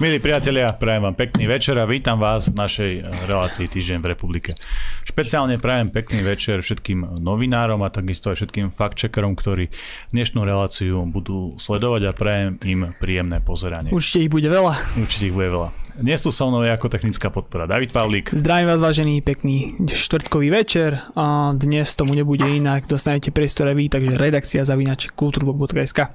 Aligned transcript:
Milí 0.00 0.16
priatelia, 0.16 0.72
prajem 0.72 1.12
vám 1.12 1.12
pekný 1.12 1.44
večer 1.44 1.76
a 1.76 1.84
vítam 1.84 2.16
vás 2.16 2.48
v 2.48 2.56
našej 2.56 2.92
relácii 3.28 3.68
Týždeň 3.68 4.00
v 4.00 4.16
republike. 4.16 4.56
Špeciálne 5.04 5.60
prajem 5.60 5.92
pekný 5.92 6.24
večer 6.24 6.64
všetkým 6.64 7.20
novinárom 7.20 7.84
a 7.84 7.92
takisto 7.92 8.32
aj 8.32 8.40
všetkým 8.40 8.72
fact-checkerom, 8.72 9.36
ktorí 9.36 9.68
dnešnú 10.08 10.40
reláciu 10.40 11.04
budú 11.04 11.52
sledovať 11.60 12.08
a 12.08 12.16
prajem 12.16 12.56
im 12.64 12.96
príjemné 12.96 13.44
pozeranie. 13.44 13.92
Určite 13.92 14.24
ich 14.24 14.32
bude 14.32 14.48
veľa. 14.48 14.72
Určite 14.96 15.28
ich 15.28 15.36
bude 15.36 15.52
veľa. 15.52 15.68
Dnes 16.00 16.16
tu 16.24 16.32
so 16.32 16.48
mnou 16.48 16.64
je 16.64 16.72
ako 16.72 16.88
technická 16.88 17.28
podpora 17.28 17.68
David 17.68 17.92
Pavlík. 17.92 18.32
Zdravím 18.32 18.72
vás, 18.72 18.80
vážený 18.80 19.20
pekný 19.20 19.76
štvrtkový 19.84 20.48
večer. 20.48 20.96
A 21.12 21.52
dnes 21.52 21.92
tomu 21.92 22.16
nebude 22.16 22.40
inak. 22.48 22.88
Dostanete 22.88 23.28
priestor 23.28 23.68
aj 23.68 23.76
vy, 23.76 23.84
takže 23.92 24.16
redakcia 24.16 24.64
zavinač 24.64 25.12
kulturblog.sk. 25.12 26.08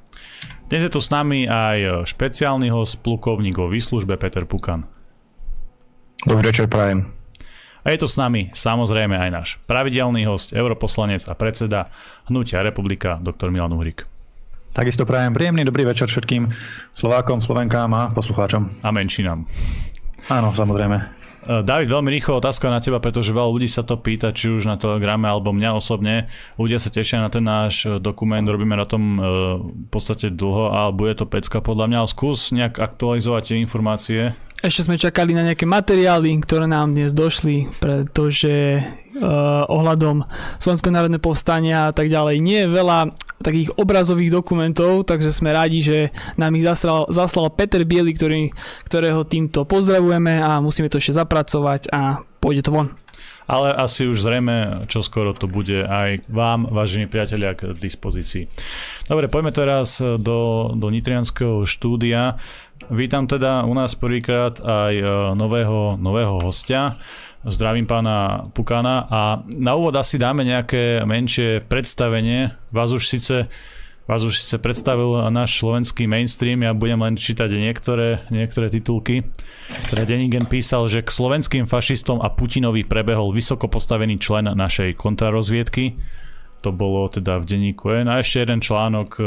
Dnes 0.74 0.82
je 0.82 0.90
tu 0.90 0.98
s 0.98 1.14
nami 1.14 1.46
aj 1.46 2.02
špeciálny 2.10 2.74
host, 2.74 2.98
plukovník 3.06 3.62
vo 3.62 3.70
výslužbe 3.70 4.18
Peter 4.18 4.50
Pukan. 4.50 4.90
Dobrý 6.26 6.50
večer, 6.50 6.66
prajem. 6.66 7.06
A 7.86 7.94
je 7.94 8.02
tu 8.02 8.10
s 8.10 8.18
nami 8.18 8.50
samozrejme 8.58 9.14
aj 9.14 9.30
náš 9.30 9.50
pravidelný 9.70 10.26
host, 10.26 10.50
europoslanec 10.58 11.30
a 11.30 11.38
predseda 11.38 11.94
Hnutia 12.26 12.66
Republika, 12.66 13.22
doktor 13.22 13.54
Milan 13.54 13.78
Uhrik. 13.78 14.15
Takisto 14.76 15.08
prajem 15.08 15.32
príjemný 15.32 15.64
dobrý 15.64 15.88
večer 15.88 16.12
všetkým 16.12 16.52
Slovákom, 16.92 17.40
Slovenkám 17.40 17.96
a 17.96 18.12
poslucháčom. 18.12 18.84
A 18.84 18.92
menšinám. 18.92 19.48
Áno, 20.28 20.52
samozrejme. 20.52 21.16
Eh, 21.46 21.62
David, 21.62 21.94
veľmi 21.94 22.10
rýchlo 22.10 22.42
otázka 22.42 22.74
na 22.74 22.82
teba, 22.84 22.98
pretože 22.98 23.30
veľa 23.30 23.54
ľudí 23.54 23.70
sa 23.70 23.86
to 23.86 24.02
pýta, 24.02 24.34
či 24.34 24.50
už 24.50 24.66
na 24.66 24.82
Telegrame 24.82 25.30
alebo 25.30 25.54
mňa 25.54 25.78
osobne. 25.78 26.26
Ľudia 26.58 26.82
sa 26.82 26.90
tešia 26.90 27.22
na 27.22 27.30
ten 27.30 27.46
náš 27.46 27.86
eh, 27.86 28.02
dokument, 28.02 28.42
robíme 28.42 28.74
na 28.74 28.84
tom 28.84 29.16
eh, 29.16 29.24
v 29.64 29.88
podstate 29.94 30.34
dlho 30.34 30.74
a 30.74 30.90
bude 30.90 31.16
to 31.16 31.30
pecka 31.30 31.62
podľa 31.62 31.86
mňa. 31.88 32.12
Skús 32.12 32.50
nejak 32.52 32.82
aktualizovať 32.82 33.54
tie 33.54 33.58
informácie. 33.62 34.22
Ešte 34.66 34.90
sme 34.90 34.98
čakali 34.98 35.38
na 35.38 35.46
nejaké 35.46 35.70
materiály, 35.70 36.42
ktoré 36.42 36.66
nám 36.66 36.98
dnes 36.98 37.14
došli, 37.14 37.70
pretože 37.78 38.82
uh, 38.82 39.62
ohľadom 39.70 40.26
Slovenského 40.58 40.90
národného 40.90 41.22
povstania 41.22 41.78
a 41.86 41.94
tak 41.94 42.10
ďalej 42.10 42.42
nie 42.42 42.66
je 42.66 42.74
veľa 42.74 43.14
takých 43.46 43.78
obrazových 43.78 44.34
dokumentov, 44.34 45.06
takže 45.06 45.30
sme 45.30 45.54
radi, 45.54 45.86
že 45.86 46.10
nám 46.42 46.58
ich 46.58 46.66
zaslal, 46.66 47.06
zaslal 47.14 47.54
Peter 47.54 47.86
Biely, 47.86 48.18
ktorý, 48.18 48.50
ktorého 48.90 49.22
týmto 49.30 49.70
pozdravujeme 49.70 50.42
a 50.42 50.58
musíme 50.66 50.90
to 50.90 50.98
ešte 50.98 51.14
zapracovať 51.14 51.94
a 51.94 52.26
pôjde 52.42 52.66
to 52.66 52.74
von. 52.74 52.90
Ale 53.46 53.70
asi 53.78 54.10
už 54.10 54.26
zrejme, 54.26 54.90
čo 54.90 55.06
skoro 55.06 55.38
to 55.38 55.46
bude 55.46 55.86
aj 55.86 56.26
vám, 56.34 56.66
vážení 56.66 57.06
priatelia, 57.06 57.54
k 57.54 57.78
dispozícii. 57.78 58.50
Dobre, 59.06 59.30
poďme 59.30 59.54
teraz 59.54 60.02
do, 60.02 60.74
do 60.74 60.88
Nitrianského 60.90 61.62
štúdia. 61.70 62.42
Vítam 62.90 63.26
teda 63.26 63.66
u 63.66 63.74
nás 63.74 63.98
prvýkrát 63.98 64.62
aj 64.62 64.94
e, 64.94 65.06
nového, 65.34 65.98
nového 65.98 66.38
hostia. 66.38 66.94
Zdravím 67.42 67.90
pána 67.90 68.46
Pukana 68.54 69.10
a 69.10 69.42
na 69.58 69.74
úvod 69.74 69.98
asi 69.98 70.22
dáme 70.22 70.46
nejaké 70.46 71.02
menšie 71.02 71.66
predstavenie. 71.66 72.54
Vás 72.70 72.94
už 72.94 73.10
síce 73.10 73.50
Vás 74.06 74.22
už 74.22 74.38
síce 74.38 74.62
predstavil 74.62 75.18
náš 75.34 75.58
slovenský 75.58 76.06
mainstream, 76.06 76.62
ja 76.62 76.78
budem 76.78 77.02
len 77.02 77.18
čítať 77.18 77.50
niektoré, 77.58 78.22
niektoré 78.30 78.70
titulky. 78.70 79.26
Teda 79.90 80.06
Denigen 80.06 80.46
písal, 80.46 80.86
že 80.86 81.02
k 81.02 81.10
slovenským 81.10 81.66
fašistom 81.66 82.22
a 82.22 82.30
Putinovi 82.30 82.86
prebehol 82.86 83.34
vysoko 83.34 83.66
postavený 83.66 84.22
člen 84.22 84.46
našej 84.46 84.94
kontrarozviedky 84.94 85.98
to 86.66 86.74
bolo 86.74 87.06
teda 87.06 87.38
v 87.38 87.46
denníku 87.46 87.94
N. 87.94 88.10
A 88.10 88.26
ešte 88.26 88.42
jeden 88.42 88.58
článok 88.58 89.10
e, 89.22 89.24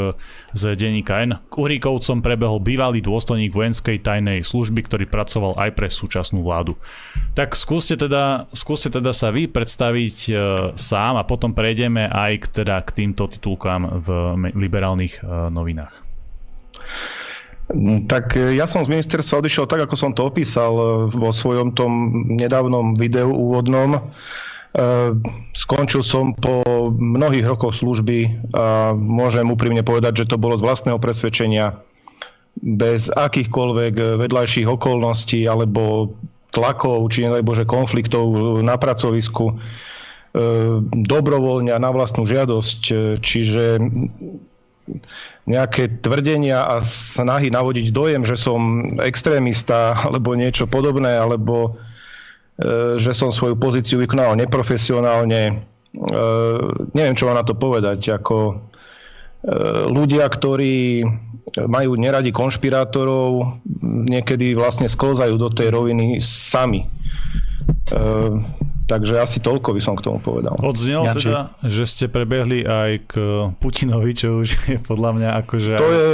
z 0.59 0.75
denníka 0.75 1.23
N. 1.23 1.39
K 1.47 1.55
Uhríkovcom 1.55 2.19
prebehol 2.19 2.59
bývalý 2.59 2.99
dôstojník 2.99 3.55
vojenskej 3.55 4.03
tajnej 4.03 4.43
služby, 4.43 4.83
ktorý 4.91 5.07
pracoval 5.07 5.55
aj 5.55 5.71
pre 5.79 5.87
súčasnú 5.87 6.43
vládu. 6.43 6.75
Tak 7.39 7.55
skúste 7.55 7.95
teda, 7.95 8.51
skúste 8.51 8.91
teda 8.91 9.15
sa 9.15 9.31
vy 9.31 9.47
predstaviť 9.47 10.17
e, 10.27 10.33
sám 10.75 11.15
a 11.15 11.23
potom 11.23 11.55
prejdeme 11.55 12.11
aj 12.11 12.33
k, 12.43 12.47
teda, 12.67 12.83
k 12.83 13.07
týmto 13.07 13.31
titulkám 13.31 14.03
v 14.03 14.09
liberálnych 14.59 15.23
e, 15.23 15.55
novinách. 15.55 15.95
Tak 18.09 18.33
ja 18.57 18.65
som 18.65 18.81
z 18.81 18.89
ministerstva 18.89 19.45
odišiel 19.45 19.69
tak, 19.69 19.85
ako 19.85 19.93
som 19.93 20.17
to 20.17 20.25
opísal 20.25 20.73
vo 21.13 21.31
svojom 21.37 21.77
tom 21.77 22.25
nedávnom 22.33 22.97
videu 22.97 23.29
úvodnom. 23.29 24.09
Ehm, 24.79 25.27
skončil 25.59 26.07
som 26.07 26.39
po 26.39 26.63
mnohých 26.95 27.51
rokoch 27.51 27.75
služby 27.83 28.31
a 28.55 28.95
môžem 28.95 29.51
úprimne 29.51 29.83
povedať, 29.83 30.23
že 30.23 30.31
to 30.31 30.39
bolo 30.39 30.55
z 30.55 30.63
vlastného 30.63 31.03
presvedčenia 31.03 31.75
bez 32.63 33.11
akýchkoľvek 33.11 34.23
vedľajších 34.23 34.71
okolností 34.71 35.51
alebo 35.51 36.15
tlakov, 36.55 37.11
či 37.11 37.27
nedaj 37.27 37.43
Bože 37.43 37.67
konfliktov 37.67 38.31
na 38.63 38.79
pracovisku 38.79 39.59
ehm, 39.59 40.87
dobrovoľne 40.95 41.75
a 41.75 41.83
na 41.83 41.91
vlastnú 41.91 42.23
žiadosť. 42.31 42.81
Čiže 43.19 43.83
nejaké 45.51 46.01
tvrdenia 46.07 46.65
a 46.65 46.79
snahy 46.87 47.51
navodiť 47.51 47.91
dojem, 47.91 48.23
že 48.23 48.39
som 48.39 48.95
extrémista 49.03 49.99
alebo 50.07 50.39
niečo 50.39 50.71
podobné, 50.71 51.19
alebo 51.19 51.75
že 52.99 53.15
som 53.15 53.31
svoju 53.31 53.55
pozíciu 53.55 54.03
vykonal 54.03 54.35
neprofesionálne. 54.35 55.43
E, 55.47 55.55
neviem, 56.91 57.15
čo 57.15 57.31
mám 57.31 57.39
na 57.39 57.47
to 57.47 57.55
povedať. 57.55 58.19
Ako 58.19 58.37
e, 58.51 58.55
ľudia, 59.87 60.27
ktorí 60.27 61.07
majú 61.55 61.95
neradi 61.95 62.35
konšpirátorov, 62.35 63.63
niekedy 64.11 64.59
vlastne 64.59 64.91
sklzajú 64.91 65.39
do 65.39 65.49
tej 65.55 65.73
roviny 65.73 66.19
sami. 66.21 66.85
Takže 68.89 69.21
asi 69.21 69.41
toľko 69.41 69.73
by 69.77 69.81
som 69.81 69.97
k 69.97 70.05
tomu 70.05 70.21
povedal. 70.21 70.57
Odznelo 70.61 71.09
Janči. 71.09 71.29
teda, 71.29 71.57
že 71.65 71.85
ste 71.89 72.05
prebehli 72.09 72.69
aj 72.69 72.91
k 73.09 73.15
Putinovi, 73.61 74.13
čo 74.13 74.45
už 74.45 74.49
je 74.69 74.79
podľa 74.81 75.11
mňa 75.17 75.31
akože 75.45 75.73
to 75.77 75.89
je, 75.89 76.09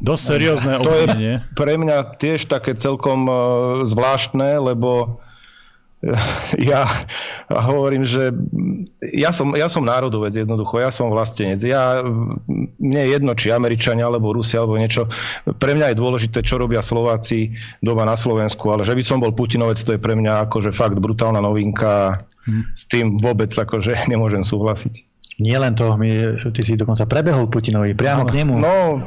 dosť 0.00 0.22
seriózne 0.24 0.72
obvinenie. 0.80 1.34
To 1.40 1.52
je 1.52 1.56
pre 1.56 1.74
mňa 1.76 1.96
tiež 2.16 2.48
také 2.48 2.76
celkom 2.76 3.28
zvláštne, 3.84 4.56
lebo 4.60 5.20
ja 6.70 6.86
hovorím, 7.50 8.06
že 8.06 8.30
ja 9.02 9.34
som, 9.34 9.50
ja 9.58 9.66
som 9.66 9.82
národovec 9.82 10.30
jednoducho, 10.30 10.78
ja 10.78 10.94
som 10.94 11.10
vlastenec. 11.10 11.58
Ja, 11.66 11.98
mne 12.78 13.00
je 13.02 13.12
jedno, 13.18 13.34
či 13.34 13.50
Američania, 13.50 14.06
alebo 14.06 14.30
Rusi, 14.30 14.54
alebo 14.54 14.78
niečo. 14.78 15.10
Pre 15.42 15.72
mňa 15.74 15.90
je 15.90 16.00
dôležité, 16.00 16.38
čo 16.46 16.62
robia 16.62 16.86
Slováci 16.86 17.50
doma 17.82 18.06
na 18.06 18.14
Slovensku, 18.14 18.70
ale 18.70 18.86
že 18.86 18.94
by 18.94 19.02
som 19.02 19.18
bol 19.18 19.34
Putinovec, 19.34 19.82
to 19.82 19.98
je 19.98 20.02
pre 20.02 20.14
mňa 20.14 20.46
akože 20.46 20.70
fakt 20.70 20.98
brutálna 21.02 21.42
novinka. 21.42 22.14
Hmm. 22.46 22.64
S 22.72 22.86
tým 22.86 23.18
vôbec 23.18 23.50
akože 23.50 23.98
nemôžem 24.12 24.46
súhlasiť. 24.46 25.07
Nie 25.38 25.54
len 25.62 25.78
to, 25.78 25.94
my, 25.94 26.34
ty 26.50 26.66
si 26.66 26.74
dokonca 26.74 27.06
prebehol 27.06 27.46
Putinovi 27.46 27.94
priamo 27.94 28.26
k 28.26 28.42
nemu. 28.42 28.58
No, 28.58 28.98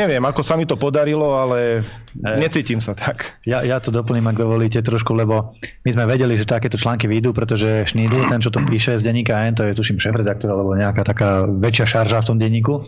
neviem, 0.00 0.24
ako 0.24 0.40
sa 0.40 0.56
mi 0.56 0.64
to 0.64 0.80
podarilo, 0.80 1.36
ale 1.36 1.84
e, 2.16 2.40
necítim 2.40 2.80
sa 2.80 2.96
tak. 2.96 3.36
Ja, 3.44 3.60
ja 3.60 3.76
to 3.76 3.92
doplním, 3.92 4.24
ak 4.24 4.40
dovolíte 4.40 4.80
trošku, 4.80 5.12
lebo 5.12 5.52
my 5.84 5.90
sme 5.92 6.08
vedeli, 6.08 6.32
že 6.40 6.48
takéto 6.48 6.80
články 6.80 7.04
vyjdú, 7.04 7.36
pretože 7.36 7.84
Šnídl, 7.92 8.24
ten, 8.24 8.40
čo 8.40 8.48
to 8.48 8.64
píše 8.64 8.96
z 8.96 9.04
denníka 9.04 9.36
N, 9.44 9.52
to 9.52 9.68
je 9.68 9.76
tuším 9.76 10.00
šéf-redaktor, 10.00 10.48
alebo 10.48 10.72
nejaká 10.80 11.04
taká 11.04 11.44
väčšia 11.44 11.84
šarža 11.84 12.24
v 12.24 12.28
tom 12.32 12.40
denníku, 12.40 12.80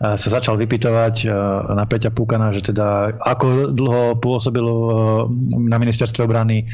sa 0.00 0.16
začal 0.16 0.56
vypytovať 0.56 1.28
na 1.76 1.84
Peťa 1.84 2.08
Púkana, 2.08 2.56
že 2.56 2.72
teda 2.72 3.20
ako 3.20 3.76
dlho 3.76 4.16
pôsobil 4.16 4.64
na 5.68 5.76
ministerstve 5.76 6.24
obrany, 6.24 6.64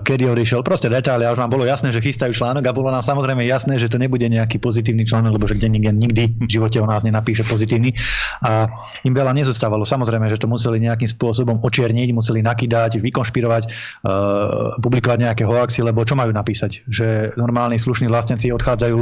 kedy 0.00 0.32
odišiel, 0.32 0.64
proste 0.64 0.88
detaily 0.88 1.28
a 1.28 1.34
už 1.36 1.42
nám 1.42 1.52
bolo 1.52 1.68
jasné, 1.68 1.92
že 1.92 2.00
chystajú 2.00 2.32
článok 2.32 2.64
a 2.64 2.72
bolo 2.72 2.88
nám 2.88 3.04
samozrejme 3.04 3.44
jasné, 3.44 3.76
že 3.76 3.92
to 3.92 4.00
nebude 4.00 4.24
nejaký 4.24 4.56
pozitívny 4.56 5.04
článok, 5.04 5.36
lebo 5.36 5.44
že 5.44 5.60
denník 5.60 5.92
nikdy 5.92 6.40
v 6.40 6.48
živote 6.48 6.80
o 6.80 6.86
nás 6.88 7.04
nenapíše 7.04 7.44
pozitívny 7.44 7.92
a 8.40 8.72
im 9.04 9.12
veľa 9.12 9.36
nezostávalo. 9.36 9.84
Samozrejme, 9.84 10.30
že 10.32 10.40
to 10.40 10.48
museli 10.48 10.80
nejakým 10.80 11.10
spôsobom 11.10 11.60
očierniť, 11.60 12.08
museli 12.16 12.40
nakydať, 12.40 13.02
vykonšpirovať, 13.02 13.62
uh, 14.06 14.80
publikovať 14.80 15.18
nejaké 15.28 15.44
hoaxy, 15.44 15.84
lebo 15.84 16.06
čo 16.06 16.16
majú 16.16 16.32
napísať? 16.32 16.86
Že 16.88 17.36
normálni 17.36 17.76
slušní 17.76 18.08
vlastníci 18.08 18.54
odchádzajú 18.54 18.98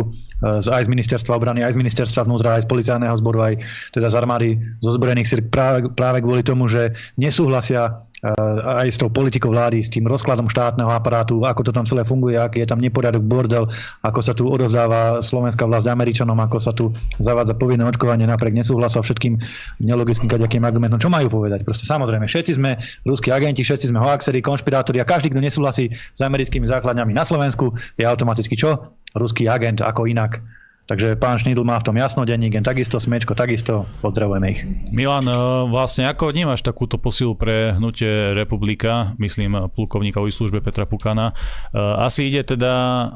z, 0.65 0.67
aj 0.67 0.83
z 0.87 0.89
ministerstva 0.89 1.37
obrany, 1.37 1.63
aj 1.63 1.77
z 1.77 1.81
ministerstva 1.85 2.25
vnútra, 2.25 2.57
aj 2.57 2.65
z 2.65 2.69
policajného 2.73 3.17
zboru, 3.21 3.39
aj 3.45 3.55
teda 3.93 4.09
z 4.09 4.15
armády, 4.17 4.51
zo 4.81 4.91
zbrojených 4.97 5.29
síl 5.29 5.41
práve, 5.47 5.93
práve 5.93 6.25
kvôli 6.25 6.41
tomu, 6.41 6.67
že 6.67 6.97
nesúhlasia 7.21 8.09
aj 8.21 8.89
s 8.93 9.01
tou 9.01 9.09
politikou 9.09 9.49
vlády, 9.49 9.81
s 9.81 9.89
tým 9.89 10.05
rozkladom 10.05 10.53
štátneho 10.53 10.93
aparátu, 10.93 11.41
ako 11.45 11.61
to 11.65 11.73
tam 11.73 11.89
celé 11.89 12.05
funguje, 12.05 12.37
aký 12.37 12.61
je 12.65 12.69
tam 12.69 12.77
neporiadok, 12.77 13.25
bordel, 13.25 13.65
ako 14.05 14.21
sa 14.21 14.37
tu 14.37 14.45
odovzdáva 14.45 15.25
slovenská 15.25 15.65
vlast 15.65 15.89
Američanom, 15.89 16.37
ako 16.37 16.57
sa 16.61 16.73
tu 16.77 16.93
zavádza 17.17 17.57
povinné 17.57 17.89
očkovanie 17.89 18.29
napriek 18.29 18.53
nesúhlasu 18.61 19.01
a 19.01 19.03
všetkým 19.05 19.41
nelogickým 19.81 20.29
kaďakým 20.29 20.63
argumentom. 20.69 21.01
Čo 21.01 21.09
majú 21.09 21.33
povedať? 21.41 21.65
Proste 21.65 21.89
samozrejme, 21.89 22.29
všetci 22.29 22.53
sme 22.61 22.77
ruskí 23.09 23.33
agenti, 23.33 23.65
všetci 23.65 23.89
sme 23.89 24.05
hoaxeri, 24.05 24.45
konšpirátori 24.45 25.01
a 25.01 25.09
každý, 25.09 25.33
kto 25.33 25.41
nesúhlasí 25.41 25.89
s 25.93 26.21
americkými 26.21 26.69
základňami 26.69 27.17
na 27.17 27.25
Slovensku, 27.25 27.73
je 27.97 28.05
automaticky 28.05 28.53
čo? 28.53 28.93
Ruský 29.17 29.49
agent, 29.49 29.81
ako 29.81 30.05
inak 30.07 30.45
Takže 30.91 31.15
pán 31.15 31.39
Šnidl 31.39 31.63
má 31.63 31.79
v 31.79 31.87
tom 31.87 31.95
jasno 31.95 32.27
denník, 32.27 32.59
takisto 32.67 32.99
Smečko, 32.99 33.39
takisto 33.39 33.87
pozdravujeme 34.03 34.47
ich. 34.51 34.67
Milan, 34.91 35.23
e, 35.23 35.39
vlastne 35.71 36.11
ako 36.11 36.35
vnímaš 36.35 36.67
takúto 36.67 36.99
posilu 36.99 37.39
pre 37.39 37.79
hnutie 37.79 38.35
Republika, 38.35 39.15
myslím 39.23 39.71
plukovníka 39.71 40.19
o 40.19 40.27
službe 40.27 40.59
Petra 40.59 40.91
Pukana? 40.91 41.31
E, 41.71 41.79
asi 41.79 42.27
ide 42.27 42.43
teda, 42.43 43.07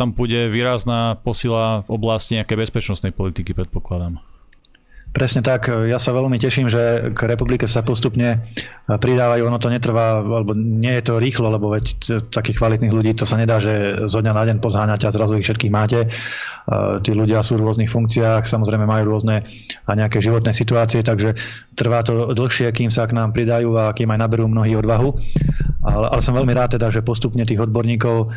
tam 0.00 0.16
bude 0.16 0.48
výrazná 0.48 1.20
posila 1.20 1.84
v 1.84 2.00
oblasti 2.00 2.40
nejakej 2.40 2.64
bezpečnostnej 2.64 3.12
politiky, 3.12 3.52
predpokladám. 3.52 4.24
Presne 5.18 5.42
tak. 5.42 5.66
Ja 5.66 5.98
sa 5.98 6.14
veľmi 6.14 6.38
teším, 6.38 6.70
že 6.70 7.10
k 7.10 7.20
republike 7.26 7.66
sa 7.66 7.82
postupne 7.82 8.38
pridávajú. 8.86 9.50
Ono 9.50 9.58
to 9.58 9.66
netrvá, 9.66 10.22
alebo 10.22 10.54
nie 10.54 10.94
je 10.94 11.10
to 11.10 11.18
rýchlo, 11.18 11.50
lebo 11.50 11.74
veď 11.74 12.22
takých 12.30 12.62
kvalitných 12.62 12.94
ľudí 12.94 13.18
to 13.18 13.26
sa 13.26 13.34
nedá, 13.34 13.58
že 13.58 14.06
zo 14.06 14.22
dňa 14.22 14.30
na 14.30 14.46
deň 14.46 14.56
pozháňať 14.62 15.10
a 15.10 15.14
zrazu 15.14 15.42
ich 15.42 15.42
všetkých 15.42 15.74
máte. 15.74 16.06
Tí 17.02 17.10
ľudia 17.10 17.42
sú 17.42 17.58
v 17.58 17.66
rôznych 17.66 17.90
funkciách, 17.90 18.46
samozrejme 18.46 18.86
majú 18.86 19.18
rôzne 19.18 19.42
a 19.88 19.92
nejaké 19.98 20.22
životné 20.22 20.54
situácie, 20.54 21.02
takže 21.02 21.34
trvá 21.78 22.02
to 22.02 22.34
dlhšie, 22.34 22.74
kým 22.74 22.90
sa 22.90 23.06
k 23.06 23.14
nám 23.14 23.30
pridajú 23.30 23.70
a 23.78 23.94
kým 23.94 24.10
aj 24.10 24.18
naberú 24.18 24.50
mnohí 24.50 24.74
odvahu. 24.74 25.14
Ale, 25.78 26.10
ale 26.10 26.20
som 26.20 26.34
veľmi 26.34 26.50
rád 26.50 26.74
teda, 26.74 26.90
že 26.90 27.06
postupne 27.06 27.46
tých 27.46 27.62
odborníkov 27.62 28.34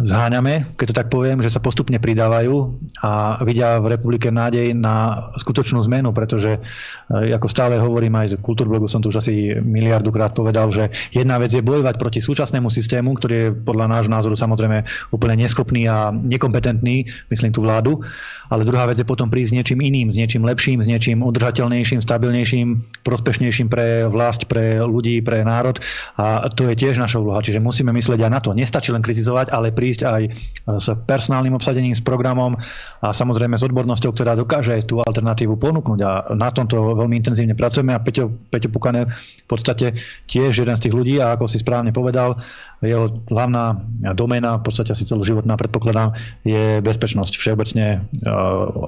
zháňame, 0.00 0.70
keď 0.78 0.86
to 0.86 0.98
tak 1.02 1.08
poviem, 1.10 1.42
že 1.42 1.50
sa 1.50 1.58
postupne 1.58 1.98
pridávajú 1.98 2.78
a 3.02 3.42
vidia 3.42 3.82
v 3.82 3.98
republike 3.98 4.30
nádej 4.30 4.70
na 4.70 5.28
skutočnú 5.34 5.82
zmenu, 5.90 6.14
pretože 6.14 6.62
e, 7.10 7.34
ako 7.34 7.50
stále 7.50 7.74
hovorím 7.82 8.14
aj 8.22 8.26
z 8.30 8.34
Kultúrblogu 8.38 8.86
som 8.86 9.02
tu 9.02 9.10
už 9.10 9.18
asi 9.18 9.58
miliardukrát 9.58 10.30
povedal, 10.30 10.70
že 10.70 10.94
jedna 11.10 11.42
vec 11.42 11.50
je 11.50 11.58
bojovať 11.58 11.98
proti 11.98 12.22
súčasnému 12.22 12.70
systému, 12.70 13.18
ktorý 13.18 13.34
je 13.34 13.48
podľa 13.50 13.98
nášho 13.98 14.14
názoru 14.14 14.38
samozrejme 14.38 15.10
úplne 15.10 15.42
neschopný 15.42 15.90
a 15.90 16.14
nekompetentný, 16.14 17.10
myslím 17.34 17.50
tú 17.50 17.66
vládu, 17.66 18.06
ale 18.46 18.62
druhá 18.62 18.86
vec 18.86 19.02
je 19.02 19.06
potom 19.06 19.26
prísť 19.26 19.50
s 19.50 19.56
niečím 19.58 19.82
iným, 19.82 20.14
s 20.14 20.16
niečím 20.22 20.46
lepším, 20.46 20.78
s 20.78 20.86
niečím 20.86 21.26
udržateľnejším, 21.26 21.98
stabilnejším, 22.10 23.00
prospešnejším 23.06 23.70
pre 23.70 24.10
vlast, 24.10 24.50
pre 24.50 24.82
ľudí, 24.82 25.22
pre 25.22 25.46
národ. 25.46 25.78
A 26.18 26.50
to 26.50 26.66
je 26.66 26.74
tiež 26.74 26.98
naša 26.98 27.22
úloha, 27.22 27.38
čiže 27.38 27.62
musíme 27.62 27.94
myslieť 27.94 28.26
aj 28.26 28.32
na 28.34 28.40
to. 28.42 28.50
Nestačí 28.50 28.90
len 28.90 29.06
kritizovať, 29.06 29.54
ale 29.54 29.70
prísť 29.70 30.00
aj 30.10 30.22
s 30.66 30.86
personálnym 31.06 31.54
obsadením, 31.54 31.94
s 31.94 32.02
programom 32.02 32.58
a 32.98 33.14
samozrejme 33.14 33.54
s 33.54 33.62
odbornosťou, 33.62 34.10
ktorá 34.10 34.34
dokáže 34.34 34.82
tú 34.90 34.98
alternatívu 35.06 35.54
ponúknuť. 35.54 36.00
A 36.02 36.10
na 36.34 36.50
tomto 36.50 36.98
veľmi 36.98 37.14
intenzívne 37.14 37.54
pracujeme. 37.54 37.94
A 37.94 38.02
Peťo, 38.02 38.34
Peťo 38.50 38.74
Pukané 38.74 39.06
v 39.06 39.46
podstate 39.46 39.94
tiež 40.26 40.66
jeden 40.66 40.74
z 40.74 40.82
tých 40.90 40.94
ľudí 40.98 41.22
a 41.22 41.38
ako 41.38 41.46
si 41.46 41.62
správne 41.62 41.94
povedal, 41.94 42.42
jeho 42.80 43.12
hlavná 43.28 43.76
doména, 44.16 44.56
v 44.56 44.64
podstate 44.64 44.96
asi 44.96 45.04
celoživotná 45.04 45.54
predpokladám, 45.60 46.16
je 46.48 46.80
bezpečnosť. 46.80 47.36
Všeobecne, 47.36 47.86
e, 48.00 48.30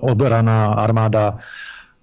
oberaná 0.00 0.80
armáda, 0.80 1.44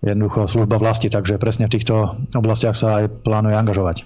jednoducho 0.04 0.48
služba 0.48 0.80
vlasti, 0.80 1.12
takže 1.12 1.42
presne 1.42 1.68
v 1.68 1.76
týchto 1.76 2.16
oblastiach 2.32 2.76
sa 2.76 3.04
aj 3.04 3.24
plánuje 3.24 3.56
angažovať. 3.56 3.98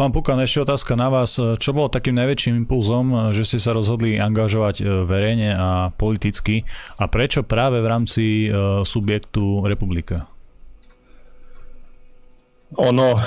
Pán 0.00 0.16
Pukan, 0.16 0.40
ešte 0.40 0.64
otázka 0.64 0.96
na 0.96 1.12
vás. 1.12 1.36
Čo 1.36 1.76
bolo 1.76 1.92
takým 1.92 2.16
najväčším 2.16 2.64
impulzom, 2.64 3.36
že 3.36 3.44
ste 3.44 3.60
sa 3.60 3.76
rozhodli 3.76 4.16
angažovať 4.16 4.80
e, 4.80 4.84
verejne 5.04 5.52
a 5.52 5.92
politicky 5.92 6.64
a 6.96 7.04
prečo 7.04 7.44
práve 7.44 7.84
v 7.84 7.90
rámci 7.90 8.24
e, 8.48 8.80
subjektu 8.80 9.60
Republika? 9.68 10.24
Ono, 12.80 13.08
e, 13.12 13.20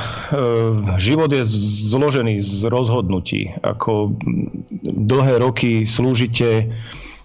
život 0.97 1.29
je 1.29 1.45
zložený 1.93 2.41
z 2.41 2.65
rozhodnutí. 2.73 3.53
Ako 3.61 4.17
dlhé 4.81 5.45
roky 5.45 5.85
slúžite 5.85 6.73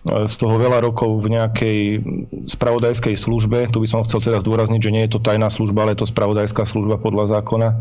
z 0.09 0.35
toho 0.41 0.57
veľa 0.57 0.81
rokov 0.81 1.21
v 1.21 1.37
nejakej 1.37 1.79
spravodajskej 2.49 3.15
službe. 3.15 3.69
Tu 3.69 3.79
by 3.85 3.89
som 3.89 4.05
chcel 4.09 4.25
teraz 4.25 4.43
zdôrazniť, 4.43 4.81
že 4.81 4.95
nie 4.95 5.03
je 5.05 5.13
to 5.17 5.21
tajná 5.21 5.53
služba, 5.53 5.85
ale 5.85 5.93
je 5.95 6.05
to 6.05 6.13
spravodajská 6.13 6.65
služba 6.65 6.97
podľa 6.97 7.39
zákona. 7.39 7.69
E, 7.69 7.77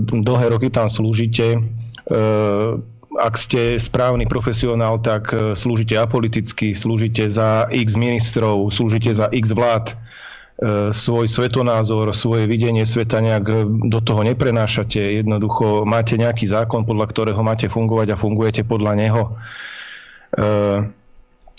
dlhé 0.00 0.46
roky 0.56 0.72
tam 0.72 0.88
slúžite. 0.88 1.56
E, 1.56 1.58
ak 3.16 3.34
ste 3.36 3.76
správny 3.76 4.24
profesionál, 4.28 5.00
tak 5.00 5.32
e, 5.36 5.52
slúžite 5.52 5.96
apoliticky, 6.00 6.72
slúžite 6.72 7.28
za 7.28 7.68
x 7.68 7.92
ministrov, 7.96 8.72
slúžite 8.72 9.12
za 9.12 9.28
x 9.30 9.52
vlád 9.52 9.92
svoj 10.96 11.28
svetonázor, 11.28 12.16
svoje 12.16 12.48
videnie 12.48 12.88
sveta 12.88 13.20
nejak 13.20 13.44
do 13.92 14.00
toho 14.00 14.24
neprenášate. 14.24 15.20
Jednoducho 15.20 15.84
máte 15.84 16.16
nejaký 16.16 16.48
zákon, 16.48 16.88
podľa 16.88 17.12
ktorého 17.12 17.44
máte 17.44 17.68
fungovať 17.68 18.16
a 18.16 18.20
fungujete 18.20 18.64
podľa 18.64 18.96
neho. 18.96 19.36
Eh, 20.36 20.80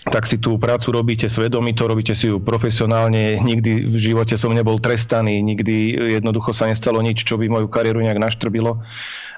tak 0.07 0.23
si 0.23 0.39
tú 0.39 0.55
prácu 0.55 0.93
robíte 0.95 1.27
svedomito, 1.27 1.83
robíte 1.83 2.15
si 2.15 2.31
ju 2.31 2.39
profesionálne. 2.39 3.35
Nikdy 3.41 3.91
v 3.91 3.97
živote 3.97 4.39
som 4.39 4.55
nebol 4.55 4.79
trestaný, 4.79 5.43
nikdy 5.43 5.99
jednoducho 6.15 6.55
sa 6.55 6.69
nestalo 6.69 7.03
nič, 7.03 7.27
čo 7.27 7.35
by 7.35 7.51
moju 7.51 7.67
kariéru 7.67 7.99
nejak 7.99 8.21
naštrbilo. 8.21 8.79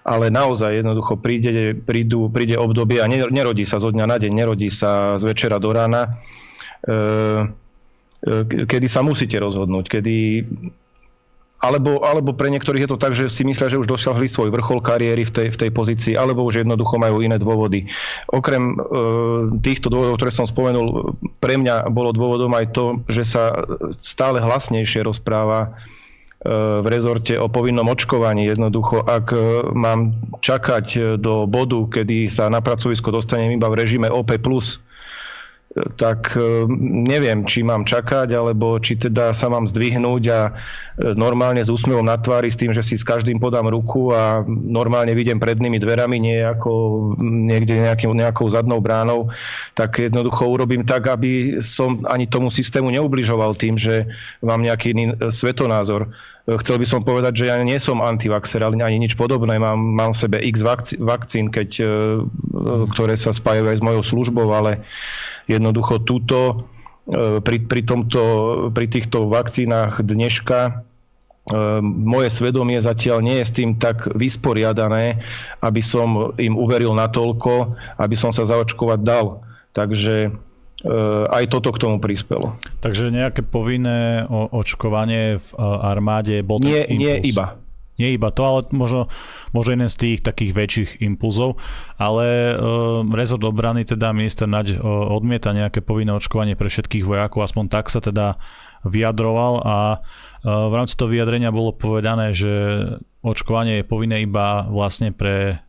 Ale 0.06 0.30
naozaj 0.30 0.80
jednoducho 0.84 1.18
príde, 1.18 1.74
prídu, 1.74 2.30
príde 2.30 2.56
obdobie 2.56 3.02
a 3.02 3.10
nerodí 3.10 3.66
sa 3.66 3.82
zo 3.82 3.90
dňa 3.90 4.06
na 4.06 4.18
deň, 4.22 4.32
nerodí 4.32 4.70
sa 4.70 5.18
z 5.18 5.24
večera 5.26 5.58
do 5.58 5.74
rána, 5.74 6.22
eh, 6.86 7.50
eh, 8.28 8.44
kedy 8.70 8.86
sa 8.86 9.02
musíte 9.02 9.42
rozhodnúť, 9.42 9.86
kedy 9.90 10.46
alebo, 11.60 12.00
alebo 12.00 12.32
pre 12.32 12.48
niektorých 12.48 12.88
je 12.88 12.92
to 12.96 13.00
tak, 13.00 13.12
že 13.12 13.28
si 13.28 13.44
myslia, 13.44 13.68
že 13.68 13.80
už 13.80 13.92
dosiahli 13.92 14.32
svoj 14.32 14.48
vrchol 14.48 14.80
kariéry 14.80 15.28
v 15.28 15.32
tej, 15.32 15.48
v 15.52 15.60
tej 15.68 15.70
pozícii, 15.76 16.14
alebo 16.16 16.48
už 16.48 16.64
jednoducho 16.64 16.96
majú 16.96 17.20
iné 17.20 17.36
dôvody. 17.36 17.84
Okrem 18.32 18.76
e, 18.76 18.78
týchto 19.60 19.92
dôvodov, 19.92 20.24
ktoré 20.24 20.32
som 20.32 20.48
spomenul, 20.48 21.20
pre 21.44 21.60
mňa 21.60 21.92
bolo 21.92 22.16
dôvodom 22.16 22.56
aj 22.56 22.66
to, 22.72 22.86
že 23.12 23.28
sa 23.28 23.60
stále 24.00 24.40
hlasnejšie 24.40 25.04
rozpráva 25.04 25.68
e, 25.68 25.70
v 26.80 26.88
rezorte 26.88 27.36
o 27.36 27.52
povinnom 27.52 27.92
očkovaní. 27.92 28.48
Jednoducho, 28.48 29.04
ak 29.04 29.28
e, 29.36 29.40
mám 29.76 30.16
čakať 30.40 31.20
do 31.20 31.44
bodu, 31.44 31.92
kedy 31.92 32.32
sa 32.32 32.48
na 32.48 32.64
pracovisko 32.64 33.12
dostanem 33.12 33.60
iba 33.60 33.68
v 33.68 33.84
režime 33.84 34.08
OP+, 34.08 34.32
tak 36.02 36.34
e, 36.34 36.66
neviem, 37.06 37.46
či 37.46 37.62
mám 37.62 37.86
čakať, 37.86 38.34
alebo 38.34 38.82
či 38.82 38.98
teda 38.98 39.38
sa 39.38 39.54
mám 39.54 39.70
zdvihnúť 39.70 40.24
a 40.34 40.40
e, 40.50 40.52
normálne 41.14 41.62
s 41.62 41.70
úsmevom 41.70 42.02
na 42.02 42.18
tvári 42.18 42.50
s 42.50 42.58
tým, 42.58 42.74
že 42.74 42.82
si 42.82 42.98
s 42.98 43.06
každým 43.06 43.38
podám 43.38 43.70
ruku 43.70 44.10
a 44.10 44.42
normálne 44.50 45.14
vidím 45.14 45.38
prednými 45.38 45.78
dverami, 45.78 46.18
nie 46.18 46.42
ako 46.42 46.72
niekde 47.22 47.86
nejaký, 47.86 48.10
nejakou 48.10 48.50
zadnou 48.50 48.82
bránou, 48.82 49.30
tak 49.78 50.02
jednoducho 50.02 50.50
urobím 50.50 50.82
tak, 50.90 51.06
aby 51.06 51.62
som 51.62 52.02
ani 52.10 52.26
tomu 52.26 52.50
systému 52.50 52.90
neubližoval 52.90 53.54
tým, 53.54 53.78
že 53.78 54.10
mám 54.42 54.66
nejaký 54.66 54.98
iný 54.98 55.14
e, 55.14 55.30
svetonázor. 55.30 56.10
Chcel 56.50 56.82
by 56.82 56.88
som 56.88 57.02
povedať, 57.06 57.46
že 57.46 57.46
ja 57.52 57.62
nie 57.62 57.78
som 57.78 58.02
antivaxer, 58.02 58.64
ale 58.66 58.80
ani 58.82 59.06
nič 59.06 59.14
podobné. 59.14 59.62
Mám, 59.62 59.78
mám 59.78 60.12
v 60.16 60.22
sebe 60.26 60.38
x 60.42 60.66
vakcín, 60.98 61.54
keď, 61.54 61.70
ktoré 62.96 63.14
sa 63.14 63.30
spájajú 63.30 63.70
aj 63.70 63.78
s 63.78 63.86
mojou 63.86 64.02
službou, 64.02 64.50
ale 64.50 64.82
Jednoducho 65.50 66.06
túto, 66.06 66.70
e, 67.10 67.42
pri, 67.42 67.58
pri, 67.66 67.82
tomto, 67.82 68.22
pri 68.70 68.86
týchto 68.86 69.26
vakcínach 69.26 69.98
dneška 69.98 70.60
e, 70.70 70.72
moje 71.82 72.30
svedomie 72.30 72.78
zatiaľ 72.78 73.26
nie 73.26 73.42
je 73.42 73.50
s 73.50 73.56
tým 73.58 73.82
tak 73.82 74.14
vysporiadané, 74.14 75.18
aby 75.66 75.82
som 75.82 76.38
im 76.38 76.54
uveril 76.54 76.94
natoľko, 76.94 77.74
aby 77.98 78.14
som 78.14 78.30
sa 78.30 78.46
zaočkovať 78.46 79.00
dal. 79.02 79.42
Takže 79.74 80.30
e, 80.30 80.32
aj 81.30 81.44
toto 81.52 81.76
k 81.76 81.82
tomu 81.82 82.00
prispelo. 82.00 82.56
Takže 82.80 83.12
nejaké 83.12 83.44
povinné 83.44 84.24
očkovanie 84.32 85.36
v 85.36 85.50
armáde 85.60 86.40
bol 86.40 86.64
nie, 86.64 86.88
nie 86.96 87.20
iba. 87.24 87.60
Nie 88.00 88.16
iba 88.16 88.32
to, 88.32 88.42
ale 88.48 88.60
možno, 88.72 89.12
možno 89.52 89.76
jeden 89.76 89.92
z 89.92 90.00
tých 90.00 90.20
takých 90.24 90.56
väčších 90.56 90.92
impulzov, 91.04 91.60
ale 92.00 92.56
uh, 92.56 93.04
rezort 93.12 93.44
obrany, 93.44 93.84
teda 93.84 94.16
minister 94.16 94.48
Naď 94.48 94.80
odmieta 94.88 95.52
nejaké 95.52 95.84
povinné 95.84 96.16
očkovanie 96.16 96.56
pre 96.56 96.72
všetkých 96.72 97.04
vojakov, 97.04 97.44
aspoň 97.44 97.68
tak 97.68 97.92
sa 97.92 98.00
teda 98.00 98.40
vyjadroval. 98.88 99.54
A 99.68 100.00
uh, 100.00 100.72
v 100.72 100.74
rámci 100.80 100.96
toho 100.96 101.12
vyjadrenia 101.12 101.52
bolo 101.52 101.76
povedané, 101.76 102.32
že 102.32 102.88
očkovanie 103.20 103.84
je 103.84 103.92
povinné 103.92 104.24
iba 104.24 104.64
vlastne 104.72 105.12
pre 105.12 105.60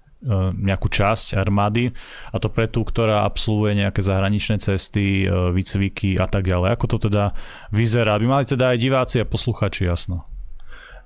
nejakú 0.55 0.87
časť 0.87 1.35
armády 1.35 1.91
a 2.31 2.39
to 2.39 2.47
pre 2.47 2.71
tú, 2.71 2.87
ktorá 2.87 3.27
absolvuje 3.27 3.83
nejaké 3.83 3.99
zahraničné 3.99 4.63
cesty, 4.63 5.27
výcviky 5.27 6.15
a 6.23 6.31
tak 6.31 6.47
ďalej. 6.47 6.79
Ako 6.79 6.87
to 6.87 7.11
teda 7.11 7.35
vyzerá? 7.75 8.15
Aby 8.15 8.31
mali 8.31 8.47
teda 8.47 8.71
aj 8.71 8.79
diváci 8.79 9.17
a 9.19 9.27
posluchači 9.27 9.91
jasno. 9.91 10.30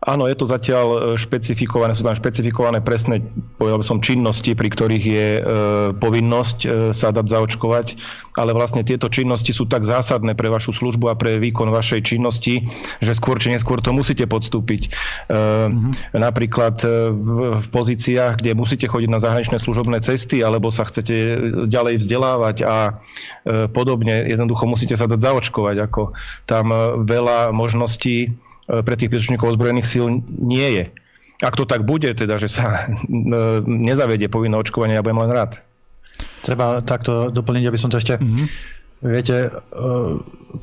Áno, 0.05 0.29
je 0.29 0.37
to 0.37 0.45
zatiaľ 0.45 0.87
e, 0.93 0.99
špecifikované, 1.17 1.97
sú 1.97 2.05
tam 2.05 2.13
špecifikované 2.13 2.85
presné, 2.85 3.25
povedal 3.57 3.81
by 3.81 3.87
som, 3.89 4.05
činnosti, 4.05 4.53
pri 4.53 4.69
ktorých 4.69 5.05
je 5.05 5.29
e, 5.33 5.43
povinnosť 5.97 6.59
e, 6.61 6.69
sa 6.93 7.09
dať 7.09 7.25
zaočkovať, 7.25 7.87
ale 8.37 8.53
vlastne 8.53 8.85
tieto 8.85 9.09
činnosti 9.09 9.57
sú 9.57 9.65
tak 9.65 9.89
zásadné 9.89 10.37
pre 10.37 10.53
vašu 10.53 10.77
službu 10.77 11.09
a 11.09 11.17
pre 11.17 11.41
výkon 11.41 11.73
vašej 11.73 12.05
činnosti, 12.05 12.69
že 13.01 13.17
skôr 13.17 13.41
či 13.41 13.57
neskôr 13.57 13.81
to 13.81 13.97
musíte 13.97 14.27
podstúpiť. 14.27 14.91
Mm-hmm. 15.31 16.19
Napríklad 16.19 16.83
v, 17.15 17.63
v 17.63 17.67
pozíciách, 17.71 18.43
kde 18.43 18.59
musíte 18.59 18.91
chodiť 18.91 19.07
na 19.07 19.23
zahraničné 19.23 19.63
služobné 19.63 20.03
cesty, 20.03 20.43
alebo 20.43 20.75
sa 20.75 20.83
chcete 20.83 21.39
ďalej 21.71 22.03
vzdelávať 22.03 22.57
a 22.67 22.99
podobne, 23.71 24.27
jednoducho 24.27 24.67
musíte 24.67 24.99
sa 24.99 25.07
dať 25.07 25.23
zaočkovať, 25.23 25.77
ako 25.79 26.11
tam 26.51 26.75
veľa 27.07 27.55
možností 27.55 28.35
E, 28.35 28.54
pre 28.67 28.95
tých 28.97 29.11
príslušníkov 29.13 29.57
ozbrojených 29.57 29.89
síl 29.89 30.25
nie 30.29 30.69
je. 30.81 30.85
Ak 31.43 31.59
to 31.59 31.69
tak 31.69 31.85
bude, 31.85 32.09
teda, 32.15 32.41
že 32.41 32.49
sa 32.49 32.65
e, 32.87 32.87
nezavedie 33.67 34.31
povinné 34.33 34.57
očkovanie, 34.57 34.97
ja 34.97 35.05
budem 35.05 35.21
len 35.25 35.33
rád. 35.33 35.61
Treba 36.47 36.79
takto 36.81 37.29
doplniť, 37.33 37.65
aby 37.67 37.79
som 37.79 37.91
to 37.91 37.99
ešte... 37.99 38.21
Mm-hmm. 38.21 38.49
Viete, 39.05 39.53
e, 39.53 39.85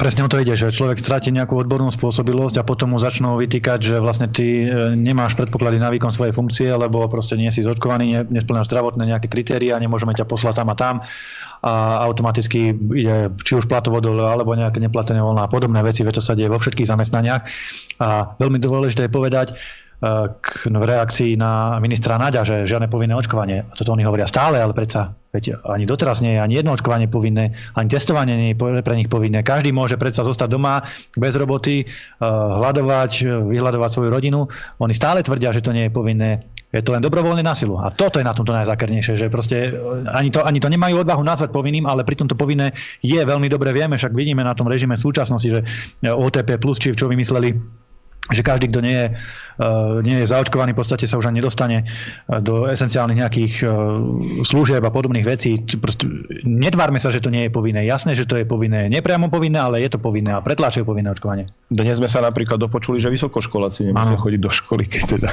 presne 0.02 0.26
o 0.26 0.32
to 0.32 0.42
ide, 0.42 0.58
že 0.58 0.74
človek 0.74 0.98
stráti 0.98 1.30
nejakú 1.30 1.54
odbornú 1.54 1.94
spôsobilosť 1.94 2.58
a 2.58 2.66
potom 2.66 2.96
mu 2.96 2.98
začnú 2.98 3.38
vytýkať, 3.38 3.80
že 3.80 3.96
vlastne 4.02 4.34
ty 4.34 4.66
nemáš 4.98 5.38
predpoklady 5.38 5.78
na 5.78 5.94
výkon 5.94 6.10
svojej 6.10 6.34
funkcie, 6.34 6.74
lebo 6.74 7.06
proste 7.06 7.38
nie 7.38 7.54
si 7.54 7.62
zočkovaný, 7.62 8.26
nesplňaš 8.34 8.66
zdravotné 8.66 9.14
nejaké 9.14 9.30
kritéria, 9.30 9.78
nemôžeme 9.78 10.18
ťa 10.18 10.26
poslať 10.26 10.58
tam 10.58 10.70
a 10.74 10.76
tam 10.76 10.96
a 11.62 12.02
automaticky 12.10 12.74
ide 12.74 13.30
či 13.46 13.54
už 13.54 13.70
platovo 13.70 14.02
dole, 14.02 14.26
alebo 14.26 14.58
nejaké 14.58 14.82
neplatené 14.82 15.22
voľná 15.22 15.46
a 15.46 15.52
podobné 15.52 15.86
veci, 15.86 16.02
veď 16.02 16.18
to 16.18 16.24
sa 16.26 16.34
deje 16.34 16.50
vo 16.50 16.58
všetkých 16.58 16.90
zamestnaniach. 16.90 17.42
A 18.02 18.34
veľmi 18.42 18.58
dôležité 18.58 19.06
je 19.06 19.14
povedať, 19.14 19.48
e, 19.54 19.56
k, 20.02 20.48
v 20.66 20.82
reakcii 20.82 21.38
na 21.38 21.78
ministra 21.78 22.18
Naďa, 22.18 22.42
že 22.42 22.56
žiadne 22.66 22.90
povinné 22.90 23.14
očkovanie. 23.14 23.70
A 23.70 23.74
toto 23.78 23.94
oni 23.94 24.02
hovoria 24.02 24.26
stále, 24.26 24.58
ale 24.58 24.74
predsa 24.74 25.14
veď 25.32 25.64
ani 25.64 25.88
doteraz 25.88 26.20
nie 26.20 26.36
je 26.36 26.40
ani 26.44 26.60
jedno 26.60 26.76
očkovanie 26.76 27.08
povinné, 27.08 27.56
ani 27.78 27.88
testovanie 27.88 28.36
nie 28.36 28.50
je 28.52 28.84
pre 28.84 28.96
nich 28.98 29.08
povinné. 29.08 29.46
Každý 29.46 29.72
môže 29.72 29.96
predsa 29.96 30.28
zostať 30.28 30.50
doma 30.52 30.84
bez 31.16 31.38
roboty, 31.38 31.86
e, 31.86 31.86
hľadovať, 32.26 33.30
vyhľadovať 33.48 33.90
svoju 33.94 34.10
rodinu. 34.12 34.50
Oni 34.84 34.92
stále 34.92 35.24
tvrdia, 35.24 35.56
že 35.56 35.64
to 35.64 35.72
nie 35.72 35.88
je 35.88 35.92
povinné. 35.94 36.44
Je 36.72 36.84
to 36.84 36.96
len 36.96 37.04
dobrovoľné 37.04 37.44
násilu. 37.44 37.80
A 37.80 37.92
toto 37.92 38.20
je 38.20 38.28
na 38.28 38.32
tomto 38.32 38.56
najzákernejšie, 38.56 39.16
že 39.22 39.32
proste 39.32 39.70
e, 39.70 39.70
ani 40.12 40.34
to, 40.34 40.44
ani 40.44 40.60
to 40.60 40.68
nemajú 40.68 41.06
odvahu 41.06 41.24
nazvať 41.24 41.54
povinným, 41.54 41.86
ale 41.88 42.04
pri 42.04 42.20
tomto 42.20 42.36
povinné 42.36 42.74
je 43.06 43.22
veľmi 43.22 43.48
dobre 43.48 43.72
vieme, 43.72 43.96
však 43.96 44.12
vidíme 44.12 44.44
na 44.44 44.58
tom 44.58 44.66
režime 44.66 44.98
v 44.98 45.06
súčasnosti, 45.06 45.48
že 45.48 45.62
OTP 46.04 46.58
plus 46.58 46.82
či 46.82 46.92
čo 46.92 47.08
vymysleli 47.08 47.82
že 48.30 48.46
každý, 48.46 48.70
kto 48.70 48.80
nie 48.86 48.94
je, 48.94 49.08
uh, 49.18 49.98
nie 50.06 50.22
je 50.22 50.30
zaočkovaný, 50.30 50.78
v 50.78 50.80
podstate 50.80 51.10
sa 51.10 51.18
už 51.18 51.34
ani 51.34 51.42
nedostane 51.42 51.84
uh, 51.84 52.38
do 52.38 52.70
esenciálnych 52.70 53.18
nejakých 53.18 53.54
uh, 53.66 53.72
služieb 54.46 54.80
a 54.86 54.94
podobných 54.94 55.26
vecí. 55.26 55.58
Proste, 55.82 56.06
netvárme 56.46 57.02
sa, 57.02 57.10
že 57.10 57.18
to 57.18 57.34
nie 57.34 57.50
je 57.50 57.52
povinné. 57.52 57.82
Jasné, 57.90 58.14
že 58.14 58.30
to 58.30 58.38
je 58.38 58.46
povinné. 58.46 58.88
Nepriamo 58.94 59.34
povinné, 59.34 59.58
ale 59.58 59.82
je 59.82 59.90
to 59.90 59.98
povinné 59.98 60.38
a 60.38 60.40
pretláčajú 60.40 60.86
povinné 60.86 61.10
očkovanie. 61.10 61.50
Dnes 61.74 61.98
sme 61.98 62.08
sa 62.08 62.22
napríklad 62.22 62.62
dopočuli, 62.62 63.02
že 63.02 63.10
vysokoškoláci 63.10 63.90
nemusia 63.90 64.16
ano. 64.16 64.22
chodiť 64.22 64.40
do 64.40 64.52
školy, 64.54 64.84
keď 64.86 65.02
teda 65.18 65.30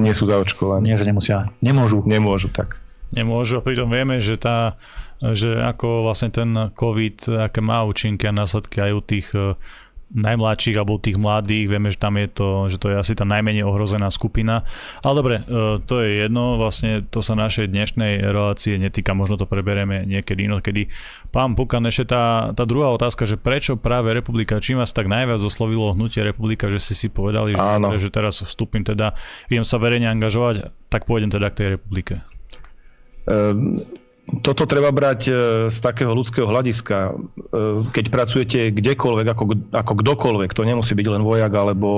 nie 0.00 0.16
sú 0.16 0.24
zaočkovaní. 0.24 0.88
Nie, 0.88 0.96
že 0.96 1.04
nemusia. 1.04 1.52
Nemôžu. 1.60 2.08
Nemôžu, 2.08 2.48
tak. 2.48 2.80
Nemôžu. 3.14 3.60
A 3.60 3.62
pritom 3.62 3.86
vieme, 3.86 4.18
že, 4.18 4.34
tá, 4.34 4.74
že 5.22 5.60
ako 5.60 6.10
vlastne 6.10 6.34
ten 6.34 6.50
COVID, 6.72 7.46
aké 7.46 7.60
má 7.62 7.86
účinky 7.86 8.26
a 8.26 8.34
následky 8.34 8.82
aj 8.82 8.90
u 8.90 9.02
tých 9.04 9.28
najmladších 10.14 10.78
alebo 10.78 11.02
tých 11.02 11.18
mladých, 11.18 11.66
vieme, 11.66 11.90
že 11.90 11.98
tam 11.98 12.14
je 12.14 12.30
to, 12.30 12.48
že 12.70 12.78
to 12.78 12.94
je 12.94 12.96
asi 12.96 13.12
tá 13.18 13.26
najmenej 13.26 13.66
ohrozená 13.66 14.08
skupina. 14.14 14.62
Ale 15.02 15.14
dobre, 15.18 15.36
e, 15.42 15.82
to 15.82 16.00
je 16.00 16.24
jedno, 16.24 16.54
vlastne 16.54 17.02
to 17.02 17.18
sa 17.18 17.34
našej 17.34 17.66
dnešnej 17.66 18.22
relácie 18.22 18.78
netýka, 18.78 19.12
možno 19.12 19.34
to 19.34 19.50
preberieme 19.50 20.06
niekedy 20.06 20.46
inokedy. 20.46 20.86
Pán 21.34 21.58
Pukan, 21.58 21.82
ešte 21.90 22.14
tá, 22.14 22.54
tá 22.54 22.62
druhá 22.62 22.94
otázka, 22.94 23.26
že 23.26 23.34
prečo 23.34 23.74
práve 23.74 24.14
republika, 24.14 24.62
čím 24.62 24.78
vás 24.78 24.94
tak 24.94 25.10
najviac 25.10 25.42
oslovilo 25.42 25.92
hnutie 25.98 26.22
republika, 26.22 26.70
že 26.70 26.78
ste 26.78 26.94
si 26.94 27.08
povedali, 27.10 27.58
že, 27.58 27.66
že 27.98 28.08
teraz 28.14 28.38
vstúpim 28.46 28.86
teda, 28.86 29.18
idem 29.50 29.66
sa 29.66 29.82
verejne 29.82 30.06
angažovať, 30.14 30.70
tak 30.86 31.10
pôjdem 31.10 31.34
teda 31.34 31.50
k 31.50 31.58
tej 31.58 31.68
republike. 31.76 32.14
Um 33.26 33.82
toto 34.24 34.64
treba 34.64 34.88
brať 34.88 35.20
e, 35.28 35.32
z 35.68 35.78
takého 35.84 36.16
ľudského 36.16 36.48
hľadiska. 36.48 36.96
E, 36.96 37.12
keď 37.92 38.04
pracujete 38.08 38.58
kdekoľvek, 38.72 39.26
ako, 39.28 39.44
ako 39.68 39.92
kdokoľvek, 40.00 40.50
to 40.56 40.64
nemusí 40.64 40.96
byť 40.96 41.06
len 41.12 41.22
vojak, 41.22 41.52
alebo 41.52 41.88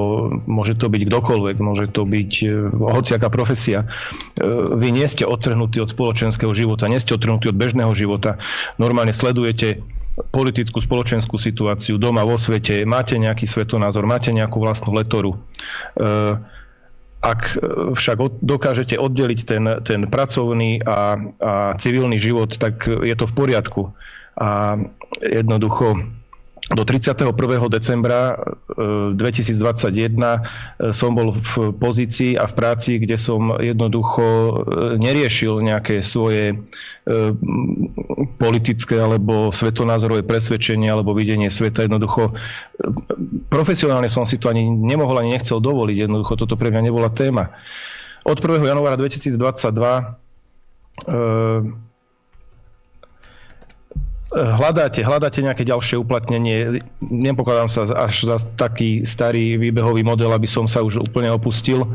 môže 0.50 0.74
to 0.74 0.90
byť 0.90 1.02
kdokoľvek, 1.06 1.56
môže 1.62 1.86
to 1.94 2.02
byť 2.02 2.32
e, 2.42 2.46
hociaká 2.74 3.30
profesia. 3.30 3.86
Vy 4.74 4.88
nie 4.90 5.06
ste 5.06 5.22
odtrhnutí 5.22 5.78
od 5.78 5.94
spoločenského 5.94 6.50
života, 6.50 6.90
nie 6.90 6.98
ste 6.98 7.14
odtrhnutí 7.14 7.46
od 7.46 7.56
bežného 7.56 7.94
života. 7.94 8.42
Normálne 8.82 9.14
sledujete 9.14 9.86
politickú, 10.34 10.82
spoločenskú 10.82 11.38
situáciu 11.38 11.94
doma, 12.00 12.26
vo 12.26 12.40
svete, 12.40 12.82
máte 12.88 13.14
nejaký 13.20 13.46
svetonázor, 13.46 14.08
máte 14.08 14.34
nejakú 14.34 14.58
vlastnú 14.58 14.96
letoru 14.96 15.36
ak 17.22 17.40
e, 17.54 17.56
však 17.96 18.44
dokážete 18.44 18.98
oddeliť 18.98 19.40
ten, 19.44 19.64
ten 19.82 20.00
pracovný 20.10 20.84
a, 20.84 20.90
a 20.90 21.00
civilný 21.80 22.20
život, 22.20 22.56
tak 22.60 22.86
je 22.86 23.14
to 23.16 23.26
v 23.26 23.36
poriadku. 23.36 23.82
A 24.36 24.76
jednoducho 25.24 25.96
do 26.66 26.82
31. 26.82 27.30
decembra 27.70 28.34
2021 29.14 29.86
e, 29.86 30.10
e, 30.10 30.90
som 30.90 31.14
bol 31.14 31.30
v 31.30 31.70
pozícii 31.78 32.34
a 32.34 32.50
v 32.50 32.54
práci, 32.58 32.98
kde 32.98 33.14
som 33.14 33.54
jednoducho 33.62 34.26
e, 34.26 34.54
neriešil 34.98 35.62
nejaké 35.62 36.02
svoje 36.02 36.58
politické 38.42 38.98
alebo 38.98 39.54
svetonázorové 39.54 40.26
presvedčenie 40.26 40.90
alebo 40.90 41.14
videnie 41.14 41.46
sveta. 41.46 41.86
Jednoducho 41.86 42.34
profesionálne 43.46 44.10
som 44.10 44.26
si 44.26 44.42
to 44.42 44.50
ani 44.50 44.66
nemohol 44.66 45.22
ani 45.22 45.38
nechcel 45.38 45.62
dovoliť. 45.62 46.02
Jednoducho 46.02 46.34
toto 46.34 46.58
pre 46.58 46.74
mňa 46.74 46.82
nebola 46.82 47.06
téma. 47.14 47.54
Od 48.26 48.34
1. 48.42 48.58
januára 48.58 48.98
2022 48.98 49.38
hľadáte, 54.34 55.06
hľadáte 55.06 55.42
nejaké 55.42 55.62
ďalšie 55.62 55.96
uplatnenie. 56.02 56.82
Nepokladám 57.00 57.70
sa 57.70 57.86
až 57.94 58.26
za 58.26 58.36
taký 58.58 59.06
starý 59.06 59.58
výbehový 59.58 60.02
model, 60.02 60.34
aby 60.34 60.50
som 60.50 60.66
sa 60.66 60.82
už 60.82 61.06
úplne 61.06 61.30
opustil. 61.30 61.86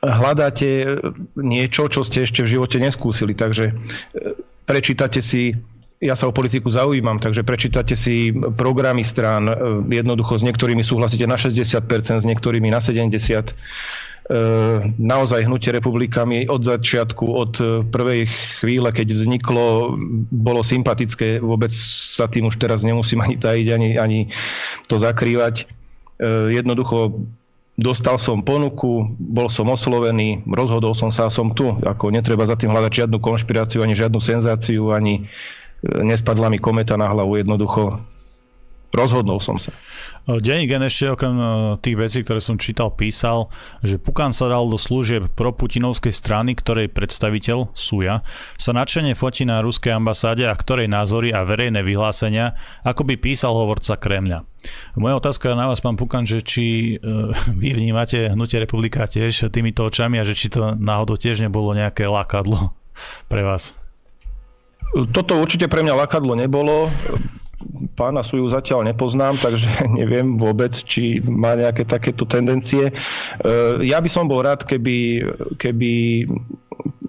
Hľadáte 0.00 0.96
niečo, 1.36 1.92
čo 1.92 2.00
ste 2.06 2.24
ešte 2.24 2.40
v 2.40 2.56
živote 2.56 2.80
neskúsili, 2.80 3.36
takže 3.36 3.68
e, 3.68 3.72
prečítate 4.64 5.20
si 5.20 5.52
ja 6.00 6.16
sa 6.16 6.24
o 6.24 6.32
politiku 6.32 6.72
zaujímam, 6.72 7.20
takže 7.20 7.44
prečítate 7.44 7.92
si 7.92 8.32
programy 8.32 9.04
strán, 9.04 9.44
e, 9.44 9.54
jednoducho 9.92 10.40
s 10.40 10.46
niektorými 10.48 10.80
súhlasíte 10.80 11.28
na 11.28 11.36
60%, 11.36 12.24
s 12.24 12.24
niektorými 12.24 12.72
na 12.72 12.80
70%. 12.80 13.52
E, 14.30 14.34
naozaj 14.94 15.42
hnutie 15.42 15.74
republikami 15.74 16.46
od 16.46 16.62
začiatku, 16.62 17.26
od 17.26 17.52
e, 17.58 17.82
prvej 17.82 18.30
chvíle, 18.62 18.94
keď 18.94 19.18
vzniklo, 19.18 19.98
bolo 20.30 20.62
sympatické. 20.62 21.42
Vôbec 21.42 21.74
sa 21.74 22.30
tým 22.30 22.46
už 22.46 22.62
teraz 22.62 22.86
nemusím 22.86 23.26
ani 23.26 23.34
tajiť, 23.42 23.66
ani, 23.74 23.90
ani 23.98 24.20
to 24.86 25.02
zakrývať. 25.02 25.66
E, 26.22 26.54
jednoducho 26.54 27.26
dostal 27.74 28.22
som 28.22 28.46
ponuku, 28.46 29.18
bol 29.18 29.50
som 29.50 29.66
oslovený, 29.66 30.46
rozhodol 30.46 30.94
som 30.94 31.10
sa 31.10 31.26
a 31.26 31.34
som 31.34 31.50
tu. 31.50 31.66
Ako 31.82 32.14
netreba 32.14 32.46
za 32.46 32.54
tým 32.54 32.70
hľadať 32.70 33.02
žiadnu 33.02 33.18
konšpiráciu, 33.18 33.82
ani 33.82 33.98
žiadnu 33.98 34.22
senzáciu, 34.22 34.94
ani 34.94 35.26
nespadla 35.82 36.54
mi 36.54 36.62
kometa 36.62 36.94
na 36.94 37.10
hlavu. 37.10 37.34
Jednoducho 37.42 37.98
rozhodol 38.90 39.38
som 39.38 39.56
sa. 39.56 39.70
Denní 40.26 40.66
gen 40.66 40.82
ešte 40.84 41.10
okrem 41.10 41.34
e, 41.34 41.46
tých 41.82 41.96
vecí, 41.96 42.18
ktoré 42.22 42.38
som 42.42 42.58
čítal, 42.58 42.94
písal, 42.94 43.50
že 43.82 43.98
Pukan 43.98 44.30
sa 44.30 44.50
dal 44.50 44.66
do 44.66 44.78
služieb 44.78 45.30
pro 45.34 45.50
putinovskej 45.54 46.14
strany, 46.14 46.54
ktorej 46.54 46.92
predstaviteľ, 46.92 47.74
Suja, 47.74 48.22
sa 48.58 48.70
nadšene 48.74 49.14
fotí 49.18 49.46
na 49.46 49.62
ruskej 49.62 49.94
ambasáde 49.94 50.46
a 50.46 50.54
ktorej 50.54 50.90
názory 50.90 51.34
a 51.34 51.46
verejné 51.46 51.82
vyhlásenia, 51.82 52.54
ako 52.86 53.06
by 53.06 53.14
písal 53.18 53.54
hovorca 53.54 53.98
Kremľa. 53.98 54.46
Moja 55.00 55.16
otázka 55.16 55.56
na 55.56 55.72
vás, 55.72 55.80
pán 55.80 55.96
Pukan, 55.96 56.28
že 56.28 56.44
či 56.44 56.96
e, 56.98 57.10
vy 57.60 57.68
vnímate 57.74 58.30
hnutie 58.30 58.60
republika 58.60 59.06
tiež 59.06 59.50
týmito 59.50 59.86
očami 59.86 60.20
a 60.20 60.26
že 60.26 60.36
či 60.36 60.52
to 60.52 60.76
náhodou 60.76 61.16
tiež 61.16 61.42
nebolo 61.42 61.74
nejaké 61.74 62.06
lákadlo 62.06 62.74
pre 63.30 63.42
vás? 63.42 63.74
Toto 64.90 65.38
určite 65.38 65.70
pre 65.70 65.86
mňa 65.86 65.94
lakadlo 65.94 66.34
nebolo 66.34 66.90
pána 67.94 68.24
Suju 68.24 68.48
zatiaľ 68.48 68.88
nepoznám, 68.88 69.36
takže 69.36 69.68
neviem 69.98 70.36
vôbec, 70.40 70.72
či 70.72 71.20
má 71.24 71.54
nejaké 71.56 71.84
takéto 71.84 72.24
tendencie. 72.24 72.90
E, 72.90 72.92
ja 73.84 74.00
by 74.00 74.08
som 74.10 74.26
bol 74.26 74.40
rád, 74.40 74.64
keby, 74.64 75.24
keby 75.60 76.24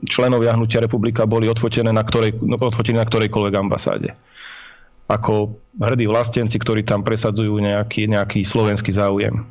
členovia 0.07 0.55
Hnutia 0.55 0.83
republika 0.83 1.23
boli 1.23 1.47
odfotené 1.47 1.89
na, 1.95 2.03
ktorej, 2.03 2.35
no, 2.43 2.59
odfotené 2.59 3.01
na 3.01 3.07
ktorejkoľvek 3.07 3.53
ambasáde. 3.55 4.11
Ako 5.11 5.55
hrdí 5.79 6.07
vlastenci, 6.07 6.55
ktorí 6.55 6.87
tam 6.87 7.03
presadzujú 7.03 7.59
nejaký, 7.59 8.07
nejaký 8.07 8.47
slovenský 8.47 8.95
záujem. 8.95 9.43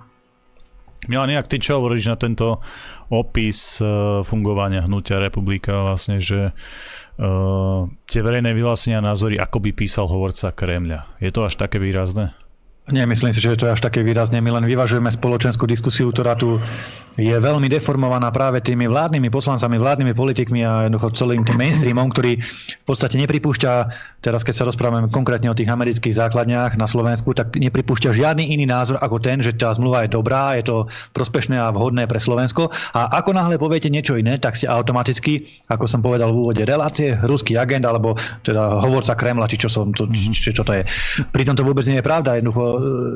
Milan, 1.09 1.33
nejak 1.33 1.49
ty 1.49 1.57
čo 1.57 1.80
hovoríš 1.80 2.12
na 2.12 2.16
tento 2.21 2.61
opis 3.09 3.80
uh, 3.80 4.21
fungovania 4.21 4.85
hnutia 4.85 5.16
republika 5.16 5.73
vlastne, 5.80 6.21
že 6.21 6.52
tie 8.09 8.21
verejné 8.25 8.57
vyhlásenia 8.57 9.05
názory, 9.05 9.37
ako 9.37 9.61
by 9.61 9.71
písal 9.77 10.09
hovorca 10.09 10.57
Kremľa. 10.57 11.21
Je 11.21 11.29
to 11.29 11.45
až 11.45 11.61
také 11.61 11.77
výrazné? 11.77 12.33
Nie, 12.90 13.06
myslím 13.06 13.30
si, 13.30 13.38
že 13.38 13.54
to 13.54 13.70
je 13.70 13.75
až 13.75 13.82
také 13.82 14.02
výrazne. 14.02 14.42
My 14.42 14.50
len 14.50 14.66
vyvažujeme 14.66 15.11
spoločenskú 15.14 15.66
diskusiu, 15.70 16.11
ktorá 16.11 16.35
tu 16.35 16.59
je 17.20 17.37
veľmi 17.37 17.66
deformovaná 17.68 18.30
práve 18.30 18.62
tými 18.64 18.88
vládnymi 18.88 19.28
poslancami, 19.28 19.76
vládnymi 19.76 20.12
politikmi 20.14 20.64
a 20.64 20.87
jednoducho 20.87 21.12
celým 21.18 21.42
tým 21.44 21.59
mainstreamom, 21.61 22.09
ktorý 22.09 22.40
v 22.40 22.85
podstate 22.87 23.20
nepripúšťa, 23.20 23.73
teraz 24.25 24.40
keď 24.47 24.54
sa 24.56 24.64
rozprávame 24.64 25.11
konkrétne 25.12 25.52
o 25.52 25.56
tých 25.56 25.68
amerických 25.68 26.16
základniach 26.16 26.80
na 26.80 26.88
Slovensku, 26.88 27.37
tak 27.37 27.52
nepripúšťa 27.59 28.16
žiadny 28.16 28.54
iný 28.54 28.64
názor 28.64 28.97
ako 29.02 29.20
ten, 29.20 29.44
že 29.44 29.52
tá 29.52 29.75
zmluva 29.75 30.06
je 30.06 30.14
dobrá, 30.16 30.56
je 30.56 30.64
to 30.70 30.76
prospešné 31.12 31.61
a 31.61 31.68
vhodné 31.75 32.09
pre 32.09 32.23
Slovensko. 32.23 32.73
A 32.97 33.20
ako 33.20 33.37
náhle 33.37 33.61
poviete 33.61 33.92
niečo 33.92 34.16
iné, 34.16 34.40
tak 34.40 34.56
ste 34.56 34.70
automaticky, 34.70 35.44
ako 35.68 35.85
som 35.90 36.00
povedal 36.00 36.32
v 36.32 36.40
úvode, 36.47 36.62
relácie, 36.64 37.18
ruský 37.20 37.61
agent 37.61 37.85
alebo 37.85 38.16
teda 38.47 38.80
hovorca 38.80 39.12
Kremla, 39.18 39.50
či 39.50 39.61
čo, 39.61 39.68
som, 39.68 39.92
to, 39.92 40.09
či, 40.09 40.54
čo 40.56 40.64
to 40.64 40.73
je. 40.73 40.82
Pritom 41.35 41.52
to 41.52 41.66
vôbec 41.66 41.85
nie 41.85 42.00
je 42.00 42.06
pravda. 42.06 42.40
Jednoducho 42.40 42.64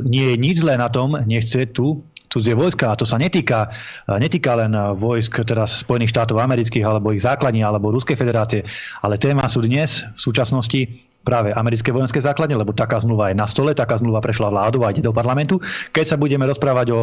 nie 0.05 0.33
je 0.33 0.37
nič 0.37 0.57
zlé 0.63 0.77
na 0.77 0.89
tom, 0.89 1.17
nechce 1.25 1.67
tu 1.71 2.05
cudzie 2.35 2.59
vojska. 2.59 2.91
A 2.91 2.99
to 2.99 3.07
sa 3.07 3.15
netýka, 3.15 3.71
netýka 4.11 4.59
len 4.59 4.75
vojsk 4.99 5.47
teraz 5.47 5.87
Spojených 5.87 6.11
štátov 6.11 6.43
amerických 6.43 6.83
alebo 6.83 7.15
ich 7.15 7.23
základní 7.23 7.63
alebo 7.63 7.95
Ruskej 7.95 8.19
federácie, 8.19 8.67
ale 9.07 9.23
téma 9.23 9.47
sú 9.47 9.63
dnes 9.63 10.03
v 10.03 10.21
súčasnosti 10.21 10.81
práve 11.25 11.51
americké 11.57 11.89
vojenské 11.89 12.21
základne, 12.21 12.55
lebo 12.55 12.77
taká 12.77 13.01
zmluva 13.01 13.33
je 13.33 13.37
na 13.41 13.49
stole, 13.49 13.73
taká 13.73 13.97
zmluva 13.97 14.21
prešla 14.21 14.53
vládu 14.53 14.85
a 14.85 14.93
ide 14.93 15.01
do 15.01 15.17
parlamentu. 15.17 15.59
Keď 15.91 16.15
sa 16.15 16.17
budeme 16.21 16.45
rozprávať 16.45 16.93
o 16.93 17.01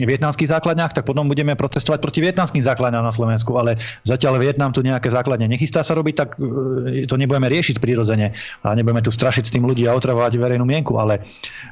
vietnamských 0.00 0.48
základniach, 0.48 0.96
tak 0.96 1.04
potom 1.04 1.28
budeme 1.28 1.52
protestovať 1.52 2.00
proti 2.00 2.24
vietnamským 2.24 2.64
základňam 2.64 3.04
na 3.04 3.12
Slovensku, 3.12 3.52
ale 3.60 3.76
zatiaľ 4.08 4.40
Vietnam 4.40 4.72
tu 4.72 4.80
nejaké 4.80 5.12
základne 5.12 5.44
nechystá 5.44 5.84
sa 5.84 5.92
robiť, 5.92 6.14
tak 6.16 6.28
e, 6.40 7.04
to 7.04 7.20
nebudeme 7.20 7.46
riešiť 7.52 7.76
prirodzene 7.76 8.32
a 8.64 8.68
nebudeme 8.72 9.04
tu 9.04 9.12
strašiť 9.12 9.44
s 9.44 9.52
tým 9.52 9.68
ľudí 9.68 9.84
a 9.84 9.92
otravovať 9.92 10.40
verejnú 10.40 10.64
mienku, 10.64 10.96
ale 10.96 11.20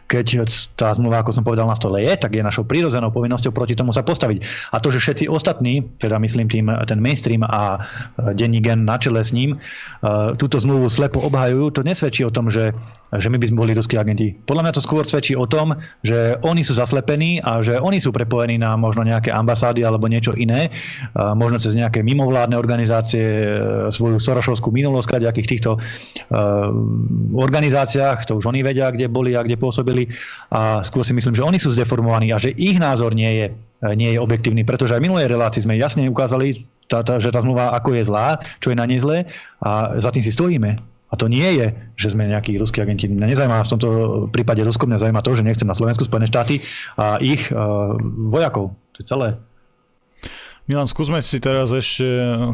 keď 0.07 0.45
tá 0.77 0.93
zmluva, 0.93 1.25
ako 1.25 1.33
som 1.33 1.43
povedal, 1.43 1.65
na 1.65 1.75
stole 1.75 2.05
je, 2.05 2.13
tak 2.13 2.37
je 2.37 2.45
našou 2.45 2.69
prirodzenou 2.69 3.09
povinnosťou 3.11 3.57
proti 3.57 3.73
tomu 3.73 3.97
sa 3.97 4.05
postaviť. 4.05 4.71
A 4.75 4.79
to, 4.79 4.93
že 4.93 5.01
všetci 5.01 5.25
ostatní, 5.33 5.81
teda 5.97 6.21
myslím 6.21 6.47
tým 6.47 6.67
ten 6.85 7.01
mainstream 7.01 7.41
a 7.47 7.81
e, 7.81 8.37
denní 8.37 8.61
gen 8.61 8.85
na 8.85 9.01
čele 9.01 9.25
s 9.25 9.33
ním, 9.33 9.57
e, 9.57 9.59
túto 10.37 10.61
zmluvu 10.61 10.93
slepo 10.93 11.25
obhajujú, 11.25 11.73
to 11.73 11.81
nesvedčí 11.87 12.27
o 12.27 12.35
tom, 12.35 12.51
že, 12.51 12.75
že 13.15 13.31
my 13.31 13.39
by 13.39 13.47
sme 13.47 13.61
boli 13.63 13.73
ruskí 13.73 13.95
agenti. 13.95 14.35
Podľa 14.35 14.63
mňa 14.67 14.73
to 14.75 14.83
skôr 14.83 15.07
svedčí 15.07 15.39
o 15.39 15.47
tom, 15.47 15.79
že 16.03 16.37
oni 16.43 16.67
sú 16.67 16.75
zaslepení 16.75 17.39
a 17.41 17.63
že 17.63 17.79
oni 17.79 18.03
sú 18.03 18.11
prepojení 18.11 18.59
na 18.59 18.75
možno 18.75 19.07
nejaké 19.07 19.31
ambasády 19.31 19.87
alebo 19.87 20.11
niečo 20.11 20.35
iné, 20.35 20.75
možno 21.15 21.63
cez 21.63 21.79
nejaké 21.79 22.03
mimovládne 22.03 22.59
organizácie, 22.59 23.23
e, 23.23 23.47
svoju 23.95 24.19
sorošovskú 24.19 24.75
minulosť, 24.75 25.23
v 25.23 25.31
akých 25.31 25.51
týchto 25.57 25.71
e, 25.77 25.79
organizáciách, 27.33 28.27
to 28.27 28.37
už 28.37 28.51
oni 28.51 28.67
vedia, 28.67 28.91
kde 28.91 29.07
boli 29.07 29.39
a 29.39 29.47
kde 29.47 29.55
pôsobili 29.57 30.11
a 30.51 30.83
skôr 30.83 31.07
si 31.07 31.15
myslím, 31.15 31.33
že 31.33 31.47
oni 31.47 31.63
sú 31.63 31.73
zdeformovaní 31.73 32.35
a 32.35 32.43
že 32.43 32.51
ich 32.53 32.77
názor 32.83 33.15
nie 33.15 33.33
je 33.41 33.47
nie 33.77 34.17
je 34.17 34.23
objektívny, 34.23 34.65
pretože 34.65 34.97
aj 34.97 35.05
v 35.05 35.07
minulej 35.13 35.29
relácii 35.29 35.61
sme 35.61 35.77
jasne 35.77 36.09
ukázali, 36.09 36.65
tá, 36.89 37.05
tá, 37.05 37.21
že 37.21 37.29
tá 37.29 37.45
zmluva 37.45 37.75
ako 37.77 37.99
je 37.99 38.09
zlá, 38.09 38.41
čo 38.63 38.73
je 38.73 38.79
na 38.79 38.89
nej 38.89 39.03
zlé 39.03 39.29
a 39.61 40.01
za 40.01 40.11
tým 40.15 40.25
si 40.25 40.33
stojíme. 40.33 40.96
To 41.17 41.27
nie 41.27 41.49
je, 41.57 41.67
že 41.97 42.13
sme 42.13 42.29
nejakí 42.29 42.57
ruskí 42.61 42.85
agenti. 42.85 43.09
Mňa 43.09 43.33
nezajíma 43.33 43.65
v 43.65 43.73
tomto 43.73 43.89
prípade 44.29 44.61
Rusko, 44.61 44.85
mňa 44.85 45.01
zaujíma 45.01 45.25
to, 45.25 45.33
že 45.33 45.47
nechcem 45.47 45.69
na 45.69 45.77
Slovensku 45.77 46.05
Spojené 46.05 46.29
štáty 46.29 46.61
a 47.01 47.17
ich 47.19 47.49
uh, 47.51 47.97
vojakov. 48.29 48.77
To 48.95 48.99
je 49.01 49.07
celé. 49.09 49.29
Milan, 50.67 50.91
skúsme 50.91 51.23
si 51.23 51.39
teraz 51.39 51.71
ešte, 51.71 52.03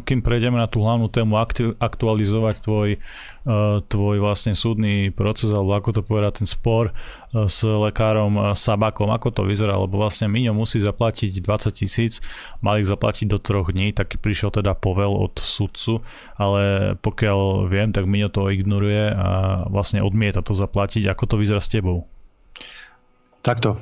kým 0.04 0.21
prejdeme 0.21 0.61
na 0.61 0.69
tú 0.69 0.85
hlavnú 0.85 1.09
tému, 1.09 1.40
aktualizovať 1.81 2.61
tvoj, 2.61 2.88
e, 2.92 2.99
tvoj 3.88 4.16
vlastne 4.21 4.52
súdny 4.52 5.09
proces, 5.09 5.49
alebo 5.49 5.73
ako 5.73 5.97
to 5.97 6.02
povedať, 6.04 6.45
ten 6.45 6.49
spor 6.49 6.92
e, 6.92 7.49
s 7.49 7.64
lekárom 7.64 8.37
e, 8.37 8.42
Sabakom, 8.52 9.09
ako 9.09 9.33
to 9.33 9.42
vyzerá, 9.49 9.81
lebo 9.81 9.97
vlastne 9.97 10.28
Miňo 10.28 10.52
musí 10.52 10.76
zaplatiť 10.76 11.40
20 11.40 11.73
tisíc, 11.73 12.21
mal 12.61 12.76
ich 12.76 12.92
zaplatiť 12.92 13.33
do 13.33 13.40
troch 13.40 13.73
dní, 13.73 13.97
tak 13.97 14.21
prišiel 14.21 14.52
teda 14.52 14.76
povel 14.76 15.16
od 15.16 15.40
sudcu, 15.40 16.04
ale 16.37 16.92
pokiaľ 17.00 17.64
viem, 17.73 17.97
tak 17.97 18.04
Miňo 18.04 18.28
to 18.28 18.52
ignoruje 18.52 19.09
a 19.09 19.64
vlastne 19.73 20.04
odmieta 20.04 20.45
to 20.45 20.52
zaplatiť. 20.52 21.09
Ako 21.09 21.25
to 21.25 21.40
vyzerá 21.40 21.64
s 21.64 21.73
tebou? 21.73 22.04
Takto. 23.42 23.75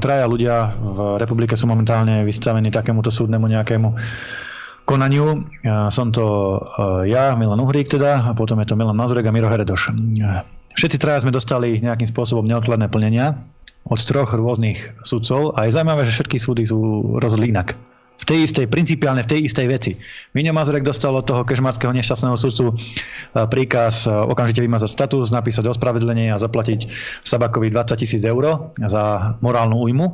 Traja 0.00 0.24
ľudia 0.24 0.72
v 0.72 0.98
republike 1.20 1.52
sú 1.52 1.68
momentálne 1.68 2.24
vystavení 2.24 2.72
takémuto 2.72 3.12
súdnemu 3.12 3.44
nejakému 3.44 3.88
konaniu. 4.88 5.44
Som 5.92 6.16
to 6.16 6.24
e, 6.24 7.12
ja, 7.12 7.36
Milan 7.36 7.60
Uhrík 7.60 7.92
teda, 7.92 8.24
a 8.24 8.32
potom 8.32 8.56
je 8.64 8.72
to 8.72 8.74
Milan 8.74 8.96
Mazurek 8.96 9.28
a 9.28 9.32
Miro 9.36 9.52
Heredoš. 9.52 9.92
Všetci 10.72 10.96
traja 10.96 11.20
sme 11.20 11.30
dostali 11.30 11.76
nejakým 11.76 12.08
spôsobom 12.08 12.48
neodkladné 12.48 12.88
plnenia 12.88 13.36
od 13.84 14.00
troch 14.00 14.32
rôznych 14.32 14.96
sudcov 15.04 15.60
a 15.60 15.68
je 15.68 15.76
zaujímavé, 15.76 16.08
že 16.08 16.16
všetky 16.16 16.40
súdy 16.40 16.64
sú 16.64 16.80
rozhodli 17.20 17.52
inak 17.52 17.76
v 18.18 18.24
tej 18.24 18.38
istej, 18.46 18.70
principiálne 18.70 19.26
v 19.26 19.30
tej 19.34 19.40
istej 19.50 19.66
veci. 19.66 19.92
Miňo 20.36 20.54
Mazurek 20.54 20.86
dostal 20.86 21.10
od 21.16 21.26
toho 21.26 21.42
kežmarského 21.42 21.90
nešťastného 21.90 22.36
sudcu 22.38 22.70
e, 22.70 22.74
príkaz 23.50 24.06
e, 24.06 24.14
okamžite 24.14 24.62
vymazať 24.62 24.90
status, 24.94 25.34
napísať 25.34 25.66
ospravedlenie 25.72 26.30
a 26.30 26.38
zaplatiť 26.38 26.86
Sabakovi 27.26 27.74
20 27.74 27.98
tisíc 27.98 28.22
eur 28.22 28.70
za 28.78 29.34
morálnu 29.42 29.74
újmu. 29.74 30.06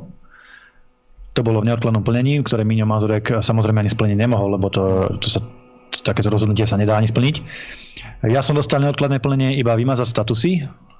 To 1.37 1.41
bolo 1.45 1.61
v 1.61 1.69
neodkladnom 1.69 2.01
plnení, 2.01 2.41
ktoré 2.41 2.65
Miňo 2.65 2.89
Mazurek 2.89 3.45
samozrejme 3.45 3.85
ani 3.85 3.91
splniť 3.93 4.17
nemohol, 4.17 4.57
lebo 4.57 4.73
to, 4.73 5.13
to 5.21 5.29
sa, 5.29 5.39
takéto 6.05 6.29
rozhodnutie 6.29 6.65
sa 6.69 6.77
nedá 6.77 6.95
ani 6.95 7.09
splniť. 7.09 7.35
Ja 8.27 8.39
som 8.39 8.55
dostal 8.55 8.79
neodkladné 8.83 9.19
plnenie 9.19 9.59
iba 9.59 9.75
vymazať 9.75 10.07
statusy. 10.07 10.51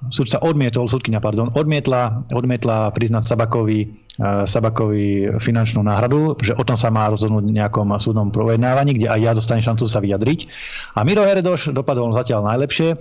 Sudca 0.08 0.40
odmietol, 0.40 0.88
sudkynia, 0.88 1.20
pardon, 1.20 1.52
odmietla, 1.52 2.24
odmietla 2.32 2.88
priznať 2.96 3.28
Sabakovi, 3.28 3.84
uh, 4.16 4.48
Sabakovi 4.48 5.36
finančnú 5.36 5.84
náhradu, 5.84 6.40
že 6.40 6.56
o 6.56 6.64
tom 6.64 6.80
sa 6.80 6.88
má 6.88 7.12
rozhodnúť 7.12 7.44
v 7.44 7.56
nejakom 7.60 7.92
súdnom 8.00 8.32
provednávaní, 8.32 8.96
kde 8.96 9.12
aj 9.12 9.20
ja 9.20 9.32
dostanem 9.36 9.60
šancu 9.60 9.84
sa 9.84 10.00
vyjadriť. 10.00 10.48
A 10.96 11.04
Miro 11.04 11.20
Heredoš 11.20 11.76
dopadol 11.76 12.16
zatiaľ 12.16 12.48
najlepšie. 12.48 12.96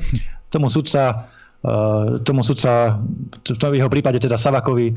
Tomu 0.52 0.68
sudca, 0.68 1.32
uh, 1.64 2.20
tomu 2.28 2.44
sudca, 2.44 3.00
v 3.48 3.80
jeho 3.80 3.88
prípade 3.88 4.20
teda 4.20 4.36
Sabakovi 4.36 4.92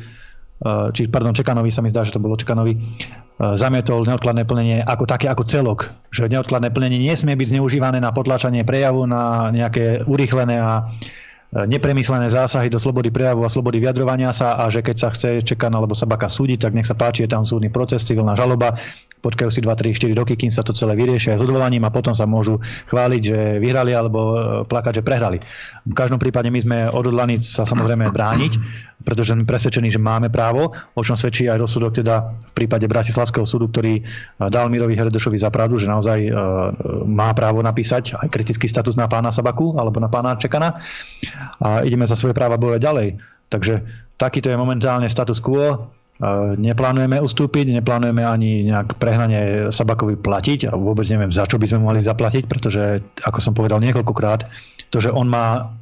či 0.95 1.11
pardon, 1.11 1.35
Čekanovi 1.35 1.75
sa 1.75 1.83
mi 1.83 1.91
zdá, 1.91 2.07
že 2.07 2.15
to 2.15 2.23
bolo 2.23 2.39
Čekanovi, 2.39 2.73
eh, 2.79 3.55
zamietol 3.59 4.07
neodkladné 4.07 4.47
plnenie 4.47 4.79
ako 4.87 5.05
také, 5.11 5.27
ako 5.27 5.43
celok. 5.43 5.91
Že 6.15 6.31
neodkladné 6.39 6.71
plnenie 6.71 7.03
nesmie 7.03 7.35
byť 7.35 7.59
zneužívané 7.59 7.99
na 7.99 8.15
potlačanie 8.15 8.63
prejavu, 8.63 9.11
na 9.11 9.51
nejaké 9.51 10.07
urýchlené 10.07 10.63
a 10.63 10.87
eh, 10.87 11.22
nepremyslené 11.53 12.33
zásahy 12.33 12.73
do 12.73 12.81
slobody 12.81 13.13
prejavu 13.13 13.45
a 13.45 13.53
slobody 13.53 13.77
vyjadrovania 13.77 14.33
sa 14.33 14.57
a 14.57 14.73
že 14.73 14.81
keď 14.81 14.97
sa 14.97 15.09
chce 15.13 15.45
Čekan 15.45 15.77
alebo 15.77 15.93
Sabaka 15.93 16.33
súdiť, 16.33 16.65
tak 16.65 16.73
nech 16.73 16.89
sa 16.89 16.97
páči, 16.97 17.29
je 17.29 17.31
tam 17.31 17.45
súdny 17.45 17.69
proces, 17.69 18.09
civilná 18.09 18.33
žaloba, 18.33 18.81
počkajú 19.21 19.53
si 19.53 19.61
2, 19.61 19.69
3, 19.69 19.93
4 19.93 20.17
roky, 20.17 20.35
kým 20.35 20.49
sa 20.49 20.65
to 20.65 20.73
celé 20.73 20.97
vyrieši 20.97 21.37
aj 21.37 21.39
s 21.39 21.45
odvolaním 21.45 21.85
a 21.85 21.93
potom 21.93 22.17
sa 22.17 22.25
môžu 22.25 22.57
chváliť, 22.89 23.21
že 23.21 23.39
vyhrali 23.61 23.93
alebo 23.93 24.19
plakať, 24.65 25.01
že 25.01 25.03
prehrali. 25.05 25.39
V 25.85 25.95
každom 25.95 26.17
prípade 26.17 26.49
my 26.49 26.61
sme 26.65 26.79
odhodlaní 26.89 27.45
sa 27.45 27.69
samozrejme 27.69 28.09
brániť 28.09 28.53
pretože 29.03 29.35
sme 29.35 29.45
presvedčení, 29.45 29.91
že 29.91 29.99
máme 29.99 30.31
právo, 30.31 30.73
o 30.73 31.03
čom 31.03 31.19
svedčí 31.19 31.51
aj 31.51 31.59
rozsudok 31.59 32.01
teda 32.01 32.33
v 32.33 32.53
prípade 32.55 32.87
Bratislavského 32.87 33.45
súdu, 33.45 33.69
ktorý 33.69 34.01
eh, 34.01 34.05
dal 34.49 34.71
Mirovi 34.71 34.95
Heredešovi 34.95 35.37
za 35.37 35.51
pravdu, 35.51 35.77
že 35.77 35.91
naozaj 35.91 36.19
eh, 36.23 36.33
má 37.05 37.35
právo 37.35 37.61
napísať 37.61 38.17
aj 38.17 38.31
kritický 38.31 38.71
status 38.71 38.95
na 38.95 39.11
pána 39.11 39.35
Sabaku 39.35 39.75
alebo 39.77 39.99
na 39.99 40.09
pána 40.09 40.39
Čekana 40.39 40.79
a 41.61 41.83
ideme 41.83 42.07
za 42.07 42.19
svoje 42.19 42.37
práva 42.37 42.61
bojovať 42.61 42.81
ďalej. 42.81 43.09
Takže 43.53 43.75
takýto 44.17 44.49
je 44.49 44.61
momentálne 44.61 45.09
status 45.11 45.43
quo. 45.43 45.93
Eh, 46.23 46.55
neplánujeme 46.55 47.19
ustúpiť, 47.19 47.75
neplánujeme 47.83 48.23
ani 48.23 48.71
nejak 48.71 48.95
prehnanie 49.03 49.75
Sabakovi 49.75 50.15
platiť 50.15 50.71
a 50.71 50.79
vôbec 50.79 51.09
neviem, 51.11 51.35
za 51.35 51.51
čo 51.51 51.59
by 51.59 51.67
sme 51.67 51.83
mohli 51.83 51.99
zaplatiť, 51.99 52.47
pretože, 52.47 53.03
ako 53.27 53.39
som 53.43 53.53
povedal 53.59 53.83
niekoľkokrát, 53.83 54.47
to, 54.95 55.03
že 55.03 55.11
on 55.11 55.27
má 55.27 55.75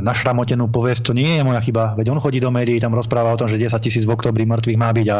našramotenú 0.00 0.68
povesť, 0.68 1.10
to 1.10 1.12
nie 1.12 1.38
je 1.38 1.42
moja 1.42 1.60
chyba. 1.60 1.96
Veď 1.96 2.12
on 2.12 2.20
chodí 2.22 2.38
do 2.38 2.52
médií, 2.52 2.80
tam 2.80 2.96
rozpráva 2.96 3.34
o 3.34 3.40
tom, 3.40 3.48
že 3.48 3.60
10 3.60 3.76
tisíc 3.80 4.04
v 4.04 4.14
oktobri 4.14 4.44
mŕtvych 4.48 4.78
má 4.78 4.90
byť 4.92 5.06
a 5.12 5.18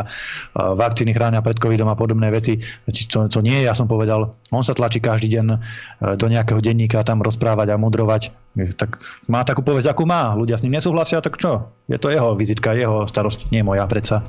vakcíny 0.57 1.13
chránia 1.13 1.45
pred 1.45 1.57
covidom 1.59 1.89
a 1.91 1.99
podobné 1.99 2.29
veci. 2.33 2.61
To, 3.13 3.29
to 3.29 3.41
nie 3.45 3.63
je, 3.63 3.69
ja 3.69 3.75
som 3.75 3.87
povedal. 3.89 4.37
On 4.51 4.65
sa 4.65 4.73
tlačí 4.73 5.03
každý 5.03 5.33
deň 5.37 5.47
e, 5.53 5.57
do 6.17 6.27
nejakého 6.27 6.59
denníka 6.63 7.03
tam 7.07 7.21
rozprávať 7.21 7.75
a 7.75 7.81
mudrovať. 7.81 8.35
Tak 8.57 8.99
má 9.29 9.45
takú 9.45 9.61
povesť, 9.61 9.93
akú 9.93 10.09
má. 10.09 10.33
Ľudia 10.33 10.57
s 10.57 10.65
ním 10.65 10.81
nesúhlasia, 10.81 11.21
tak 11.21 11.37
čo? 11.37 11.69
Je 11.87 12.01
to 12.01 12.09
jeho 12.09 12.33
vizitka, 12.35 12.73
jeho 12.73 13.05
starosť, 13.05 13.53
nie 13.53 13.61
moja 13.61 13.85
predsa. 13.85 14.25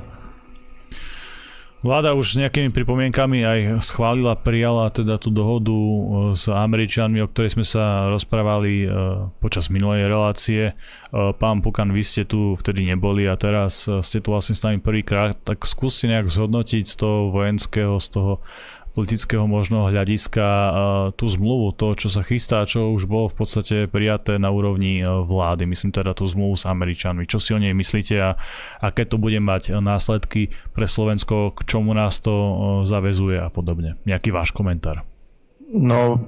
Vláda 1.78 2.10
už 2.18 2.34
s 2.34 2.40
nejakými 2.42 2.74
pripomienkami 2.74 3.46
aj 3.46 3.60
schválila, 3.86 4.34
prijala 4.34 4.90
teda 4.90 5.14
tú 5.14 5.30
dohodu 5.30 5.70
e, 5.70 6.00
s 6.34 6.50
Američanmi, 6.50 7.22
o 7.22 7.30
ktorej 7.30 7.54
sme 7.54 7.62
sa 7.62 8.10
rozprávali 8.10 8.82
e, 8.82 8.86
počas 9.38 9.70
minulej 9.70 10.10
relácie. 10.10 10.62
E, 10.70 10.72
pán 11.38 11.62
Pukan, 11.62 11.94
vy 11.94 12.02
ste 12.02 12.26
tu 12.26 12.58
vtedy 12.58 12.82
neboli 12.82 13.30
a 13.30 13.38
teraz 13.38 13.86
ste 13.86 14.18
tu 14.18 14.34
vlastne 14.34 14.58
s 14.58 14.64
nami 14.66 14.82
prvýkrát, 14.82 15.38
tak 15.46 15.62
skúste 15.70 16.10
nejak 16.10 16.26
zhodnotiť 16.26 16.82
z 16.82 16.94
toho 16.98 17.30
vojenského, 17.30 18.02
z 18.02 18.08
toho 18.10 18.32
politického 18.98 19.46
možno 19.46 19.86
hľadiska 19.86 20.46
tú 21.14 21.30
zmluvu, 21.30 21.70
to, 21.78 21.94
čo 21.94 22.10
sa 22.10 22.26
chystá, 22.26 22.66
čo 22.66 22.90
už 22.90 23.06
bolo 23.06 23.30
v 23.30 23.38
podstate 23.38 23.86
prijaté 23.86 24.42
na 24.42 24.50
úrovni 24.50 25.06
vlády, 25.06 25.70
myslím 25.70 25.94
teda 25.94 26.18
tú 26.18 26.26
zmluvu 26.26 26.58
s 26.58 26.66
Američanmi. 26.66 27.22
Čo 27.22 27.38
si 27.38 27.54
o 27.54 27.62
nej 27.62 27.70
myslíte 27.78 28.18
a 28.18 28.34
aké 28.82 29.06
to 29.06 29.14
bude 29.14 29.38
mať 29.38 29.78
následky 29.78 30.50
pre 30.74 30.90
Slovensko, 30.90 31.54
k 31.54 31.62
čomu 31.62 31.94
nás 31.94 32.18
to 32.18 32.34
zavezuje 32.82 33.38
a 33.38 33.46
podobne. 33.54 33.94
Nejaký 34.02 34.34
váš 34.34 34.50
komentár? 34.50 35.06
No, 35.70 36.18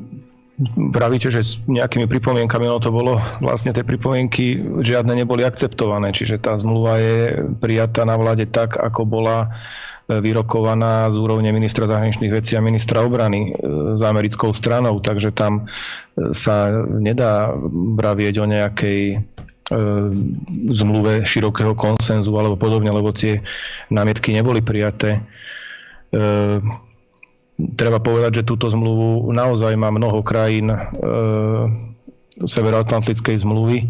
pravíte, 0.94 1.32
že 1.32 1.42
s 1.42 1.58
nejakými 1.66 2.06
pripomienkami, 2.06 2.70
ono 2.70 2.78
to 2.78 2.94
bolo, 2.94 3.18
vlastne 3.42 3.74
tie 3.74 3.82
pripomienky 3.82 4.60
žiadne 4.84 5.16
neboli 5.18 5.42
akceptované, 5.42 6.14
čiže 6.14 6.38
tá 6.38 6.54
zmluva 6.54 7.02
je 7.02 7.50
prijatá 7.58 8.06
na 8.06 8.14
vláde 8.14 8.46
tak, 8.46 8.78
ako 8.78 9.08
bola 9.08 9.50
vyrokovaná 10.18 11.06
z 11.14 11.16
úrovne 11.22 11.54
ministra 11.54 11.86
zahraničných 11.86 12.34
vecí 12.34 12.58
a 12.58 12.64
ministra 12.64 13.06
obrany 13.06 13.54
e, 13.54 13.62
s 13.94 14.02
americkou 14.02 14.50
stranou, 14.50 14.98
takže 14.98 15.30
tam 15.30 15.62
e, 15.62 16.34
sa 16.34 16.82
nedá 16.90 17.54
bravieť 17.70 18.34
o 18.42 18.46
nejakej 18.50 19.00
e, 19.14 19.16
zmluve 20.74 21.22
širokého 21.22 21.78
konsenzu 21.78 22.34
alebo 22.34 22.58
podobne, 22.58 22.90
lebo 22.90 23.14
tie 23.14 23.38
námietky 23.94 24.34
neboli 24.34 24.58
prijaté. 24.58 25.22
Treba 27.78 28.02
povedať, 28.02 28.42
že 28.42 28.48
túto 28.50 28.66
zmluvu 28.66 29.30
naozaj 29.30 29.78
má 29.78 29.94
mnoho 29.94 30.26
krajín 30.26 30.74
Severoatlantickej 32.42 33.46
zmluvy 33.46 33.86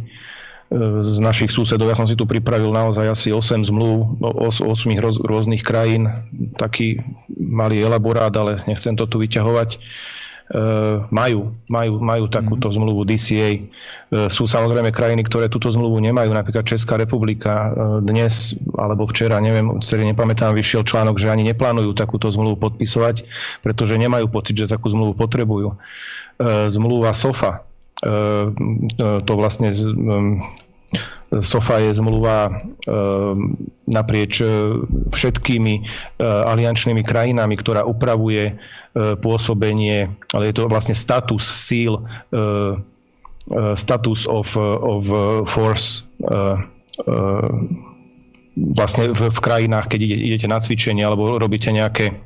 z 1.04 1.18
našich 1.18 1.50
susedov. 1.50 1.90
Ja 1.90 1.98
som 1.98 2.06
si 2.06 2.14
tu 2.14 2.30
pripravil 2.30 2.70
naozaj 2.70 3.06
asi 3.10 3.28
8 3.34 3.66
zmluv 3.66 4.22
8 4.22 4.62
roz, 5.02 5.18
rôznych 5.18 5.66
krajín, 5.66 6.06
taký 6.54 7.02
malý 7.34 7.82
elaborát, 7.82 8.30
ale 8.38 8.62
nechcem 8.70 8.94
to 8.94 9.10
tu 9.10 9.18
vyťahovať. 9.18 9.74
E, 9.74 10.58
majú, 11.14 11.54
majú, 11.70 12.02
majú 12.02 12.24
takúto 12.26 12.70
mm. 12.70 12.74
zmluvu 12.74 13.00
DCA. 13.06 13.50
E, 13.54 13.60
sú 14.30 14.50
samozrejme 14.50 14.90
krajiny, 14.90 15.22
ktoré 15.26 15.46
túto 15.46 15.70
zmluvu 15.70 16.02
nemajú, 16.02 16.30
napríklad 16.34 16.66
Česká 16.66 16.98
republika. 16.98 17.70
E, 17.70 18.02
dnes 18.02 18.58
alebo 18.74 19.06
včera, 19.06 19.38
neviem, 19.38 19.78
celý 19.78 20.10
nepamätám, 20.10 20.54
vyšiel 20.54 20.82
článok, 20.82 21.22
že 21.22 21.30
ani 21.30 21.46
neplánujú 21.46 21.94
takúto 21.94 22.30
zmluvu 22.34 22.58
podpisovať, 22.62 23.26
pretože 23.62 23.94
nemajú 23.94 24.26
pocit, 24.26 24.58
že 24.58 24.70
takú 24.70 24.90
zmluvu 24.90 25.14
potrebujú. 25.18 25.78
Zmluva 26.72 27.12
SOFA, 27.12 27.68
to 28.00 29.32
vlastne 29.36 29.68
ehm, 29.70 30.40
SOFA 31.30 31.78
je 31.78 31.94
zmluva 31.94 32.50
ehm, 32.50 33.54
naprieč 33.86 34.42
e, 34.42 34.48
všetkými 35.14 35.74
e, 35.78 35.82
aliančnými 36.24 37.04
krajinami, 37.04 37.54
ktorá 37.60 37.84
upravuje 37.84 38.56
pôsobenie, 39.22 40.10
ale 40.34 40.50
je 40.50 40.54
to 40.58 40.66
vlastne 40.66 40.98
status 40.98 41.46
síl, 41.46 42.02
status 43.78 44.26
of, 44.26 44.50
of 44.58 45.06
force 45.46 46.02
vlastne 48.56 49.14
v, 49.14 49.20
v 49.30 49.40
krajinách, 49.40 49.86
keď 49.88 50.00
idete 50.04 50.46
na 50.50 50.60
cvičenie 50.60 51.06
alebo 51.06 51.38
robíte 51.38 51.70
nejaké 51.72 52.18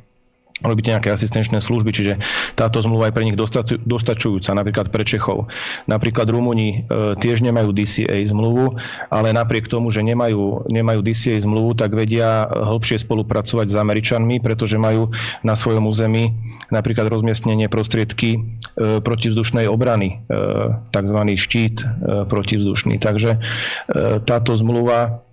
robíte 0.63 0.95
nejaké 0.95 1.11
asistenčné 1.11 1.59
služby, 1.59 1.91
čiže 1.91 2.13
táto 2.55 2.79
zmluva 2.79 3.11
je 3.11 3.17
pre 3.17 3.27
nich 3.27 3.35
dostačujúca, 3.83 4.55
napríklad 4.55 4.87
pre 4.95 5.03
Čechov. 5.03 5.51
Napríklad 5.91 6.31
Rumúni 6.31 6.87
e, 6.87 7.19
tiež 7.19 7.43
nemajú 7.43 7.75
DCA 7.75 8.23
zmluvu, 8.31 8.79
ale 9.11 9.35
napriek 9.35 9.67
tomu, 9.67 9.91
že 9.91 10.07
nemajú, 10.07 10.71
nemajú 10.71 11.03
DCA 11.03 11.43
zmluvu, 11.43 11.75
tak 11.75 11.99
vedia 11.99 12.47
hĺbšie 12.47 13.03
spolupracovať 13.03 13.67
s 13.67 13.77
Američanmi, 13.77 14.39
pretože 14.39 14.79
majú 14.79 15.11
na 15.43 15.59
svojom 15.59 15.91
území 15.91 16.31
napríklad 16.71 17.11
rozmiestnenie 17.11 17.67
prostriedky 17.67 18.39
e, 18.39 18.41
protivzdušnej 19.03 19.67
obrany, 19.67 20.23
e, 20.31 20.39
tzv. 20.95 21.19
štít 21.35 21.77
protivzdušný. 22.31 23.03
Takže 23.03 23.43
táto 24.23 24.51
zmluva 24.55 25.25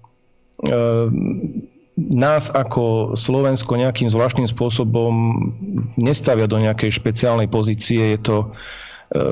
nás 2.00 2.48
ako 2.52 3.14
Slovensko 3.20 3.76
nejakým 3.76 4.08
zvláštnym 4.08 4.48
spôsobom 4.48 5.12
nestavia 6.00 6.48
do 6.48 6.56
nejakej 6.56 6.88
špeciálnej 6.96 7.52
pozície. 7.52 8.16
Je 8.16 8.20
to 8.24 8.38
e, 8.42 8.48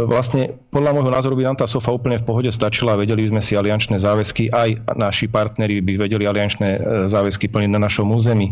vlastne 0.05 0.59
podľa 0.67 0.91
môjho 0.91 1.07
názoru 1.07 1.39
by 1.39 1.43
nám 1.47 1.57
tá 1.63 1.65
SOFA 1.65 1.95
úplne 1.95 2.19
v 2.19 2.27
pohode 2.27 2.51
stačila 2.51 2.99
vedeli 2.99 3.25
by 3.25 3.39
sme 3.39 3.41
si 3.41 3.53
aliančné 3.55 4.03
záväzky, 4.03 4.51
aj 4.51 4.75
naši 4.99 5.31
partneri 5.31 5.79
by 5.79 6.03
vedeli 6.03 6.27
aliančné 6.27 6.69
e, 6.75 6.79
záväzky 7.07 7.47
plniť 7.47 7.71
na 7.71 7.79
našom 7.79 8.11
území. 8.11 8.51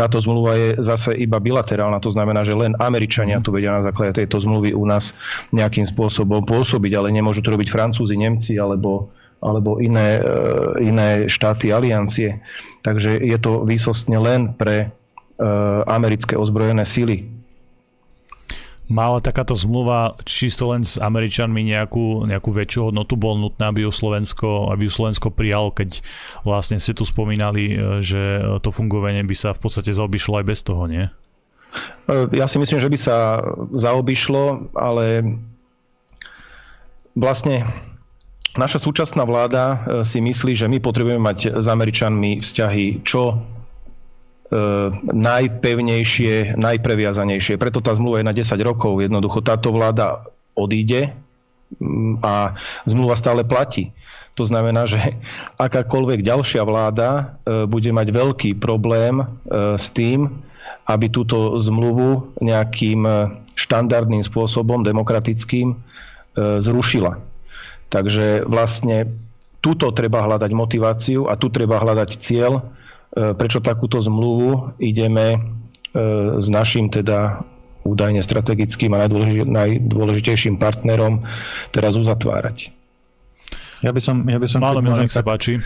Táto 0.00 0.16
zmluva 0.16 0.56
je 0.56 0.68
zase 0.80 1.12
iba 1.20 1.36
bilaterálna, 1.36 2.00
to 2.00 2.08
znamená, 2.08 2.48
že 2.48 2.56
len 2.56 2.72
Američania 2.80 3.44
tu 3.44 3.52
vedia 3.52 3.76
na 3.76 3.84
základe 3.84 4.16
tejto 4.16 4.40
zmluvy 4.40 4.72
u 4.72 4.88
nás 4.88 5.12
nejakým 5.52 5.84
spôsobom 5.84 6.48
pôsobiť, 6.48 6.92
ale 6.96 7.12
nemôžu 7.12 7.44
to 7.44 7.52
robiť 7.52 7.68
Francúzi, 7.68 8.16
Nemci 8.16 8.56
alebo 8.56 9.12
alebo 9.42 9.82
iné, 9.82 10.22
e, 10.22 10.86
iné 10.86 11.08
štáty 11.26 11.74
aliancie. 11.74 12.38
Takže 12.86 13.18
je 13.18 13.38
to 13.42 13.66
výsostne 13.66 14.14
len 14.16 14.54
pre 14.54 14.86
e, 14.86 14.88
americké 15.90 16.38
ozbrojené 16.38 16.86
síly. 16.86 17.26
Mala 18.92 19.24
takáto 19.24 19.56
zmluva 19.56 20.14
čisto 20.28 20.68
len 20.70 20.84
s 20.84 21.00
Američanmi 21.00 21.64
nejakú, 21.64 22.28
nejakú 22.28 22.50
väčšiu 22.52 22.92
hodnotu? 22.92 23.16
Bol 23.16 23.40
nutné, 23.40 23.64
aby 23.66 23.88
ju, 23.88 23.90
Slovensko, 23.90 24.68
aby 24.70 24.86
ju 24.86 24.92
Slovensko 24.92 25.32
prijal, 25.32 25.72
keď 25.72 26.04
vlastne 26.46 26.76
ste 26.78 26.94
tu 26.94 27.02
spomínali, 27.02 27.74
e, 27.74 27.76
že 27.98 28.22
to 28.62 28.70
fungovanie 28.70 29.26
by 29.26 29.34
sa 29.34 29.50
v 29.50 29.60
podstate 29.60 29.90
zaobišlo 29.90 30.38
aj 30.38 30.46
bez 30.46 30.60
toho, 30.62 30.86
nie? 30.86 31.10
Ja 32.36 32.44
si 32.44 32.60
myslím, 32.60 32.84
že 32.84 32.92
by 32.92 32.98
sa 33.00 33.16
zaobišlo, 33.72 34.76
ale 34.76 35.24
vlastne 37.16 37.64
Naša 38.52 38.84
súčasná 38.84 39.24
vláda 39.24 39.64
e, 39.64 39.76
si 40.04 40.20
myslí, 40.20 40.52
že 40.52 40.68
my 40.68 40.76
potrebujeme 40.76 41.24
mať 41.24 41.56
s 41.56 41.66
Američanmi 41.72 42.44
vzťahy 42.44 43.00
čo 43.00 43.32
e, 43.32 43.36
najpevnejšie, 45.08 46.60
najpreviazanejšie. 46.60 47.56
Preto 47.56 47.80
tá 47.80 47.96
zmluva 47.96 48.20
je 48.20 48.28
na 48.28 48.36
10 48.36 48.52
rokov. 48.60 49.00
Jednoducho 49.00 49.40
táto 49.40 49.72
vláda 49.72 50.28
odíde 50.52 51.16
mm, 51.80 52.20
a 52.20 52.52
zmluva 52.84 53.16
stále 53.16 53.40
platí. 53.40 53.96
To 54.36 54.44
znamená, 54.44 54.84
že 54.84 55.00
akákoľvek 55.56 56.20
ďalšia 56.20 56.60
vláda 56.68 57.08
e, 57.48 57.64
bude 57.64 57.88
mať 57.88 58.08
veľký 58.12 58.50
problém 58.60 59.24
s 59.80 59.88
tým, 59.96 60.28
aby 60.92 61.08
túto 61.08 61.56
zmluvu 61.56 62.36
nejakým 62.42 63.06
štandardným 63.54 64.20
spôsobom, 64.26 64.82
demokratickým, 64.82 65.78
zrušila. 66.34 67.31
Takže 67.92 68.48
vlastne 68.48 69.12
tuto 69.60 69.92
treba 69.92 70.24
hľadať 70.24 70.50
motiváciu 70.56 71.28
a 71.28 71.36
tu 71.36 71.52
treba 71.52 71.76
hľadať 71.76 72.10
cieľ, 72.16 72.58
e, 72.58 72.62
prečo 73.36 73.60
takúto 73.60 74.00
zmluvu 74.00 74.80
ideme 74.80 75.36
e, 75.36 75.38
s 76.40 76.48
našim 76.48 76.88
teda 76.88 77.44
údajne 77.84 78.24
strategickým 78.24 78.96
a 78.96 79.06
najdôležitejším 79.06 80.56
partnerom 80.56 81.26
teraz 81.74 81.94
uzatvárať. 82.00 82.72
Ja 83.82 83.90
by 83.90 84.00
som... 84.00 84.24
Ja 84.30 84.38
by 84.38 84.48
som 84.48 84.62
Málo 84.62 84.80
nech 84.80 85.12
sa 85.12 85.26
páči. 85.26 85.60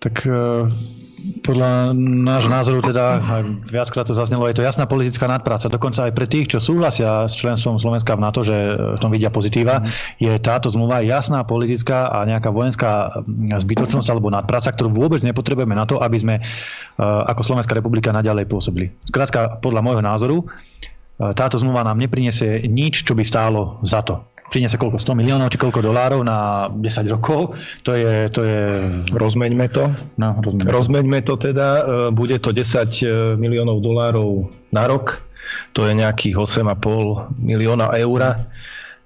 Tak 0.00 0.26
e, 0.26 0.32
podľa 1.42 1.94
nášho 1.98 2.50
názoru 2.50 2.80
teda, 2.82 3.18
viackrát 3.66 4.06
to 4.06 4.14
zaznelo, 4.14 4.46
je 4.46 4.58
to 4.58 4.66
jasná 4.66 4.86
politická 4.86 5.26
nadpráca. 5.26 5.70
Dokonca 5.70 6.06
aj 6.08 6.12
pre 6.14 6.26
tých, 6.30 6.54
čo 6.54 6.58
súhlasia 6.58 7.26
s 7.26 7.34
členstvom 7.38 7.78
Slovenska 7.78 8.14
v 8.14 8.24
NATO, 8.24 8.40
že 8.46 8.54
v 8.54 8.98
tom 9.02 9.10
vidia 9.10 9.30
pozitíva, 9.30 9.82
mm. 9.82 9.86
je 10.22 10.32
táto 10.38 10.70
zmluva 10.70 11.02
jasná 11.02 11.42
politická 11.42 12.10
a 12.10 12.24
nejaká 12.26 12.50
vojenská 12.50 13.22
zbytočnosť 13.58 14.08
alebo 14.10 14.30
nadpráca, 14.30 14.70
ktorú 14.74 14.94
vôbec 14.94 15.22
nepotrebujeme 15.22 15.74
na 15.74 15.84
to, 15.84 15.98
aby 15.98 16.16
sme 16.18 16.34
e, 16.38 16.42
ako 17.02 17.42
Slovenská 17.42 17.74
republika 17.76 18.14
naďalej 18.14 18.48
pôsobili. 18.48 18.94
Skrátka, 19.06 19.58
podľa 19.60 19.82
môjho 19.84 20.02
názoru, 20.02 20.36
e, 20.42 20.44
táto 21.34 21.58
zmluva 21.58 21.84
nám 21.84 22.00
neprinesie 22.00 22.64
nič, 22.66 23.04
čo 23.04 23.12
by 23.12 23.22
stálo 23.26 23.82
za 23.84 24.00
to 24.00 24.31
priniesie 24.52 24.76
koľko, 24.76 25.00
100 25.00 25.16
miliónov 25.16 25.48
či 25.48 25.56
koľko 25.56 25.80
dolárov 25.80 26.20
na 26.20 26.68
10 26.68 27.08
rokov. 27.08 27.56
To 27.88 27.96
je... 27.96 28.28
To 28.28 28.40
je... 28.44 28.60
Rozmeňme 29.16 29.66
to. 29.72 29.88
No, 30.20 30.36
rozmeňme. 30.44 30.68
rozmeňme 30.68 31.18
to 31.24 31.34
teda. 31.40 31.68
E, 31.68 31.82
bude 32.12 32.36
to 32.44 32.52
10 32.52 32.60
e, 32.60 33.08
miliónov 33.40 33.80
dolárov 33.80 34.52
na 34.68 34.84
rok. 34.84 35.24
To 35.72 35.88
je 35.88 35.96
nejakých 35.96 36.36
8,5 36.36 37.32
milióna 37.40 37.96
eur. 37.96 38.44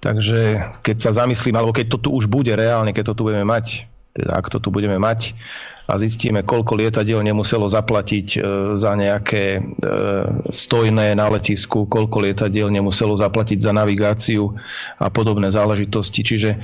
Takže 0.02 0.40
keď 0.82 0.96
sa 0.98 1.10
zamyslím, 1.14 1.56
alebo 1.56 1.72
keď 1.72 1.96
to 1.96 1.98
tu 2.02 2.10
už 2.12 2.26
bude 2.26 2.50
reálne, 2.52 2.90
keď 2.90 3.14
to 3.14 3.22
tu 3.22 3.22
budeme 3.30 3.46
mať, 3.46 3.88
teda 4.16 4.32
ak 4.32 4.48
to 4.48 4.58
tu 4.58 4.72
budeme 4.72 4.96
mať, 4.96 5.36
a 5.86 5.94
zistíme, 6.02 6.42
koľko 6.42 6.82
lietadiel 6.82 7.22
nemuselo 7.22 7.70
zaplatiť 7.70 8.26
e, 8.34 8.38
za 8.74 8.98
nejaké 8.98 9.44
e, 9.54 9.60
stojné 10.50 11.14
na 11.14 11.26
letisku, 11.30 11.86
koľko 11.86 12.26
lietadiel 12.26 12.74
nemuselo 12.74 13.14
zaplatiť 13.14 13.58
za 13.62 13.70
navigáciu 13.70 14.50
a 14.98 15.06
podobné 15.14 15.46
záležitosti. 15.54 16.26
Čiže 16.26 16.50
e, 16.50 16.58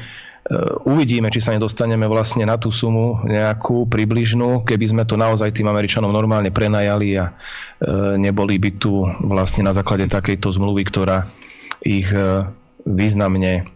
uvidíme, 0.90 1.30
či 1.30 1.38
sa 1.38 1.54
nedostaneme 1.54 2.10
vlastne 2.10 2.42
na 2.42 2.58
tú 2.58 2.74
sumu 2.74 3.22
nejakú 3.22 3.86
približnú, 3.86 4.66
keby 4.66 4.90
sme 4.90 5.02
to 5.06 5.14
naozaj 5.14 5.54
tým 5.54 5.70
Američanom 5.70 6.10
normálne 6.10 6.50
prenajali 6.50 7.14
a 7.14 7.30
neboli 8.18 8.58
by 8.58 8.70
tu 8.78 9.06
vlastne 9.22 9.70
na 9.70 9.74
základe 9.74 10.10
takejto 10.10 10.50
zmluvy, 10.50 10.82
ktorá 10.86 11.26
ich 11.82 12.10
významne 12.86 13.66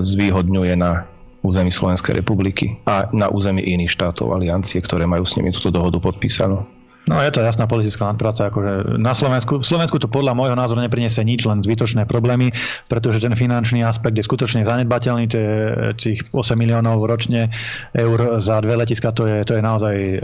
zvýhodňuje 0.00 0.72
na 0.76 1.08
území 1.44 1.68
Slovenskej 1.68 2.16
republiky 2.16 2.80
a 2.88 3.12
na 3.12 3.28
území 3.28 3.60
iných 3.60 3.92
štátov 3.92 4.32
aliancie, 4.32 4.80
ktoré 4.80 5.04
majú 5.04 5.28
s 5.28 5.36
nimi 5.36 5.52
túto 5.52 5.68
dohodu 5.68 6.00
podpísanú. 6.00 6.64
No 7.04 7.20
je 7.20 7.28
to 7.28 7.44
jasná 7.44 7.68
politická 7.68 8.08
nadpráca. 8.08 8.48
Akože 8.48 8.96
na 8.96 9.12
Slovensku, 9.12 9.60
v 9.60 9.66
Slovensku 9.66 10.00
to 10.00 10.08
podľa 10.08 10.32
môjho 10.32 10.56
názoru 10.56 10.80
nepriniesie 10.80 11.20
nič, 11.20 11.44
len 11.44 11.60
zbytočné 11.60 12.08
problémy, 12.08 12.48
pretože 12.88 13.20
ten 13.20 13.36
finančný 13.36 13.84
aspekt 13.84 14.16
je 14.16 14.24
skutočne 14.24 14.64
zanedbateľný. 14.64 15.28
To 15.28 15.36
je 15.36 15.52
tých 16.00 16.24
8 16.32 16.56
miliónov 16.56 17.04
ročne 17.04 17.52
eur 17.92 18.40
za 18.40 18.64
dve 18.64 18.80
letiska, 18.80 19.12
to 19.12 19.28
je, 19.28 19.44
to 19.44 19.52
je 19.52 19.62
naozaj 19.62 19.94
e, 19.94 20.16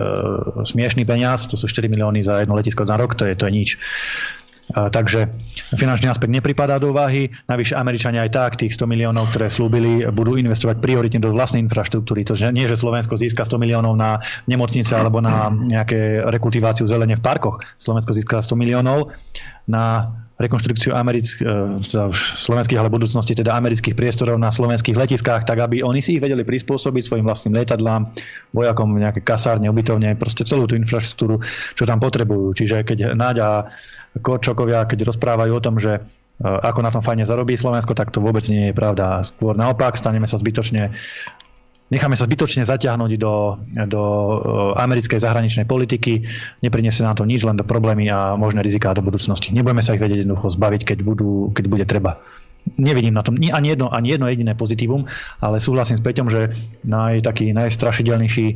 smiešný 0.65 1.05
peniaz. 1.05 1.45
To 1.53 1.61
sú 1.61 1.69
4 1.69 1.85
milióny 1.93 2.25
za 2.25 2.41
jedno 2.41 2.57
letisko 2.57 2.89
na 2.89 2.97
rok, 2.97 3.13
to 3.13 3.29
je, 3.29 3.37
to 3.37 3.45
je 3.45 3.53
nič. 3.53 3.69
Takže 4.71 5.27
finančný 5.75 6.07
aspekt 6.07 6.31
nepripadá 6.31 6.79
do 6.79 6.95
úvahy. 6.95 7.27
Navyše 7.51 7.75
Američania 7.75 8.23
aj 8.23 8.31
tak 8.31 8.53
tých 8.55 8.79
100 8.79 8.87
miliónov, 8.87 9.35
ktoré 9.35 9.51
slúbili, 9.51 10.07
budú 10.15 10.39
investovať 10.39 10.79
prioritne 10.79 11.19
do 11.19 11.35
vlastnej 11.35 11.67
infraštruktúry. 11.67 12.23
To 12.31 12.39
nie, 12.55 12.71
že 12.71 12.79
Slovensko 12.79 13.19
získa 13.19 13.43
100 13.43 13.59
miliónov 13.59 13.99
na 13.99 14.23
nemocnice 14.47 14.95
alebo 14.95 15.19
na 15.19 15.51
nejaké 15.51 16.23
rekultiváciu 16.23 16.87
zelene 16.87 17.19
v 17.19 17.23
parkoch. 17.23 17.59
Slovensko 17.83 18.15
získa 18.15 18.39
100 18.39 18.55
miliónov 18.55 19.11
na 19.67 20.15
rekonštrukciu 20.41 20.97
americk, 20.97 21.37
e, 21.45 21.45
slovenských, 22.17 22.81
ale 22.81 22.89
budúcnosti 22.89 23.37
teda 23.37 23.53
amerických 23.61 23.93
priestorov 23.93 24.41
na 24.41 24.49
slovenských 24.49 24.97
letiskách, 24.97 25.45
tak 25.45 25.61
aby 25.61 25.85
oni 25.85 26.01
si 26.01 26.17
ich 26.17 26.25
vedeli 26.25 26.41
prispôsobiť 26.41 27.03
svojim 27.05 27.25
vlastným 27.29 27.61
lietadlám, 27.61 28.09
vojakom, 28.57 28.97
nejaké 28.97 29.21
kasárne, 29.21 29.69
ubytovne, 29.69 30.17
proste 30.17 30.49
celú 30.49 30.65
tú 30.65 30.81
infraštruktúru, 30.81 31.45
čo 31.77 31.85
tam 31.85 32.01
potrebujú. 32.01 32.57
Čiže 32.57 32.89
keď 32.89 33.13
Náďa 33.13 33.69
Korčokovia, 34.25 34.89
keď 34.89 35.13
rozprávajú 35.13 35.53
o 35.53 35.63
tom, 35.63 35.77
že 35.77 36.01
e, 36.01 36.49
ako 36.49 36.81
na 36.81 36.91
tom 36.91 37.05
fajne 37.05 37.29
zarobí 37.29 37.61
Slovensko, 37.61 37.93
tak 37.93 38.09
to 38.09 38.25
vôbec 38.25 38.43
nie 38.49 38.73
je 38.73 38.75
pravda. 38.75 39.21
Skôr 39.21 39.53
naopak, 39.53 40.01
staneme 40.01 40.25
sa 40.25 40.41
zbytočne 40.41 40.97
necháme 41.91 42.15
sa 42.15 42.25
zbytočne 42.25 42.63
zaťahnuť 42.63 43.13
do, 43.19 43.59
do 43.91 44.03
e, 44.03 44.37
americkej 44.79 45.19
zahraničnej 45.19 45.67
politiky, 45.67 46.25
nepriniesie 46.63 47.03
nám 47.03 47.19
to 47.19 47.27
nič, 47.27 47.43
len 47.43 47.59
do 47.59 47.67
problémy 47.67 48.07
a 48.09 48.39
možné 48.39 48.63
riziká 48.63 48.95
do 48.95 49.03
budúcnosti. 49.03 49.51
Nebudeme 49.51 49.83
sa 49.83 49.99
ich 49.99 50.03
vedieť 50.03 50.25
jednoducho 50.25 50.55
zbaviť, 50.55 50.83
keď, 50.87 50.99
budú, 51.03 51.51
keď 51.51 51.65
bude 51.67 51.85
treba. 51.85 52.23
Nevidím 52.77 53.17
na 53.17 53.25
tom 53.25 53.41
ani 53.41 53.75
jedno, 53.75 53.91
ani 53.91 54.15
jedno 54.15 54.29
jediné 54.29 54.53
pozitívum, 54.55 55.09
ale 55.41 55.59
súhlasím 55.59 55.97
s 55.99 56.05
Peťom, 56.05 56.29
že 56.29 56.53
naj, 56.87 57.25
taký 57.25 57.51
najstrašidelnejší 57.57 58.47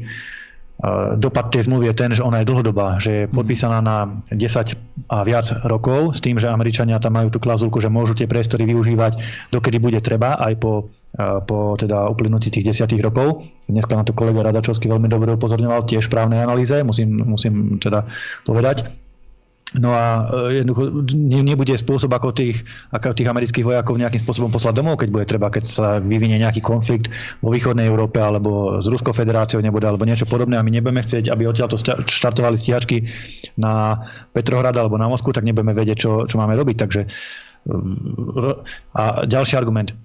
dopad 1.16 1.50
tej 1.50 1.66
zmluvy 1.66 1.90
je 1.90 1.94
ten, 1.94 2.10
že 2.12 2.22
ona 2.22 2.42
je 2.42 2.48
dlhodobá, 2.48 2.98
že 3.00 3.10
je 3.10 3.22
mhm. 3.26 3.32
podpísaná 3.34 3.78
na 3.80 4.22
10 4.32 5.10
a 5.10 5.16
viac 5.26 5.46
rokov 5.64 6.16
s 6.16 6.20
tým, 6.24 6.40
že 6.40 6.48
Američania 6.48 7.02
tam 7.02 7.16
majú 7.18 7.28
tú 7.28 7.38
klauzulku, 7.42 7.80
že 7.80 7.92
môžu 7.92 8.16
tie 8.16 8.30
priestory 8.30 8.64
využívať 8.64 9.20
dokedy 9.52 9.76
bude 9.76 10.00
treba, 10.00 10.38
aj 10.40 10.54
po, 10.56 10.88
po 11.44 11.76
teda 11.76 12.08
uplynutí 12.08 12.48
tých 12.48 12.72
desiatých 12.72 13.04
rokov. 13.04 13.44
Dneska 13.68 13.92
na 13.96 14.04
to 14.04 14.16
kolega 14.16 14.44
Radačovský 14.44 14.88
veľmi 14.88 15.08
dobre 15.08 15.36
upozorňoval 15.36 15.84
tiež 15.84 16.08
v 16.08 16.14
právnej 16.14 16.40
analýze, 16.40 16.74
musím, 16.80 17.20
musím 17.20 17.76
teda 17.76 18.08
povedať. 18.48 19.03
No 19.74 19.90
a 19.90 20.30
e, 20.50 20.62
jednoducho 20.62 21.02
nebude 21.18 21.74
spôsob, 21.74 22.14
ako 22.14 22.30
tých, 22.30 22.62
ako 22.94 23.10
tých 23.10 23.26
amerických 23.26 23.66
vojakov 23.66 23.98
nejakým 23.98 24.22
spôsobom 24.22 24.50
poslať 24.54 24.74
domov, 24.78 25.02
keď 25.02 25.08
bude 25.10 25.26
treba, 25.26 25.50
keď 25.50 25.64
sa 25.66 25.86
vyvinie 25.98 26.38
nejaký 26.38 26.62
konflikt 26.62 27.10
vo 27.42 27.50
východnej 27.50 27.90
Európe 27.90 28.22
alebo 28.22 28.78
s 28.78 28.86
Ruskou 28.86 29.10
federáciou 29.10 29.58
nebude, 29.58 29.90
alebo 29.90 30.06
niečo 30.06 30.30
podobné 30.30 30.54
a 30.54 30.66
my 30.66 30.70
nebudeme 30.70 31.02
chcieť, 31.02 31.26
aby 31.26 31.50
odtiaľto 31.50 31.78
štartovali 32.06 32.54
stíhačky 32.54 33.10
na 33.58 34.04
Petrohrad 34.30 34.78
alebo 34.78 34.94
na 34.94 35.10
Moskvu, 35.10 35.34
tak 35.34 35.42
nebudeme 35.42 35.74
vedieť, 35.74 35.98
čo, 35.98 36.12
čo 36.30 36.38
máme 36.38 36.54
robiť. 36.54 36.76
Takže 36.78 37.02
a 38.94 39.24
ďalší 39.24 39.56
argument 39.56 39.96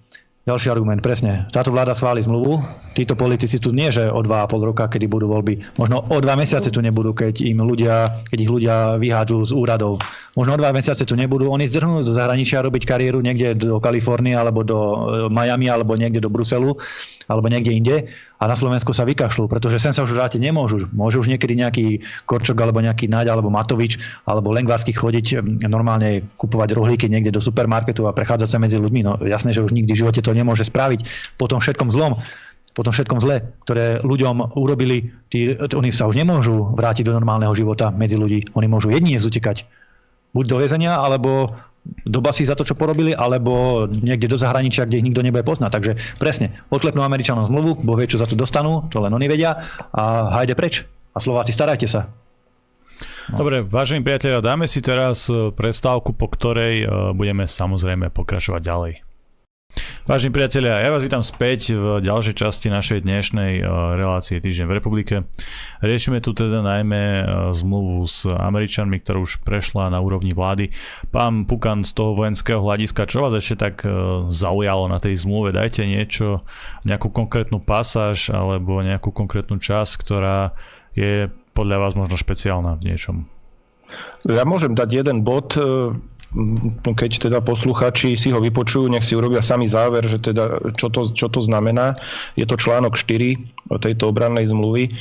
ďalší 0.48 0.72
argument, 0.72 1.04
presne. 1.04 1.46
Táto 1.52 1.70
vláda 1.74 1.92
schváli 1.92 2.24
zmluvu. 2.24 2.64
Títo 2.96 3.14
politici 3.14 3.60
tu 3.60 3.76
nie, 3.76 3.92
že 3.92 4.08
o 4.08 4.24
2,5 4.24 4.70
roka, 4.70 4.88
kedy 4.88 5.06
budú 5.06 5.30
voľby. 5.30 5.78
Možno 5.78 6.02
o 6.08 6.18
dva 6.20 6.34
mesiace 6.40 6.72
tu 6.72 6.80
nebudú, 6.80 7.12
keď, 7.12 7.44
im 7.44 7.60
ľudia, 7.62 8.18
keď 8.32 8.38
ich 8.40 8.52
ľudia 8.52 8.76
vyhádžu 8.98 9.46
z 9.46 9.52
úradov. 9.54 10.02
Možno 10.34 10.56
o 10.56 10.62
dva 10.62 10.74
mesiace 10.74 11.04
tu 11.06 11.14
nebudú. 11.14 11.52
Oni 11.52 11.70
zdrhnú 11.70 12.02
do 12.02 12.12
zahraničia 12.16 12.66
robiť 12.66 12.84
kariéru 12.88 13.20
niekde 13.22 13.56
do 13.56 13.78
Kalifornie, 13.78 14.34
alebo 14.34 14.66
do 14.66 14.80
e, 14.80 14.98
Miami, 15.30 15.70
alebo 15.70 15.94
niekde 15.94 16.24
do 16.24 16.34
Bruselu, 16.34 16.74
alebo 17.30 17.46
niekde 17.46 17.72
inde 17.72 17.96
a 18.42 18.44
na 18.50 18.58
Slovensku 18.58 18.90
sa 18.90 19.06
vykašľú, 19.06 19.46
pretože 19.46 19.78
sem 19.78 19.94
sa 19.94 20.02
už 20.02 20.18
vrátiť 20.18 20.42
nemôžu. 20.42 20.90
Môže 20.90 21.22
už 21.22 21.30
niekedy 21.30 21.54
nejaký 21.54 21.86
Korčok 22.26 22.58
alebo 22.58 22.82
nejaký 22.82 23.06
Naď 23.06 23.38
alebo 23.38 23.54
Matovič 23.54 24.02
alebo 24.26 24.50
Lengvársky 24.50 24.92
chodiť 24.92 25.46
normálne 25.70 26.26
kupovať 26.42 26.74
rohlíky 26.74 27.06
niekde 27.06 27.30
do 27.30 27.40
supermarketu 27.40 28.10
a 28.10 28.16
prechádzať 28.18 28.50
sa 28.50 28.58
medzi 28.58 28.82
ľuďmi. 28.82 29.02
No 29.06 29.22
jasné, 29.22 29.54
že 29.54 29.62
už 29.62 29.78
nikdy 29.78 29.94
v 29.94 30.02
živote 30.02 30.26
to 30.26 30.34
nemôže 30.34 30.66
spraviť. 30.66 31.06
Po 31.38 31.46
tom 31.46 31.62
všetkom 31.62 31.94
zlom, 31.94 32.18
po 32.74 32.82
tom 32.82 32.94
všetkom 32.96 33.20
zle, 33.22 33.46
ktoré 33.66 34.02
ľuďom 34.02 34.58
urobili, 34.58 35.14
tí, 35.30 35.54
oni 35.54 35.94
sa 35.94 36.10
už 36.10 36.18
nemôžu 36.18 36.74
vrátiť 36.74 37.06
do 37.06 37.14
normálneho 37.14 37.54
života 37.54 37.94
medzi 37.94 38.18
ľudí. 38.18 38.50
Oni 38.58 38.66
môžu 38.66 38.90
jedine 38.90 39.22
zutekať 39.22 39.70
buď 40.34 40.46
do 40.46 40.58
väzenia, 40.62 40.94
alebo 40.98 41.58
do 42.06 42.20
basy 42.22 42.46
za 42.46 42.56
to, 42.56 42.66
čo 42.66 42.78
porobili, 42.78 43.12
alebo 43.14 43.86
niekde 43.90 44.30
do 44.30 44.38
zahraničia, 44.38 44.86
kde 44.86 45.02
ich 45.02 45.08
nikto 45.08 45.22
nebude 45.22 45.46
poznať. 45.46 45.72
Takže 45.72 45.92
presne, 46.18 46.62
odklepnú 46.70 47.02
Američanom 47.04 47.48
zmluvu, 47.48 47.86
bo 47.86 47.94
vie, 47.98 48.10
čo 48.10 48.22
za 48.22 48.30
to 48.30 48.38
dostanú, 48.38 48.88
to 48.90 49.02
len 49.02 49.14
oni 49.14 49.28
vedia 49.28 49.60
a 49.94 50.34
hajde 50.42 50.54
preč. 50.54 50.86
A 51.14 51.18
Slováci, 51.18 51.52
starajte 51.52 51.90
sa. 51.90 52.10
No. 53.30 53.46
Dobre, 53.46 53.62
vážení 53.62 54.02
priatelia, 54.02 54.42
dáme 54.42 54.66
si 54.66 54.82
teraz 54.82 55.30
e, 55.30 55.54
prestávku, 55.54 56.18
po 56.18 56.28
ktorej 56.28 56.84
e, 56.84 56.86
budeme 57.14 57.46
samozrejme 57.46 58.10
pokračovať 58.10 58.62
ďalej. 58.62 58.94
Vážení 60.10 60.34
priatelia, 60.34 60.82
ja 60.82 60.90
vás 60.90 61.06
vítam 61.06 61.22
späť 61.22 61.78
v 61.78 62.02
ďalšej 62.02 62.42
časti 62.42 62.74
našej 62.74 63.06
dnešnej 63.06 63.62
eh, 63.62 63.66
relácie 63.94 64.42
Týždeň 64.42 64.66
v 64.66 64.76
republike. 64.82 65.16
Riešime 65.86 66.18
tu 66.18 66.34
teda 66.34 66.66
najmä 66.66 67.04
eh, 67.22 67.24
zmluvu 67.54 68.10
s 68.10 68.26
Američanmi, 68.26 68.98
ktorá 69.06 69.22
už 69.22 69.46
prešla 69.46 69.94
na 69.94 70.02
úrovni 70.02 70.34
vlády. 70.34 70.74
Pán 71.14 71.46
Pukan 71.46 71.86
z 71.86 71.94
toho 71.94 72.18
vojenského 72.18 72.58
hľadiska, 72.58 73.06
čo 73.06 73.22
vás 73.22 73.38
ešte 73.38 73.70
tak 73.70 73.86
eh, 73.86 73.94
zaujalo 74.34 74.90
na 74.90 74.98
tej 74.98 75.14
zmluve? 75.14 75.54
Dajte 75.54 75.86
niečo, 75.86 76.42
nejakú 76.90 77.14
konkrétnu 77.14 77.62
pasáž 77.62 78.34
alebo 78.34 78.82
nejakú 78.82 79.14
konkrétnu 79.14 79.62
časť, 79.62 79.94
ktorá 79.94 80.58
je 80.98 81.30
podľa 81.54 81.86
vás 81.86 81.94
možno 81.94 82.18
špeciálna 82.18 82.82
v 82.82 82.86
niečom. 82.90 83.30
Ja 84.26 84.42
môžem 84.42 84.74
dať 84.74 84.90
jeden 85.06 85.22
bod, 85.22 85.54
keď 86.86 87.30
teda 87.30 87.40
posluchači 87.42 88.14
si 88.14 88.30
ho 88.30 88.38
vypočujú, 88.38 88.86
nech 88.86 89.02
si 89.02 89.18
urobia 89.18 89.42
sami 89.42 89.66
záver, 89.66 90.06
že 90.06 90.22
teda, 90.22 90.62
čo, 90.78 90.94
to, 90.94 91.10
čo 91.10 91.26
to 91.26 91.42
znamená. 91.42 91.98
Je 92.38 92.46
to 92.46 92.54
článok 92.54 92.94
4 92.94 93.82
tejto 93.82 94.14
obrannej 94.14 94.46
zmluvy. 94.46 94.84
E, 94.86 94.92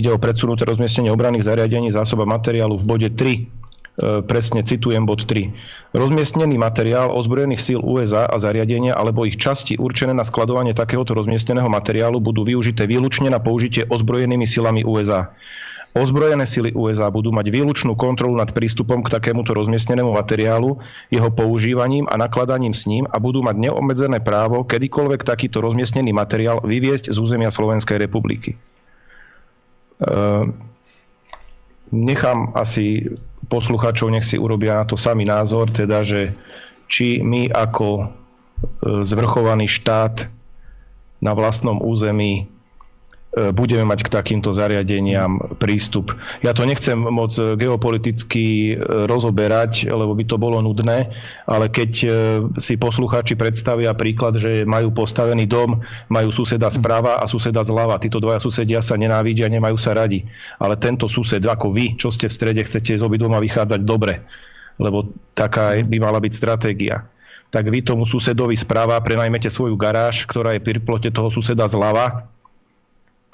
ide 0.00 0.08
o 0.08 0.16
predsunuté 0.16 0.64
rozmiestnenie 0.64 1.12
obranných 1.12 1.44
zariadení 1.44 1.92
zásoba 1.92 2.24
materiálu 2.24 2.80
v 2.80 2.84
bode 2.88 3.08
3 3.12 3.20
e, 3.36 3.40
presne 4.24 4.64
citujem 4.64 5.04
bod 5.04 5.28
3. 5.28 5.52
Rozmiestnený 5.92 6.56
materiál 6.56 7.12
ozbrojených 7.12 7.60
síl 7.60 7.80
USA 7.84 8.24
a 8.24 8.40
zariadenia 8.40 8.96
alebo 8.96 9.28
ich 9.28 9.36
časti 9.36 9.76
určené 9.76 10.16
na 10.16 10.24
skladovanie 10.24 10.72
takéhoto 10.72 11.12
rozmiestneného 11.12 11.68
materiálu 11.68 12.24
budú 12.24 12.40
využité 12.40 12.88
výlučne 12.88 13.28
na 13.28 13.36
použitie 13.36 13.84
ozbrojenými 13.84 14.48
silami 14.48 14.80
USA. 14.80 15.28
Ozbrojené 15.94 16.42
sily 16.42 16.74
USA 16.74 17.06
budú 17.06 17.30
mať 17.30 17.54
výlučnú 17.54 17.94
kontrolu 17.94 18.34
nad 18.34 18.50
prístupom 18.50 19.06
k 19.06 19.14
takémuto 19.14 19.54
rozmiestnenému 19.54 20.10
materiálu, 20.10 20.82
jeho 21.06 21.30
používaním 21.30 22.10
a 22.10 22.18
nakladaním 22.18 22.74
s 22.74 22.90
ním 22.90 23.06
a 23.06 23.22
budú 23.22 23.46
mať 23.46 23.70
neobmedzené 23.70 24.18
právo 24.18 24.66
kedykoľvek 24.66 25.22
takýto 25.22 25.62
rozmiestnený 25.62 26.10
materiál 26.10 26.58
vyviesť 26.66 27.14
z 27.14 27.16
územia 27.22 27.54
Slovenskej 27.54 28.02
republiky. 28.02 28.58
Ehm, 30.02 30.58
nechám 31.94 32.50
asi 32.58 33.14
posluchačov, 33.46 34.10
nech 34.10 34.26
si 34.26 34.34
urobia 34.34 34.82
na 34.82 34.84
to 34.90 34.98
samý 34.98 35.30
názor, 35.30 35.70
teda, 35.70 36.02
že 36.02 36.34
či 36.90 37.22
my 37.22 37.54
ako 37.54 37.88
e, 38.02 38.04
zvrchovaný 39.06 39.70
štát 39.70 40.26
na 41.22 41.32
vlastnom 41.38 41.78
území 41.78 42.50
budeme 43.34 43.82
mať 43.82 44.06
k 44.06 44.12
takýmto 44.14 44.54
zariadeniam 44.54 45.42
prístup. 45.58 46.14
Ja 46.46 46.54
to 46.54 46.62
nechcem 46.62 46.94
moc 46.94 47.34
geopoliticky 47.34 48.78
rozoberať, 49.10 49.90
lebo 49.90 50.14
by 50.14 50.24
to 50.26 50.36
bolo 50.38 50.62
nudné, 50.62 51.10
ale 51.50 51.66
keď 51.66 51.90
si 52.62 52.74
poslucháči 52.78 53.34
predstavia 53.34 53.90
príklad, 53.94 54.38
že 54.38 54.62
majú 54.62 54.94
postavený 54.94 55.50
dom, 55.50 55.82
majú 56.06 56.30
suseda 56.30 56.70
zprava 56.70 57.18
a 57.18 57.26
suseda 57.26 57.66
zľava. 57.66 57.98
Títo 57.98 58.22
dvaja 58.22 58.38
susedia 58.38 58.78
sa 58.78 58.94
nenávidia, 58.94 59.50
nemajú 59.50 59.76
sa 59.78 59.98
radi. 59.98 60.22
Ale 60.62 60.78
tento 60.78 61.10
sused, 61.10 61.42
ako 61.42 61.74
vy, 61.74 61.98
čo 61.98 62.14
ste 62.14 62.30
v 62.30 62.36
strede, 62.38 62.62
chcete 62.62 62.94
z 62.94 63.02
obidvoma 63.02 63.42
vychádzať 63.42 63.80
dobre. 63.82 64.22
Lebo 64.78 65.10
taká 65.34 65.74
by 65.82 65.96
mala 65.98 66.22
byť 66.22 66.32
stratégia 66.34 67.06
tak 67.54 67.70
vy 67.70 67.86
tomu 67.86 68.02
susedovi 68.02 68.58
správa 68.58 68.98
prenajmete 68.98 69.46
svoju 69.46 69.78
garáž, 69.78 70.26
ktorá 70.26 70.58
je 70.58 70.64
pri 70.66 70.82
plote 70.82 71.06
toho 71.14 71.30
suseda 71.30 71.70
zľava 71.70 72.33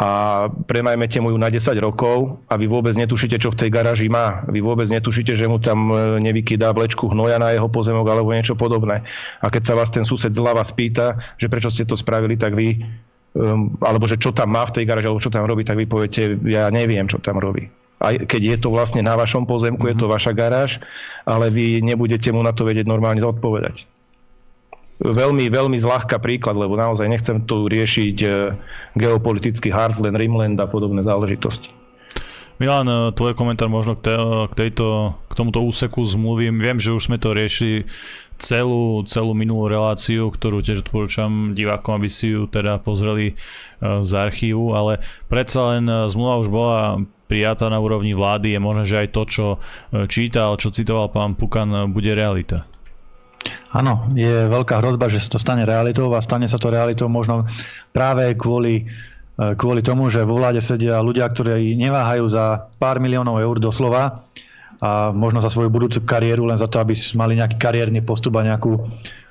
a 0.01 0.09
prenajmete 0.49 1.21
mu 1.21 1.29
ju 1.29 1.37
na 1.37 1.53
10 1.53 1.77
rokov 1.77 2.41
a 2.49 2.57
vy 2.57 2.65
vôbec 2.65 2.97
netušíte, 2.97 3.37
čo 3.37 3.53
v 3.53 3.61
tej 3.61 3.69
garáži 3.69 4.09
má. 4.09 4.49
Vy 4.49 4.65
vôbec 4.65 4.89
netušíte, 4.89 5.37
že 5.37 5.45
mu 5.45 5.61
tam 5.61 5.93
e, 5.93 6.25
nevykydá 6.25 6.73
vlečku 6.73 7.13
hnoja 7.13 7.37
na 7.37 7.53
jeho 7.53 7.69
pozemok 7.69 8.09
alebo 8.09 8.33
niečo 8.33 8.57
podobné. 8.57 9.05
A 9.45 9.47
keď 9.53 9.63
sa 9.69 9.75
vás 9.77 9.93
ten 9.93 10.09
sused 10.09 10.33
zľava 10.33 10.65
spýta, 10.65 11.21
že 11.37 11.53
prečo 11.53 11.69
ste 11.69 11.85
to 11.85 12.01
spravili, 12.01 12.41
tak 12.41 12.57
vy 12.57 12.81
um, 13.37 13.77
alebo 13.85 14.09
že 14.09 14.17
čo 14.17 14.33
tam 14.33 14.57
má 14.57 14.65
v 14.65 14.81
tej 14.81 14.89
garáži, 14.89 15.13
alebo 15.13 15.21
čo 15.21 15.29
tam 15.29 15.45
robí, 15.45 15.69
tak 15.69 15.77
vy 15.77 15.85
poviete, 15.85 16.33
ja 16.49 16.73
neviem, 16.73 17.05
čo 17.05 17.21
tam 17.21 17.37
robí 17.37 17.69
aj 18.01 18.25
keď 18.25 18.41
je 18.41 18.57
to 18.65 18.73
vlastne 18.73 19.05
na 19.05 19.13
vašom 19.13 19.45
pozemku, 19.45 19.85
mm-hmm. 19.85 20.01
je 20.01 20.01
to 20.01 20.09
mhm. 20.09 20.13
vaša 20.17 20.33
garáž, 20.33 20.71
ale 21.29 21.53
vy 21.53 21.85
nebudete 21.85 22.33
mu 22.33 22.41
na 22.41 22.57
to 22.57 22.65
vedieť 22.65 22.89
normálne 22.89 23.21
odpovedať 23.21 23.85
veľmi, 25.01 25.49
veľmi 25.49 25.79
zľahka 25.81 26.21
príklad, 26.21 26.61
lebo 26.61 26.77
naozaj 26.77 27.09
nechcem 27.09 27.41
tu 27.49 27.67
riešiť 27.67 28.17
e, 28.21 28.29
geopolitický 29.01 29.73
Heartland, 29.73 30.17
Rimland 30.17 30.61
a 30.61 30.69
podobné 30.69 31.01
záležitosti. 31.01 31.73
Milan, 32.61 32.85
e, 32.85 33.17
tvoj 33.17 33.33
komentár 33.33 33.73
možno 33.73 33.97
k, 33.97 34.13
k, 34.53 34.53
tejto, 34.53 35.17
k 35.17 35.33
tomuto 35.33 35.65
úseku 35.65 36.05
zmluvy. 36.05 36.53
Viem, 36.53 36.77
že 36.77 36.93
už 36.93 37.09
sme 37.09 37.17
to 37.17 37.33
riešili 37.33 37.89
celú, 38.37 39.01
celú 39.09 39.33
minulú 39.33 39.73
reláciu, 39.73 40.29
ktorú 40.29 40.61
tiež 40.61 40.85
odporúčam 40.85 41.57
divákom, 41.57 41.97
aby 41.97 42.09
si 42.09 42.37
ju 42.37 42.45
teda 42.45 42.77
pozreli 42.85 43.33
e, 43.33 43.35
z 44.05 44.11
archívu, 44.13 44.77
ale 44.77 45.01
predsa 45.33 45.77
len 45.77 45.89
zmluva 46.13 46.45
už 46.45 46.49
bola 46.53 46.81
prijatá 47.25 47.73
na 47.73 47.81
úrovni 47.81 48.13
vlády. 48.13 48.53
Je 48.53 48.61
možné, 48.61 48.85
že 48.85 49.01
aj 49.07 49.09
to, 49.15 49.23
čo 49.23 49.47
čítal, 50.11 50.59
čo 50.59 50.75
citoval 50.75 51.15
pán 51.15 51.39
Pukan, 51.39 51.95
bude 51.95 52.11
realita. 52.11 52.67
Áno, 53.71 54.11
je 54.19 54.51
veľká 54.51 54.83
hrozba, 54.83 55.07
že 55.07 55.23
sa 55.23 55.37
to 55.37 55.39
stane 55.39 55.63
realitou 55.63 56.11
a 56.13 56.21
stane 56.21 56.51
sa 56.51 56.59
to 56.59 56.75
realitou 56.75 57.07
možno 57.07 57.47
práve 57.95 58.35
kvôli, 58.35 58.83
e, 58.83 59.55
kvôli 59.55 59.81
tomu, 59.81 60.11
že 60.11 60.27
vo 60.27 60.37
vláde 60.43 60.59
sedia 60.59 60.99
ľudia, 60.99 61.31
ktorí 61.31 61.79
neváhajú 61.79 62.27
za 62.27 62.67
pár 62.83 62.99
miliónov 62.99 63.39
eur 63.39 63.57
doslova 63.63 64.27
a 64.81 65.13
možno 65.13 65.45
za 65.45 65.53
svoju 65.53 65.71
budúcu 65.71 66.03
kariéru 66.03 66.49
len 66.49 66.59
za 66.59 66.67
to, 66.67 66.81
aby 66.81 66.97
mali 67.15 67.39
nejaký 67.39 67.57
kariérny 67.61 68.01
postup 68.03 68.41
a 68.41 68.47
nejakú, 68.49 68.81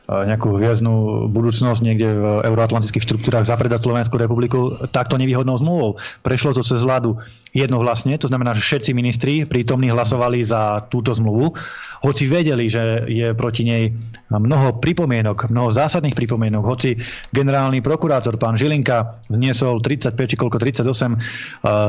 nejakú 0.10 0.58
hviezdnu 0.58 1.30
budúcnosť 1.30 1.82
niekde 1.86 2.10
v 2.10 2.26
euroatlantických 2.50 3.06
štruktúrach 3.06 3.46
zapredať 3.46 3.86
Slovensku 3.86 4.18
republiku 4.18 4.74
takto 4.90 5.22
nevýhodnou 5.22 5.54
zmluvou. 5.62 6.02
Prešlo 6.26 6.58
to 6.58 6.66
cez 6.66 6.82
vládu 6.82 7.22
jednohlasne, 7.54 8.18
to 8.18 8.26
znamená, 8.26 8.58
že 8.58 8.66
všetci 8.66 8.90
ministri 8.98 9.46
prítomní 9.46 9.94
hlasovali 9.94 10.42
za 10.42 10.90
túto 10.90 11.14
zmluvu 11.14 11.54
hoci 12.00 12.32
vedeli, 12.32 12.72
že 12.72 13.08
je 13.12 13.36
proti 13.36 13.68
nej 13.68 13.92
mnoho 14.32 14.80
pripomienok, 14.80 15.52
mnoho 15.52 15.70
zásadných 15.72 16.16
pripomienok, 16.16 16.64
hoci 16.64 16.96
generálny 17.36 17.84
prokurátor 17.84 18.40
pán 18.40 18.56
Žilinka 18.56 19.28
vzniesol 19.28 19.84
35 19.84 20.16
či 20.16 20.36
koľko 20.40 20.58
38 20.64 20.88
eh, 20.88 21.20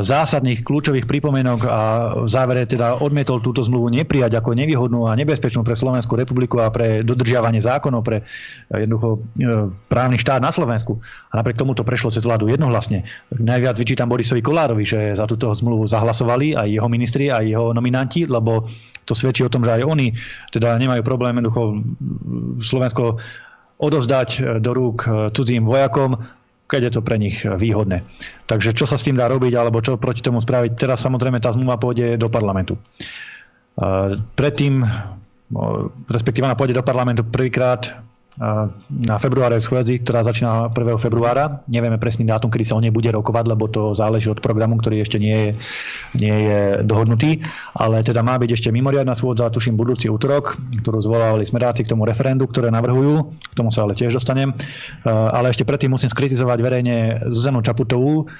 zásadných 0.03 0.67
kľúčových 0.67 1.07
pripomienok 1.07 1.61
a 1.67 1.81
v 2.27 2.29
závere 2.29 2.67
teda 2.67 2.99
odmietol 2.99 3.39
túto 3.39 3.63
zmluvu 3.63 3.91
neprijať 3.95 4.35
ako 4.43 4.59
nevýhodnú 4.59 5.07
a 5.07 5.15
nebezpečnú 5.15 5.63
pre 5.63 5.79
Slovenskú 5.79 6.19
republiku 6.19 6.59
a 6.59 6.73
pre 6.75 7.07
dodržiavanie 7.07 7.63
zákonov, 7.63 8.03
pre 8.11 8.27
eh, 8.27 8.79
jednoducho 8.83 9.23
eh, 9.39 9.71
právny 9.87 10.19
štát 10.19 10.43
na 10.43 10.51
Slovensku. 10.51 10.99
A 11.31 11.39
napriek 11.39 11.63
tomu 11.63 11.79
to 11.79 11.87
prešlo 11.87 12.11
cez 12.11 12.27
vládu 12.27 12.51
jednohlasne. 12.51 13.07
Najviac 13.31 13.79
vyčítam 13.79 14.11
Borisovi 14.11 14.43
Kolárovi, 14.43 14.83
že 14.83 15.15
za 15.15 15.31
túto 15.31 15.55
zmluvu 15.55 15.87
zahlasovali 15.87 16.59
aj 16.59 16.67
jeho 16.67 16.89
ministri, 16.91 17.31
aj 17.31 17.47
jeho 17.47 17.71
nominanti, 17.71 18.27
lebo 18.27 18.67
to 19.07 19.15
svedčí 19.15 19.47
o 19.47 19.53
tom, 19.53 19.63
že 19.63 19.79
aj 19.79 19.87
oni 19.87 20.19
teda 20.51 20.75
nemajú 20.75 21.07
problém 21.07 21.39
jednoducho 21.39 21.79
Slovensko 22.59 23.23
odovzdať 23.81 24.29
e, 24.37 24.41
do 24.61 24.71
rúk 24.77 25.09
cudzím 25.33 25.65
vojakom, 25.65 26.19
keď 26.69 26.81
je 26.91 26.93
to 26.93 27.01
pre 27.03 27.17
nich 27.17 27.43
výhodné. 27.43 28.07
Takže 28.47 28.75
čo 28.75 28.87
sa 28.87 28.95
s 28.99 29.07
tým 29.07 29.19
dá 29.19 29.27
robiť, 29.27 29.55
alebo 29.59 29.83
čo 29.83 29.99
proti 29.99 30.23
tomu 30.23 30.39
spraviť? 30.39 30.79
Teraz 30.79 31.03
samozrejme 31.03 31.43
tá 31.43 31.51
zmluva 31.51 31.81
pôjde 31.83 32.15
do 32.15 32.31
parlamentu. 32.31 32.79
Predtým, 34.39 34.85
respektíve 36.07 36.47
ona 36.47 36.59
pôjde 36.59 36.79
do 36.79 36.87
parlamentu 36.87 37.27
prvýkrát 37.27 38.03
na 38.89 39.19
februárovej 39.19 39.67
schôdzi, 39.67 40.01
ktorá 40.01 40.23
začína 40.23 40.71
1. 40.71 40.97
februára. 41.03 41.67
Nevieme 41.67 41.99
presný 41.99 42.25
dátum, 42.25 42.49
kedy 42.49 42.65
sa 42.65 42.79
o 42.79 42.81
nej 42.81 42.95
bude 42.95 43.11
rokovať, 43.11 43.45
lebo 43.45 43.67
to 43.67 43.91
záleží 43.93 44.31
od 44.31 44.39
programu, 44.39 44.79
ktorý 44.79 45.03
ešte 45.03 45.19
nie 45.19 45.35
je, 45.35 45.51
nie 46.15 46.37
je 46.47 46.61
dohodnutý. 46.87 47.43
Ale 47.75 48.07
teda 48.07 48.23
má 48.23 48.39
byť 48.39 48.51
ešte 48.55 48.69
mimoriadná 48.71 49.19
schôdza, 49.19 49.51
tuším 49.51 49.75
budúci 49.75 50.07
útorok, 50.07 50.57
ktorú 50.57 51.03
zvolávali 51.03 51.43
smeráci 51.43 51.83
k 51.83 51.91
tomu 51.91 52.07
referendu, 52.07 52.47
ktoré 52.47 52.71
navrhujú. 52.71 53.35
K 53.35 53.55
tomu 53.59 53.75
sa 53.75 53.83
ale 53.85 53.99
tiež 53.99 54.15
dostanem. 54.15 54.55
Ale 55.05 55.51
ešte 55.51 55.67
predtým 55.67 55.91
musím 55.91 56.09
skritizovať 56.09 56.59
verejne 56.63 56.97
Zuzanu 57.35 57.67
Čaputovú, 57.67 58.31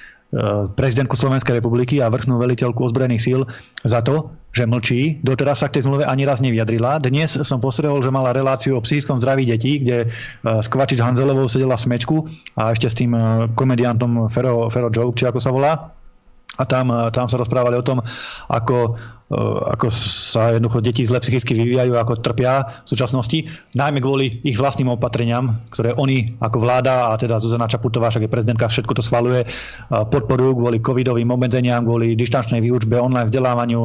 prezidentku 0.79 1.19
Slovenskej 1.19 1.59
republiky 1.59 1.99
a 1.99 2.07
vrchnú 2.07 2.39
veliteľku 2.39 2.87
ozbrojených 2.87 3.23
síl 3.23 3.41
za 3.83 3.99
to, 3.99 4.31
že 4.55 4.67
mlčí. 4.67 5.19
Doteraz 5.27 5.63
sa 5.63 5.67
k 5.67 5.79
tej 5.79 5.91
zmluve 5.91 6.07
ani 6.07 6.23
raz 6.23 6.39
nevyjadrila. 6.39 7.03
Dnes 7.03 7.35
som 7.43 7.59
postrehol, 7.59 8.03
že 8.03 8.15
mala 8.15 8.31
reláciu 8.31 8.79
o 8.79 8.85
psychickom 8.85 9.19
zdraví 9.19 9.47
detí, 9.47 9.83
kde 9.83 10.07
e, 10.07 10.09
s 10.43 10.71
Kvačič 10.71 11.03
Hanzelovou 11.03 11.51
sedela 11.51 11.75
v 11.75 11.85
smečku 11.87 12.17
a 12.59 12.71
ešte 12.71 12.87
s 12.87 12.99
tým 12.99 13.15
e, 13.15 13.51
komediantom 13.59 14.31
Fero, 14.31 14.71
Fero 14.71 14.91
Joke, 14.91 15.19
či 15.19 15.27
ako 15.27 15.39
sa 15.43 15.51
volá. 15.51 15.73
A 16.59 16.67
tam, 16.67 16.93
tam 17.15 17.25
sa 17.31 17.41
rozprávali 17.41 17.79
o 17.79 17.87
tom, 17.87 18.03
ako 18.51 18.99
Eh, 18.99 19.20
ako 19.31 19.95
sa 19.95 20.59
jednoducho 20.59 20.83
deti 20.83 21.07
zle 21.07 21.23
psychicky 21.23 21.55
vyvíjajú, 21.55 21.95
ako 21.95 22.19
trpia 22.19 22.83
v 22.83 22.89
súčasnosti, 22.91 23.47
najmä 23.79 24.03
kvôli 24.03 24.43
ich 24.43 24.59
vlastným 24.59 24.91
opatreniam, 24.91 25.63
ktoré 25.71 25.95
oni 25.95 26.35
ako 26.43 26.59
vláda 26.59 27.15
a 27.15 27.15
teda 27.15 27.39
Zuzana 27.39 27.71
Čaputová, 27.71 28.11
však 28.11 28.27
je 28.27 28.31
prezidentka, 28.31 28.67
všetko 28.67 28.99
to 28.99 29.07
schvaluje, 29.07 29.47
podporujú 29.87 30.59
kvôli 30.59 30.83
covidovým 30.83 31.31
obmedzeniam, 31.31 31.87
kvôli 31.87 32.19
dištančnej 32.19 32.59
výučbe, 32.59 32.99
online 32.99 33.31
vzdelávaniu, 33.31 33.81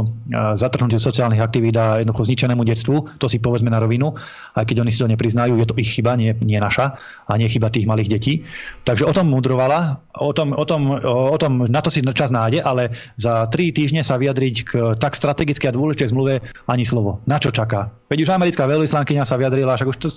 zatrhnutiu 0.57 0.97
sociálnych 0.97 1.45
aktivít 1.45 1.77
a 1.77 2.01
jednoducho 2.01 2.25
zničenému 2.25 2.65
detstvu. 2.65 3.21
To 3.21 3.29
si 3.29 3.37
povedzme 3.37 3.69
na 3.69 3.77
rovinu, 3.77 4.17
aj 4.57 4.65
keď 4.65 4.81
oni 4.81 4.89
si 4.89 4.97
to 4.97 5.11
nepriznajú, 5.13 5.61
je 5.61 5.67
to 5.69 5.77
ich 5.77 5.93
chyba, 5.93 6.17
nie, 6.17 6.33
nie 6.41 6.57
naša 6.57 6.97
a 7.29 7.31
nie 7.37 7.45
chyba 7.45 7.69
tých 7.69 7.85
malých 7.85 8.09
detí. 8.17 8.33
Takže 8.81 9.05
o 9.05 9.13
tom 9.13 9.29
mudrovala, 9.29 10.01
o 10.17 10.33
tom, 10.33 10.57
o 10.57 10.65
tom, 10.65 10.97
o 11.05 11.37
tom 11.37 11.69
na 11.69 11.85
to 11.85 11.93
si 11.93 12.01
čas 12.17 12.33
nájde, 12.33 12.65
ale 12.65 12.89
za 13.21 13.45
tri 13.53 13.69
týždne 13.69 14.01
sa 14.01 14.17
vyjadriť 14.17 14.55
k 14.65 14.71
tak 14.97 15.13
strategické 15.35 15.67
a 15.67 15.75
dôležitej 15.75 16.15
zmluve 16.15 16.39
ani 16.71 16.87
slovo. 16.87 17.19
Na 17.27 17.35
čo 17.35 17.51
čaká? 17.51 17.91
Veď 18.07 18.23
už 18.23 18.29
americká 18.31 18.63
veľvyslankyňa 18.63 19.27
sa 19.27 19.35
vyjadrila, 19.35 19.75
však 19.75 19.91
už 19.91 19.97
to, 19.99 20.07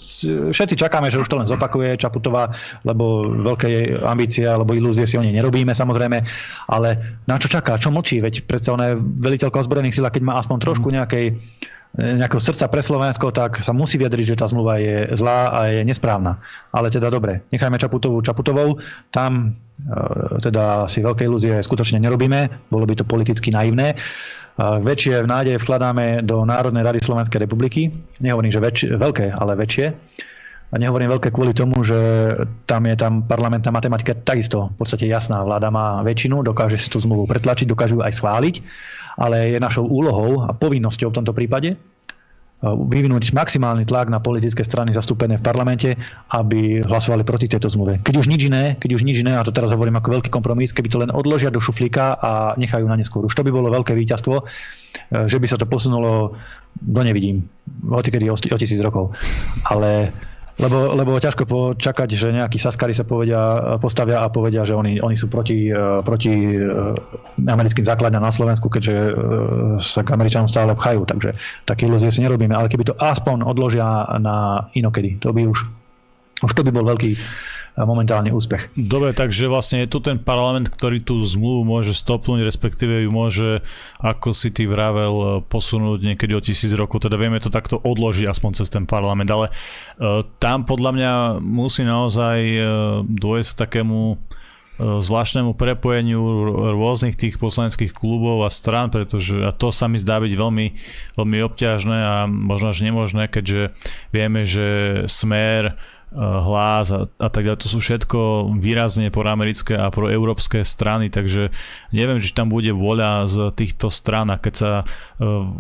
všetci 0.55 0.79
čakáme, 0.79 1.11
že 1.11 1.19
už 1.19 1.27
to 1.27 1.43
len 1.43 1.51
zopakuje 1.51 1.99
Čaputová, 1.99 2.55
lebo 2.87 3.27
veľké 3.27 3.99
ambície 4.07 4.47
alebo 4.47 4.79
ilúzie 4.79 5.11
si 5.11 5.19
o 5.19 5.25
nej 5.27 5.35
nerobíme 5.35 5.75
samozrejme, 5.75 6.23
ale 6.71 6.89
na 7.27 7.35
čo 7.43 7.51
čaká? 7.51 7.75
Čo 7.75 7.91
mlčí? 7.91 8.23
Veď 8.23 8.47
predsa 8.47 8.79
ona 8.79 8.95
je 8.95 9.03
veliteľka 9.03 9.59
ozbrojených 9.59 9.99
síl, 9.99 10.07
keď 10.07 10.23
má 10.23 10.39
aspoň 10.39 10.57
trošku 10.63 10.87
nejakej 10.95 11.35
nejakého 11.97 12.39
srdca 12.39 12.69
pre 12.69 12.85
Slovensko, 12.85 13.33
tak 13.33 13.65
sa 13.65 13.73
musí 13.73 13.97
vyjadriť, 13.97 14.37
že 14.37 14.39
tá 14.39 14.47
zmluva 14.47 14.77
je 14.79 15.09
zlá 15.17 15.51
a 15.51 15.59
je 15.73 15.81
nesprávna. 15.83 16.39
Ale 16.71 16.93
teda 16.93 17.09
dobre, 17.09 17.49
nechajme 17.49 17.81
Čaputovú 17.81 18.21
Čaputovou, 18.21 18.79
tam 19.09 19.51
e, 19.51 20.39
teda 20.45 20.87
si 20.87 21.01
veľké 21.01 21.25
ilúzie 21.25 21.59
skutočne 21.59 21.99
nerobíme, 21.99 22.69
bolo 22.69 22.85
by 22.85 22.95
to 22.95 23.09
politicky 23.09 23.49
naivné. 23.51 23.97
Väčšie 24.59 25.23
nádej 25.23 25.63
vkladáme 25.63 26.27
do 26.27 26.43
Národnej 26.43 26.83
rady 26.83 26.99
Slovenskej 26.99 27.47
republiky. 27.47 27.95
Nehovorím, 28.19 28.51
že 28.51 28.59
väč- 28.59 28.91
veľké, 28.91 29.31
ale 29.31 29.55
väčšie. 29.55 29.87
A 30.69 30.75
nehovorím 30.77 31.15
veľké 31.15 31.31
kvôli 31.31 31.55
tomu, 31.55 31.81
že 31.87 31.97
tam 32.67 32.85
je 32.85 32.99
tam 32.99 33.25
parlamentná 33.25 33.71
matematika 33.71 34.13
takisto 34.19 34.75
v 34.75 34.85
podstate 34.85 35.07
jasná. 35.09 35.41
Vláda 35.47 35.71
má 35.71 36.03
väčšinu, 36.03 36.43
dokáže 36.43 36.77
si 36.77 36.91
tú 36.91 36.99
zmluvu 36.99 37.25
pretlačiť, 37.31 37.71
dokáže 37.71 37.97
ju 37.97 38.03
aj 38.03 38.19
schváliť, 38.19 38.55
ale 39.17 39.57
je 39.57 39.59
našou 39.63 39.87
úlohou 39.87 40.45
a 40.45 40.53
povinnosťou 40.53 41.09
v 41.09 41.17
tomto 41.23 41.33
prípade 41.33 41.79
vyvinúť 42.63 43.31
maximálny 43.31 43.87
tlak 43.87 44.11
na 44.11 44.19
politické 44.19 44.67
strany 44.67 44.91
zastúpené 44.91 45.39
v 45.39 45.47
parlamente, 45.47 45.95
aby 46.35 46.83
hlasovali 46.83 47.23
proti 47.23 47.47
tejto 47.47 47.71
zmluve. 47.71 48.03
Keď 48.03 48.15
už 48.19 48.27
nič 48.27 48.51
iné, 48.51 48.75
keď 48.83 48.99
už 48.99 49.07
nič 49.07 49.23
iné, 49.23 49.39
a 49.39 49.47
to 49.47 49.55
teraz 49.55 49.71
hovorím 49.71 50.03
ako 50.03 50.19
veľký 50.19 50.31
kompromis, 50.31 50.75
keby 50.75 50.89
to 50.91 50.99
len 50.99 51.15
odložia 51.15 51.55
do 51.55 51.63
šuflíka 51.63 52.19
a 52.19 52.59
nechajú 52.59 52.83
na 52.91 52.99
neskôr. 52.99 53.23
Už 53.23 53.35
to 53.35 53.47
by 53.47 53.55
bolo 53.55 53.71
veľké 53.71 53.95
víťazstvo, 53.95 54.43
e, 54.43 54.45
že 55.31 55.39
by 55.39 55.47
sa 55.47 55.55
to 55.55 55.71
posunulo 55.71 56.35
do 56.83 57.01
nevidím, 57.07 57.47
hoci 57.87 58.11
kedy 58.11 58.27
o, 58.27 58.35
o 58.35 58.59
tisíc 58.59 58.83
rokov. 58.83 59.15
Ale 59.71 60.11
Lebo, 60.59 60.91
lebo 60.99 61.23
ťažko 61.23 61.47
počakať, 61.47 62.19
že 62.19 62.35
nejakí 62.35 62.59
Saskari 62.59 62.91
sa 62.91 63.07
povedia, 63.07 63.39
postavia 63.79 64.27
a 64.27 64.27
povedia, 64.27 64.67
že 64.67 64.75
oni, 64.75 64.99
oni 64.99 65.15
sú 65.15 65.31
proti, 65.31 65.71
e, 65.71 66.03
proti 66.03 66.35
e, 66.35 66.67
americkým 67.47 67.87
základňam 67.87 68.27
na 68.27 68.35
Slovensku, 68.35 68.67
keďže 68.67 68.95
e, 68.99 69.13
sa 69.79 70.03
k 70.03 70.11
Američanom 70.19 70.51
stále 70.51 70.75
pchajú. 70.75 71.07
Takže 71.07 71.39
také 71.63 71.87
ilúzie 71.87 72.11
si 72.11 72.19
nerobíme. 72.27 72.59
Ale 72.59 72.67
keby 72.67 72.91
to 72.91 72.99
aspoň 72.99 73.47
odložia 73.47 73.87
na 74.19 74.67
inokedy, 74.75 75.23
to 75.23 75.31
by 75.31 75.47
už, 75.47 75.63
už 76.43 76.51
to 76.51 76.67
by 76.67 76.75
bol 76.75 76.83
veľký, 76.91 77.15
momentálny 77.85 78.35
úspech. 78.35 78.75
Dobre, 78.75 79.15
takže 79.15 79.47
vlastne 79.47 79.85
je 79.85 79.93
tu 79.93 79.99
ten 80.03 80.19
parlament, 80.19 80.67
ktorý 80.73 81.03
tú 81.03 81.21
zmluvu 81.23 81.63
môže 81.63 81.93
stopnúť, 81.95 82.43
respektíve 82.43 83.07
ju 83.07 83.11
môže, 83.13 83.63
ako 84.03 84.35
si 84.35 84.51
ty 84.51 84.65
vravel, 84.65 85.43
posunúť 85.47 86.03
niekedy 86.03 86.33
o 86.35 86.43
tisíc 86.43 86.75
rokov, 86.75 87.07
teda 87.07 87.15
vieme 87.15 87.39
to 87.39 87.53
takto 87.53 87.79
odložiť 87.79 88.27
aspoň 88.27 88.51
cez 88.59 88.69
ten 88.73 88.89
parlament, 88.89 89.31
ale 89.31 89.51
uh, 89.51 90.25
tam 90.43 90.67
podľa 90.67 90.91
mňa 90.95 91.13
musí 91.43 91.87
naozaj 91.87 92.39
uh, 92.57 92.63
dôjsť 93.07 93.53
takému 93.69 94.19
zvláštnemu 94.79 95.59
prepojeniu 95.59 96.23
rôznych 96.79 97.19
tých 97.19 97.43
poslaneckých 97.43 97.91
klubov 97.91 98.47
a 98.47 98.51
strán, 98.51 98.95
pretože 98.95 99.35
a 99.43 99.51
to 99.51 99.75
sa 99.75 99.91
mi 99.91 99.99
zdá 99.99 100.23
byť 100.23 100.33
veľmi, 100.39 100.67
veľmi 101.19 101.39
obťažné 101.51 101.99
a 101.99 102.17
možno 102.31 102.71
až 102.71 102.87
nemožné, 102.87 103.27
keďže 103.27 103.75
vieme, 104.15 104.47
že 104.47 104.67
smer 105.11 105.75
hlas 106.17 106.89
a, 106.89 107.05
a 107.21 107.29
tak 107.29 107.45
ďalej. 107.45 107.61
To 107.65 107.69
sú 107.69 107.79
všetko 107.85 108.19
výrazne 108.57 109.13
proamerické 109.13 109.77
a 109.77 109.93
proeurópske 109.93 110.65
strany, 110.65 111.13
takže 111.13 111.53
neviem, 111.93 112.17
či 112.17 112.33
tam 112.33 112.49
bude 112.49 112.73
voľa 112.73 113.29
z 113.29 113.37
týchto 113.53 113.93
stran 113.93 114.33
a 114.33 114.41
keď 114.41 114.55
sa 114.57 114.71
uh, 114.83 114.87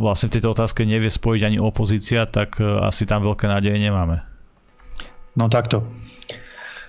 vlastne 0.01 0.33
v 0.33 0.41
tejto 0.41 0.53
otázke 0.57 0.89
nevie 0.89 1.13
spojiť 1.13 1.43
ani 1.45 1.59
opozícia, 1.61 2.25
tak 2.25 2.57
uh, 2.59 2.85
asi 2.89 3.05
tam 3.05 3.25
veľké 3.25 3.45
nádeje 3.45 3.77
nemáme. 3.77 4.25
No 5.37 5.53
takto. 5.53 5.85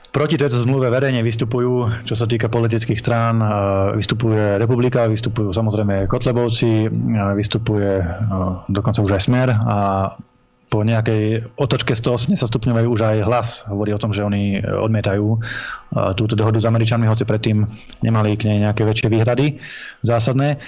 Proti 0.10 0.41
tejto 0.41 0.66
zmluve 0.66 0.89
verejne 0.89 1.22
vystupujú, 1.22 2.01
čo 2.01 2.18
sa 2.18 2.26
týka 2.26 2.49
politických 2.49 2.97
strán, 2.97 3.45
vystupuje 3.93 4.57
Republika, 4.57 5.05
vystupujú 5.05 5.53
samozrejme 5.53 6.10
Kotlebovci, 6.10 6.89
vystupuje 7.38 8.01
dokonca 8.74 9.05
už 9.05 9.12
aj 9.14 9.22
Smer 9.22 9.53
a 9.53 9.78
po 10.70 10.86
nejakej 10.86 11.49
otočke 11.57 11.97
180 11.97 12.38
stupňovej 12.38 12.86
už 12.86 12.99
aj 13.01 13.17
hlas 13.26 13.47
hovorí 13.65 13.91
o 13.91 14.01
tom, 14.01 14.13
že 14.13 14.22
oni 14.22 14.61
odmietajú 14.61 15.26
e, 15.34 15.38
túto 16.13 16.38
dohodu 16.38 16.61
s 16.61 16.70
Američanmi, 16.70 17.09
hoci 17.09 17.26
predtým 17.26 17.65
nemali 18.05 18.38
k 18.38 18.53
nej 18.53 18.70
nejaké 18.70 18.86
väčšie 18.86 19.09
výhrady 19.09 19.57
zásadné. 20.05 20.61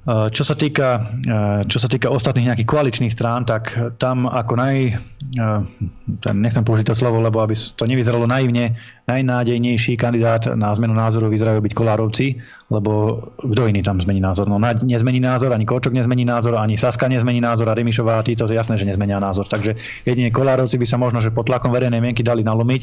Eh, 0.00 0.32
čo 0.32 0.48
sa, 0.48 0.56
týka, 0.56 0.96
eh, 1.28 1.60
čo 1.68 1.76
sa 1.76 1.84
týka 1.84 2.08
ostatných 2.08 2.48
nejakých 2.48 2.70
koaličných 2.72 3.12
strán, 3.12 3.44
tak 3.44 3.76
tam 4.00 4.24
ako 4.24 4.56
naj, 4.56 4.96
eh, 4.96 5.60
nechcem 6.32 6.64
použiť 6.64 6.88
to 6.88 6.96
slovo, 6.96 7.20
lebo 7.20 7.44
aby 7.44 7.52
to 7.52 7.84
nevyzeralo 7.84 8.24
naivne, 8.24 8.80
najnádejnejší 9.04 10.00
kandidát 10.00 10.48
na 10.56 10.72
zmenu 10.72 10.96
názoru 10.96 11.28
vyzerajú 11.28 11.60
byť 11.60 11.72
Kolárovci, 11.76 12.40
lebo 12.72 13.20
kto 13.44 13.68
iný 13.68 13.84
tam 13.84 14.00
zmení 14.00 14.24
názor? 14.24 14.48
No 14.48 14.56
nezmení 14.80 15.20
názor, 15.20 15.52
ani 15.52 15.68
Kočok 15.68 15.92
nezmení 15.92 16.24
názor, 16.24 16.56
ani 16.56 16.80
Saska 16.80 17.04
nezmení 17.04 17.44
názor 17.44 17.68
a 17.68 17.76
Remišová 17.76 18.24
a 18.24 18.24
títo 18.24 18.48
jasné, 18.48 18.80
že 18.80 18.88
nezmenia 18.88 19.20
názor. 19.20 19.52
Takže 19.52 19.76
jedine 20.08 20.32
Kolárovci 20.32 20.80
by 20.80 20.86
sa 20.88 20.96
možno, 20.96 21.20
že 21.20 21.28
pod 21.28 21.44
tlakom 21.44 21.76
verejnej 21.76 22.00
mienky 22.00 22.24
dali 22.24 22.40
nalomiť 22.40 22.82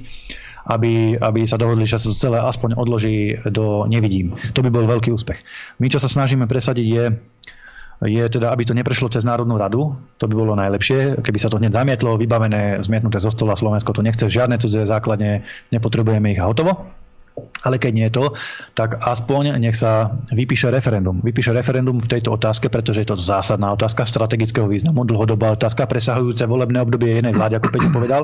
aby, 0.67 1.15
aby 1.15 1.47
sa 1.47 1.55
dohodli, 1.55 1.87
že 1.87 1.99
sa 1.99 2.11
to 2.11 2.15
celé 2.15 2.37
aspoň 2.43 2.75
odloží 2.75 3.39
do 3.47 3.87
nevidím. 3.87 4.35
To 4.53 4.59
by 4.59 4.69
bol 4.69 4.83
veľký 4.83 5.15
úspech. 5.15 5.39
My, 5.79 5.87
čo 5.87 5.99
sa 5.99 6.11
snažíme 6.11 6.45
presadiť, 6.45 6.87
je 6.87 7.05
je 8.05 8.21
teda, 8.29 8.53
aby 8.53 8.61
to 8.61 8.77
neprešlo 8.77 9.09
cez 9.09 9.25
Národnú 9.25 9.57
radu. 9.57 9.97
To 10.21 10.29
by 10.29 10.35
bolo 10.37 10.53
najlepšie. 10.53 11.17
Keby 11.17 11.39
sa 11.41 11.49
to 11.49 11.57
hneď 11.57 11.73
zamietlo, 11.73 12.13
vybavené, 12.21 12.77
zmietnuté 12.85 13.17
zo 13.17 13.33
stola, 13.33 13.57
Slovensko 13.57 13.89
to 13.89 14.05
nechce 14.05 14.29
žiadne 14.29 14.61
cudzie 14.61 14.85
základne, 14.85 15.41
nepotrebujeme 15.73 16.29
ich 16.29 16.37
a 16.37 16.45
hotovo. 16.45 16.85
Ale 17.37 17.77
keď 17.77 17.91
nie 17.93 18.05
je 18.07 18.15
to, 18.17 18.25
tak 18.73 18.97
aspoň 19.01 19.61
nech 19.61 19.77
sa 19.77 20.13
vypíše 20.33 20.73
referendum. 20.73 21.21
Vypíše 21.21 21.53
referendum 21.53 22.01
v 22.01 22.09
tejto 22.09 22.33
otázke, 22.33 22.71
pretože 22.71 23.03
je 23.03 23.09
to 23.13 23.17
zásadná 23.19 23.73
otázka 23.73 24.07
strategického 24.07 24.65
významu, 24.65 25.05
dlhodobá 25.05 25.53
otázka, 25.53 25.89
presahujúce 25.89 26.47
volebné 26.49 26.81
obdobie 26.81 27.13
jednej 27.17 27.35
vlády, 27.35 27.59
ako 27.59 27.67
Peťo 27.69 27.89
povedal, 27.91 28.21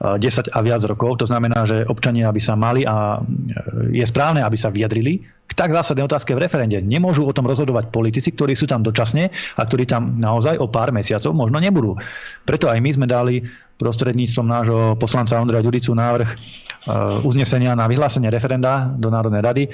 10 0.00 0.54
a 0.54 0.58
viac 0.64 0.82
rokov. 0.88 1.20
To 1.24 1.26
znamená, 1.28 1.66
že 1.66 1.84
občania 1.88 2.32
by 2.32 2.40
sa 2.40 2.54
mali 2.54 2.86
a 2.86 3.20
je 3.90 4.04
správne, 4.06 4.40
aby 4.40 4.56
sa 4.56 4.72
vyjadrili 4.72 5.24
k 5.46 5.52
tak 5.54 5.70
zásadnej 5.70 6.06
otázke 6.06 6.34
v 6.34 6.42
referende. 6.42 6.82
Nemôžu 6.82 7.22
o 7.22 7.32
tom 7.36 7.46
rozhodovať 7.46 7.94
politici, 7.94 8.34
ktorí 8.34 8.58
sú 8.58 8.66
tam 8.66 8.82
dočasne 8.82 9.30
a 9.30 9.62
ktorí 9.62 9.86
tam 9.86 10.18
naozaj 10.18 10.58
o 10.58 10.66
pár 10.66 10.90
mesiacov 10.90 11.32
možno 11.32 11.62
nebudú. 11.62 11.94
Preto 12.42 12.66
aj 12.66 12.78
my 12.82 12.90
sme 12.92 13.06
dali 13.06 13.46
prostredníctvom 13.76 14.46
nášho 14.48 14.80
poslanca 14.96 15.36
Ondreja 15.36 15.60
Ďuricu 15.62 15.92
návrh 15.92 16.28
uznesenia 17.26 17.74
na 17.74 17.90
vyhlásenie 17.90 18.30
referenda 18.30 18.90
do 18.94 19.10
Národnej 19.10 19.42
rady 19.42 19.64
e, 19.66 19.70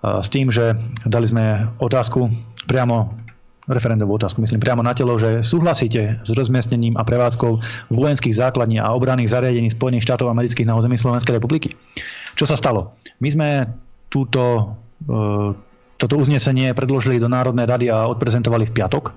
s 0.00 0.28
tým, 0.32 0.48
že 0.48 0.72
dali 1.04 1.28
sme 1.28 1.68
otázku 1.78 2.28
priamo 2.64 3.12
referendovú 3.64 4.20
otázku, 4.20 4.44
myslím 4.44 4.60
priamo 4.60 4.84
na 4.84 4.92
telo, 4.92 5.16
že 5.16 5.40
súhlasíte 5.40 6.20
s 6.20 6.30
rozmiestnením 6.36 7.00
a 7.00 7.02
prevádzkou 7.04 7.64
vojenských 7.96 8.36
základní 8.36 8.76
a 8.76 8.92
obranných 8.92 9.32
zariadení 9.32 9.72
Spojených 9.72 10.04
štátov 10.04 10.28
amerických 10.28 10.68
na 10.68 10.76
území 10.76 11.00
Slovenskej 11.00 11.40
republiky. 11.40 11.72
Čo 12.36 12.44
sa 12.44 12.60
stalo? 12.60 12.92
My 13.24 13.28
sme 13.32 13.48
túto, 14.12 14.76
e, 15.08 15.56
toto 15.96 16.14
uznesenie 16.20 16.76
predložili 16.76 17.16
do 17.16 17.32
Národnej 17.32 17.64
rady 17.64 17.86
a 17.88 18.04
odprezentovali 18.04 18.68
v 18.68 18.74
piatok. 18.76 19.16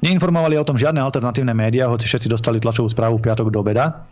Neinformovali 0.00 0.56
o 0.56 0.64
tom 0.64 0.80
žiadne 0.80 1.04
alternatívne 1.04 1.52
médiá, 1.52 1.92
hoci 1.92 2.08
všetci 2.08 2.32
dostali 2.32 2.56
tlačovú 2.56 2.88
správu 2.88 3.20
v 3.20 3.24
piatok 3.28 3.52
do 3.52 3.60
obeda. 3.60 4.08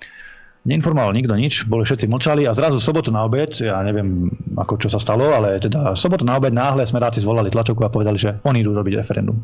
Neinformoval 0.68 1.16
nikto 1.16 1.32
nič, 1.32 1.64
boli 1.64 1.88
všetci 1.88 2.04
mlčali 2.12 2.44
a 2.44 2.52
zrazu 2.52 2.76
sobotu 2.76 3.08
na 3.08 3.24
obed, 3.24 3.56
ja 3.56 3.80
neviem 3.80 4.28
ako 4.52 4.76
čo 4.76 4.92
sa 4.92 5.00
stalo, 5.00 5.32
ale 5.32 5.56
teda 5.56 5.96
sobotu 5.96 6.28
na 6.28 6.36
obed 6.36 6.52
náhle 6.52 6.84
smeráci 6.84 7.24
zvolali 7.24 7.48
tlačovku 7.48 7.80
a 7.82 7.92
povedali, 7.92 8.20
že 8.20 8.36
oni 8.44 8.60
idú 8.60 8.76
robiť 8.76 9.00
referendum. 9.00 9.40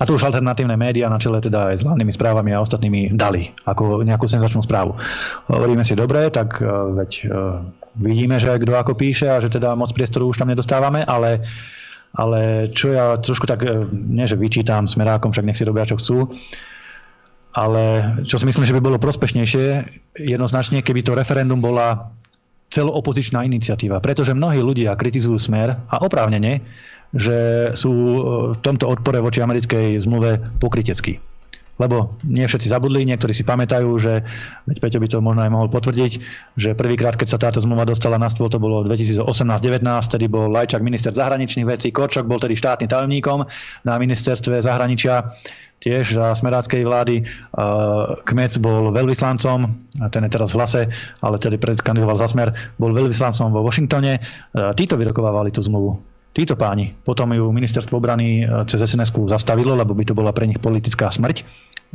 A 0.00 0.08
to 0.08 0.16
už 0.16 0.24
alternatívne 0.24 0.72
médiá 0.80 1.12
na 1.12 1.20
čele 1.20 1.44
teda 1.44 1.68
aj 1.68 1.76
s 1.78 1.84
hlavnými 1.84 2.12
správami 2.16 2.56
a 2.56 2.64
ostatnými 2.64 3.12
dali 3.12 3.52
ako 3.68 4.00
nejakú 4.00 4.24
senzačnú 4.24 4.64
správu. 4.64 4.96
Hovoríme 5.52 5.84
si 5.84 5.92
dobre, 5.92 6.32
tak 6.32 6.64
uh, 6.64 6.96
veď 6.96 7.10
uh, 7.28 7.60
vidíme, 8.00 8.40
že 8.40 8.56
kto 8.56 8.72
ako 8.72 8.96
píše 8.96 9.28
a 9.28 9.36
že 9.44 9.52
teda 9.52 9.76
moc 9.76 9.92
priestoru 9.92 10.32
už 10.32 10.40
tam 10.40 10.48
nedostávame, 10.48 11.04
ale 11.04 11.44
ale 12.12 12.68
čo 12.72 12.92
ja 12.92 13.16
trošku 13.16 13.48
tak, 13.48 13.64
e, 13.64 13.88
nie 13.88 14.28
že 14.28 14.36
vyčítam 14.36 14.84
smerákom, 14.84 15.32
však 15.32 15.48
nech 15.48 15.56
si 15.56 15.64
robia 15.64 15.88
čo 15.88 15.96
chcú, 15.96 16.28
ale 17.52 18.16
čo 18.24 18.40
si 18.40 18.48
myslím, 18.48 18.64
že 18.64 18.76
by 18.76 18.80
bolo 18.80 18.98
prospešnejšie 19.00 19.64
jednoznačne, 20.16 20.80
keby 20.80 21.04
to 21.04 21.12
referendum 21.12 21.60
bola 21.60 22.12
celoopozičná 22.72 23.44
iniciatíva. 23.44 24.00
Pretože 24.00 24.32
mnohí 24.32 24.64
ľudia 24.64 24.96
kritizujú 24.96 25.36
smer 25.36 25.76
a 25.76 25.96
oprávnene, 26.00 26.64
že 27.12 27.70
sú 27.76 27.92
v 28.52 28.58
tomto 28.64 28.88
odpore 28.88 29.20
voči 29.20 29.44
americkej 29.44 30.00
zmluve 30.00 30.40
pokryteckí 30.56 31.20
lebo 31.80 32.14
nie 32.22 32.44
všetci 32.44 32.68
zabudli, 32.68 33.02
niektorí 33.02 33.32
si 33.34 33.42
pamätajú, 33.42 33.90
že, 33.96 34.22
veď 34.68 34.76
Peťo 34.78 34.98
by 35.00 35.08
to 35.08 35.24
možno 35.24 35.42
aj 35.42 35.50
mohol 35.50 35.68
potvrdiť, 35.72 36.12
že 36.54 36.76
prvýkrát, 36.76 37.16
keď 37.16 37.28
sa 37.32 37.38
táto 37.40 37.58
zmluva 37.58 37.88
dostala 37.88 38.20
na 38.20 38.28
stôl, 38.28 38.52
to 38.52 38.62
bolo 38.62 38.84
2018-19, 38.84 39.82
tedy 40.12 40.28
bol 40.28 40.52
Lajčák 40.52 40.84
minister 40.84 41.10
zahraničných 41.10 41.66
vecí, 41.66 41.88
Korčok 41.90 42.28
bol 42.28 42.38
tedy 42.38 42.54
štátny 42.54 42.86
tajomníkom 42.86 43.48
na 43.88 43.94
ministerstve 43.96 44.60
zahraničia 44.62 45.32
tiež 45.82 46.14
za 46.14 46.30
smeráckej 46.38 46.86
vlády. 46.86 47.26
Kmec 48.22 48.52
bol 48.62 48.94
veľvyslancom, 48.94 49.58
ten 50.14 50.22
je 50.22 50.30
teraz 50.30 50.54
v 50.54 50.58
hlase, 50.62 50.80
ale 51.18 51.36
tedy 51.42 51.58
predkandidoval 51.58 52.22
za 52.22 52.30
smer, 52.30 52.54
bol 52.78 52.94
veľvyslancom 52.94 53.50
vo 53.50 53.66
Washingtone. 53.66 54.22
Títo 54.78 54.94
vyrokovávali 54.94 55.50
tú 55.50 55.60
zmluvu 55.66 56.12
títo 56.32 56.56
páni. 56.56 56.96
Potom 57.04 57.32
ju 57.36 57.52
ministerstvo 57.52 58.00
obrany 58.00 58.44
e, 58.44 58.64
cez 58.64 58.80
sns 58.80 59.12
zastavilo, 59.12 59.76
lebo 59.76 59.92
by 59.92 60.04
to 60.08 60.16
bola 60.16 60.32
pre 60.32 60.48
nich 60.48 60.58
politická 60.58 61.12
smrť. 61.12 61.44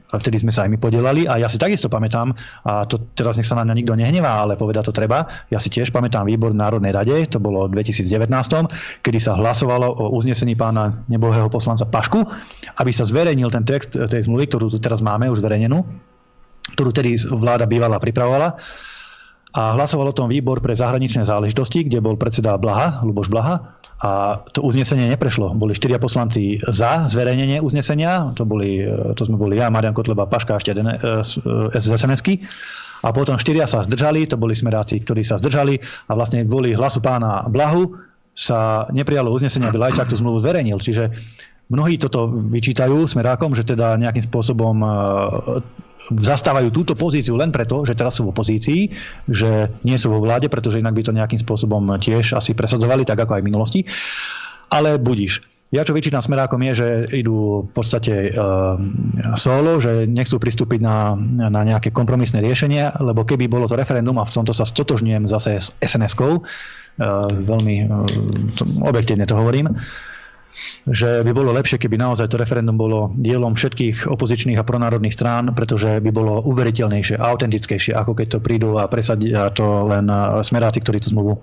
Vtedy 0.08 0.40
sme 0.40 0.56
sa 0.56 0.64
aj 0.64 0.72
my 0.72 0.78
podielali 0.80 1.28
a 1.28 1.36
ja 1.36 1.52
si 1.52 1.60
takisto 1.60 1.92
pamätám, 1.92 2.32
a 2.64 2.88
to 2.88 3.12
teraz 3.12 3.36
nech 3.36 3.44
sa 3.44 3.60
na 3.60 3.68
mňa 3.68 3.76
nikto 3.76 3.94
nehnevá, 4.00 4.48
ale 4.48 4.56
poveda 4.56 4.80
to 4.80 4.96
treba, 4.96 5.28
ja 5.52 5.60
si 5.60 5.68
tiež 5.68 5.92
pamätám 5.92 6.24
výbor 6.24 6.56
Národnej 6.56 6.96
rade, 6.96 7.28
to 7.28 7.44
bolo 7.44 7.68
v 7.68 7.84
2019, 7.84 9.04
kedy 9.04 9.20
sa 9.20 9.36
hlasovalo 9.36 9.84
o 9.84 10.16
uznesení 10.16 10.56
pána 10.56 11.04
nebohého 11.12 11.52
poslanca 11.52 11.84
Pašku, 11.84 12.24
aby 12.80 12.92
sa 12.96 13.04
zverejnil 13.04 13.52
ten 13.52 13.68
text 13.68 14.00
tej 14.00 14.22
zmluvy, 14.24 14.48
ktorú 14.48 14.72
tu 14.72 14.80
teraz 14.80 15.04
máme 15.04 15.28
už 15.28 15.44
zverejnenú, 15.44 15.84
ktorú 16.80 16.90
tedy 16.96 17.20
vláda 17.28 17.68
bývala 17.68 18.00
pripravovala 18.00 18.56
a 19.58 19.74
hlasoval 19.74 20.14
o 20.14 20.18
tom 20.18 20.30
výbor 20.30 20.62
pre 20.62 20.78
zahraničné 20.78 21.26
záležitosti, 21.26 21.90
kde 21.90 21.98
bol 21.98 22.14
predseda 22.14 22.54
Blaha, 22.62 23.02
Luboš 23.02 23.34
Blaha 23.34 23.74
a 23.98 24.38
to 24.54 24.62
uznesenie 24.62 25.10
neprešlo. 25.10 25.58
Boli 25.58 25.74
štyria 25.74 25.98
poslanci 25.98 26.62
za 26.62 27.10
zverejnenie 27.10 27.58
uznesenia, 27.58 28.38
to, 28.38 28.46
boli, 28.46 28.86
to 29.18 29.26
sme 29.26 29.42
boli 29.42 29.58
ja, 29.58 29.74
Marian 29.74 29.98
Kotleba, 29.98 30.30
Paška 30.30 30.54
a 30.54 30.62
ešte 30.62 30.78
jeden 30.78 30.86
sns 31.74 32.22
A 33.02 33.10
potom 33.10 33.42
štyria 33.42 33.66
sa 33.66 33.82
zdržali, 33.82 34.30
to 34.30 34.38
boli 34.38 34.54
smeráci, 34.54 35.02
ktorí 35.02 35.26
sa 35.26 35.42
zdržali 35.42 35.82
a 36.06 36.12
vlastne 36.14 36.46
kvôli 36.46 36.78
hlasu 36.78 37.02
pána 37.02 37.50
Blahu 37.50 37.98
sa 38.38 38.86
neprijalo 38.94 39.34
uznesenie, 39.34 39.66
aby 39.66 39.82
Lajčák 39.82 40.14
tú 40.14 40.22
zmluvu 40.22 40.38
zverejnil. 40.46 40.78
Čiže 40.78 41.10
mnohí 41.74 41.98
toto 41.98 42.30
vyčítajú 42.30 43.10
smerákom, 43.10 43.58
že 43.58 43.66
teda 43.66 43.98
nejakým 43.98 44.22
spôsobom 44.22 44.78
zastávajú 46.12 46.72
túto 46.72 46.94
pozíciu 46.96 47.36
len 47.36 47.52
preto, 47.52 47.84
že 47.84 47.96
teraz 47.98 48.20
sú 48.20 48.28
v 48.28 48.32
opozícii, 48.32 48.82
že 49.28 49.68
nie 49.84 49.98
sú 50.00 50.12
vo 50.12 50.24
vláde, 50.24 50.48
pretože 50.48 50.80
inak 50.80 50.96
by 50.96 51.04
to 51.04 51.16
nejakým 51.16 51.40
spôsobom 51.42 52.00
tiež 52.00 52.36
asi 52.36 52.56
presadzovali, 52.56 53.04
tak 53.04 53.20
ako 53.20 53.40
aj 53.40 53.42
v 53.44 53.48
minulosti. 53.48 53.80
Ale 54.72 55.00
budíš. 55.00 55.44
Ja 55.68 55.84
čo 55.84 55.92
vyčítam 55.92 56.24
smerákom 56.24 56.64
je, 56.72 56.74
že 56.80 56.88
idú 57.12 57.68
v 57.68 57.72
podstate 57.76 58.32
uh, 58.32 58.80
solo, 59.36 59.84
že 59.84 60.08
nechcú 60.08 60.40
pristúpiť 60.40 60.80
na, 60.80 61.12
na 61.52 61.62
nejaké 61.68 61.92
kompromisné 61.92 62.40
riešenia, 62.40 62.96
lebo 63.04 63.28
keby 63.28 63.52
bolo 63.52 63.68
to 63.68 63.76
referendum, 63.76 64.16
a 64.16 64.24
v 64.24 64.32
tomto 64.32 64.56
sa 64.56 64.64
stotožňujem 64.64 65.28
zase 65.28 65.60
s 65.60 65.76
SNS-kou, 65.84 66.40
uh, 66.40 66.44
veľmi 67.28 67.76
uh, 67.84 68.88
objektívne 68.88 69.28
to 69.28 69.36
hovorím, 69.36 69.76
že 70.90 71.22
by 71.22 71.32
bolo 71.34 71.54
lepšie, 71.54 71.78
keby 71.78 72.02
naozaj 72.02 72.28
to 72.32 72.42
referendum 72.42 72.76
bolo 72.76 73.14
dielom 73.14 73.54
všetkých 73.54 74.10
opozičných 74.10 74.58
a 74.58 74.66
pronárodných 74.66 75.14
strán, 75.14 75.54
pretože 75.54 76.02
by 76.02 76.10
bolo 76.10 76.42
uveriteľnejšie 76.50 77.22
a 77.22 77.30
autentickejšie, 77.30 77.94
ako 77.94 78.18
keď 78.18 78.28
to 78.38 78.40
prídu 78.42 78.82
a 78.82 78.90
presadia 78.90 79.54
to 79.54 79.86
len 79.86 80.10
smeráci, 80.42 80.82
ktorí 80.82 80.98
tú 81.04 81.14
zmluvu 81.14 81.40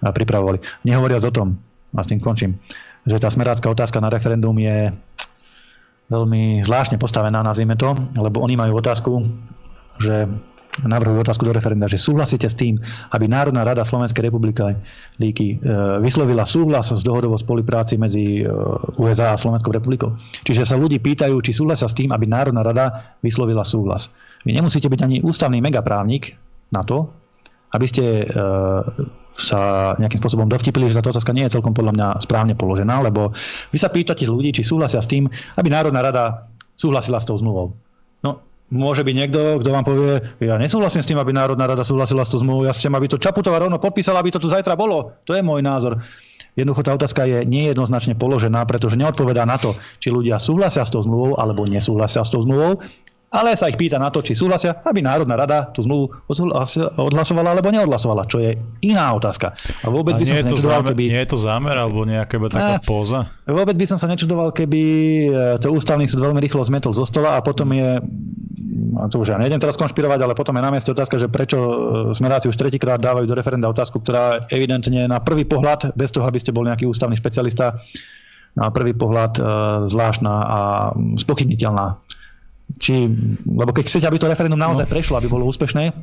pripravovali. 0.00 0.60
Nehovoriac 0.88 1.24
o 1.28 1.32
tom, 1.32 1.48
a 1.92 2.00
s 2.02 2.10
tým 2.10 2.20
končím, 2.20 2.58
že 3.04 3.20
tá 3.20 3.28
smerácká 3.28 3.68
otázka 3.68 4.00
na 4.00 4.08
referendum 4.08 4.56
je 4.56 4.92
veľmi 6.08 6.64
zvláštne 6.64 7.00
postavená, 7.00 7.40
nazvime 7.40 7.76
to, 7.76 7.96
lebo 8.16 8.40
oni 8.44 8.56
majú 8.56 8.76
otázku, 8.80 9.24
že 10.00 10.28
navrhujú 10.82 11.22
otázku 11.22 11.46
do 11.46 11.54
referenda, 11.54 11.86
že 11.86 12.02
súhlasíte 12.02 12.50
s 12.50 12.58
tým, 12.58 12.82
aby 13.14 13.30
Národná 13.30 13.62
rada 13.62 13.86
Slovenskej 13.86 14.26
republiky 14.26 14.74
líky, 15.22 15.62
e, 15.62 15.70
vyslovila 16.02 16.42
súhlas 16.42 16.90
s 16.90 17.06
dohodou 17.06 17.30
o 17.30 17.38
spolupráci 17.38 17.94
medzi 17.94 18.42
e, 18.42 18.50
USA 18.98 19.34
a 19.34 19.38
Slovenskou 19.38 19.70
republikou. 19.70 20.18
Čiže 20.42 20.66
sa 20.66 20.74
ľudí 20.74 20.98
pýtajú, 20.98 21.38
či 21.38 21.54
súhlasia 21.54 21.86
s 21.86 21.94
tým, 21.94 22.10
aby 22.10 22.26
Národná 22.26 22.66
rada 22.66 23.14
vyslovila 23.22 23.62
súhlas. 23.62 24.10
Vy 24.42 24.58
nemusíte 24.58 24.90
byť 24.90 25.00
ani 25.06 25.16
ústavný 25.22 25.62
megaprávnik 25.62 26.34
na 26.74 26.82
to, 26.82 27.06
aby 27.74 27.86
ste 27.90 28.22
sa 29.34 29.92
nejakým 29.98 30.22
spôsobom 30.22 30.46
dovtipili, 30.46 30.86
že 30.86 31.02
táto 31.02 31.10
otázka 31.10 31.34
nie 31.34 31.42
je 31.50 31.58
celkom 31.58 31.74
podľa 31.74 31.92
mňa 31.98 32.08
správne 32.22 32.54
položená, 32.54 33.02
lebo 33.02 33.34
vy 33.74 33.78
sa 33.82 33.90
pýtate 33.90 34.30
ľudí, 34.30 34.54
či 34.54 34.62
súhlasia 34.62 35.02
s 35.02 35.10
tým, 35.10 35.26
aby 35.58 35.68
Národná 35.68 36.00
rada 36.06 36.46
súhlasila 36.78 37.18
s 37.18 37.26
tou 37.26 37.34
zmluvou. 37.34 37.74
No, 38.22 38.38
môže 38.72 39.04
byť 39.04 39.14
niekto, 39.14 39.60
kto 39.60 39.70
vám 39.70 39.84
povie, 39.84 40.24
ja 40.40 40.56
nesúhlasím 40.56 41.04
s 41.04 41.08
tým, 41.10 41.20
aby 41.20 41.36
Národná 41.36 41.68
rada 41.68 41.84
súhlasila 41.84 42.24
s 42.24 42.32
tou 42.32 42.40
zmluvou, 42.40 42.64
ja 42.64 42.72
chcem, 42.72 42.92
aby 42.94 43.10
to 43.10 43.20
Čaputová 43.20 43.60
rovno 43.60 43.76
podpísala, 43.76 44.20
aby 44.24 44.32
to 44.32 44.40
tu 44.40 44.48
zajtra 44.48 44.74
bolo. 44.78 45.20
To 45.28 45.36
je 45.36 45.44
môj 45.44 45.60
názor. 45.60 46.00
Jednoducho 46.54 46.86
tá 46.86 46.94
otázka 46.94 47.26
je 47.26 47.38
nejednoznačne 47.42 48.14
položená, 48.14 48.62
pretože 48.62 48.94
neodpovedá 48.94 49.42
na 49.42 49.58
to, 49.58 49.74
či 49.98 50.14
ľudia 50.14 50.38
súhlasia 50.38 50.86
s 50.86 50.94
tou 50.94 51.02
zmluvou 51.02 51.34
alebo 51.34 51.66
nesúhlasia 51.66 52.22
s 52.22 52.30
tou 52.30 52.46
zmluvou 52.46 52.78
ale 53.34 53.58
sa 53.58 53.66
ich 53.66 53.74
pýta 53.74 53.98
na 53.98 54.14
to, 54.14 54.22
či 54.22 54.38
súhlasia, 54.38 54.78
aby 54.86 55.02
Národná 55.02 55.34
rada 55.34 55.66
tú 55.74 55.82
zmluvu 55.82 56.22
odhlasovala 56.94 57.58
alebo 57.58 57.74
neodhlasovala, 57.74 58.30
čo 58.30 58.38
je 58.38 58.54
iná 58.86 59.10
otázka. 59.10 59.58
A 59.82 59.90
vôbec 59.90 60.14
a 60.14 60.18
by 60.22 60.24
som 60.24 60.38
sa 60.38 60.46
nečudoval, 60.46 60.78
zámer, 60.78 60.90
keby... 60.94 61.04
Nie 61.10 61.22
je 61.26 61.30
to 61.34 61.38
zámer 61.42 61.76
alebo 61.76 62.00
nejaká 62.06 62.36
taká 62.46 62.78
eh, 62.78 62.86
póza? 62.86 63.20
Vôbec 63.50 63.74
by 63.74 63.86
som 63.90 63.98
sa 63.98 64.06
nečudoval, 64.06 64.54
keby 64.54 64.82
eh, 65.26 65.58
to 65.58 65.74
ústavný 65.74 66.06
súd 66.06 66.22
veľmi 66.22 66.38
rýchlo 66.38 66.62
zmetol 66.62 66.94
zo 66.94 67.02
stola 67.02 67.34
a 67.34 67.42
potom 67.42 67.74
je 67.74 67.98
a 68.94 69.10
to 69.10 69.22
už 69.22 69.34
ja 69.34 69.38
nejdem 69.38 69.58
teraz 69.58 69.74
konšpirovať, 69.74 70.18
ale 70.22 70.34
potom 70.38 70.54
je 70.54 70.62
na 70.62 70.70
mieste 70.70 70.90
otázka, 70.94 71.18
že 71.18 71.26
prečo 71.26 71.58
eh, 71.58 71.74
smeráci 72.14 72.46
už 72.46 72.54
tretíkrát 72.54 73.02
dávajú 73.02 73.26
do 73.26 73.34
referenda 73.34 73.66
otázku, 73.66 73.98
ktorá 73.98 74.46
evidentne 74.54 75.10
na 75.10 75.18
prvý 75.18 75.42
pohľad, 75.42 75.98
bez 75.98 76.14
toho, 76.14 76.22
aby 76.30 76.38
ste 76.38 76.54
bol 76.54 76.62
nejaký 76.62 76.86
ústavný 76.86 77.18
špecialista, 77.18 77.82
na 78.54 78.70
prvý 78.70 78.94
pohľad 78.94 79.34
zvláštna 79.90 80.30
a 80.30 80.60
spochybniteľná 81.18 81.98
či, 82.80 83.06
lebo 83.44 83.70
keď 83.70 83.84
chcete, 83.86 84.06
aby 84.08 84.18
to 84.18 84.30
referendum 84.30 84.58
naozaj 84.58 84.88
no. 84.88 84.92
prešlo, 84.92 85.18
aby 85.20 85.28
bolo 85.28 85.46
úspešné, 85.48 85.94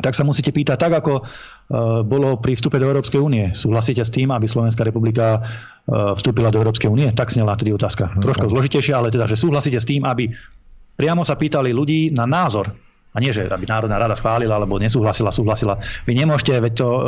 tak 0.00 0.16
sa 0.16 0.24
musíte 0.24 0.50
pýtať 0.50 0.80
tak, 0.80 0.92
ako 1.04 1.20
uh, 1.20 2.00
bolo 2.02 2.40
pri 2.40 2.56
vstupe 2.56 2.80
do 2.80 2.88
Európskej 2.88 3.20
únie. 3.20 3.52
Súhlasíte 3.52 4.00
s 4.00 4.10
tým, 4.10 4.32
aby 4.32 4.48
Slovenská 4.48 4.82
republika 4.82 5.38
uh, 5.38 6.16
vstúpila 6.16 6.48
do 6.48 6.64
Európskej 6.64 6.88
únie? 6.88 7.12
Tak 7.12 7.28
snela 7.28 7.54
tedy 7.54 7.76
otázka. 7.76 8.16
No. 8.16 8.24
Trošku 8.24 8.48
zložitejšia, 8.48 8.98
ale 8.98 9.12
teda, 9.12 9.28
že 9.28 9.36
súhlasíte 9.36 9.78
s 9.78 9.86
tým, 9.86 10.08
aby 10.08 10.32
priamo 10.96 11.22
sa 11.22 11.36
pýtali 11.36 11.76
ľudí 11.76 12.08
na 12.16 12.24
názor 12.24 12.72
a 13.12 13.20
nie, 13.20 13.28
že 13.28 13.44
aby 13.44 13.68
Národná 13.68 14.00
rada 14.00 14.16
schválila 14.16 14.56
alebo 14.56 14.80
nesúhlasila, 14.80 15.28
súhlasila. 15.28 15.76
Vy 16.08 16.16
nemôžete, 16.16 16.56
veď 16.56 16.72
to 16.72 16.88
e, 16.88 17.00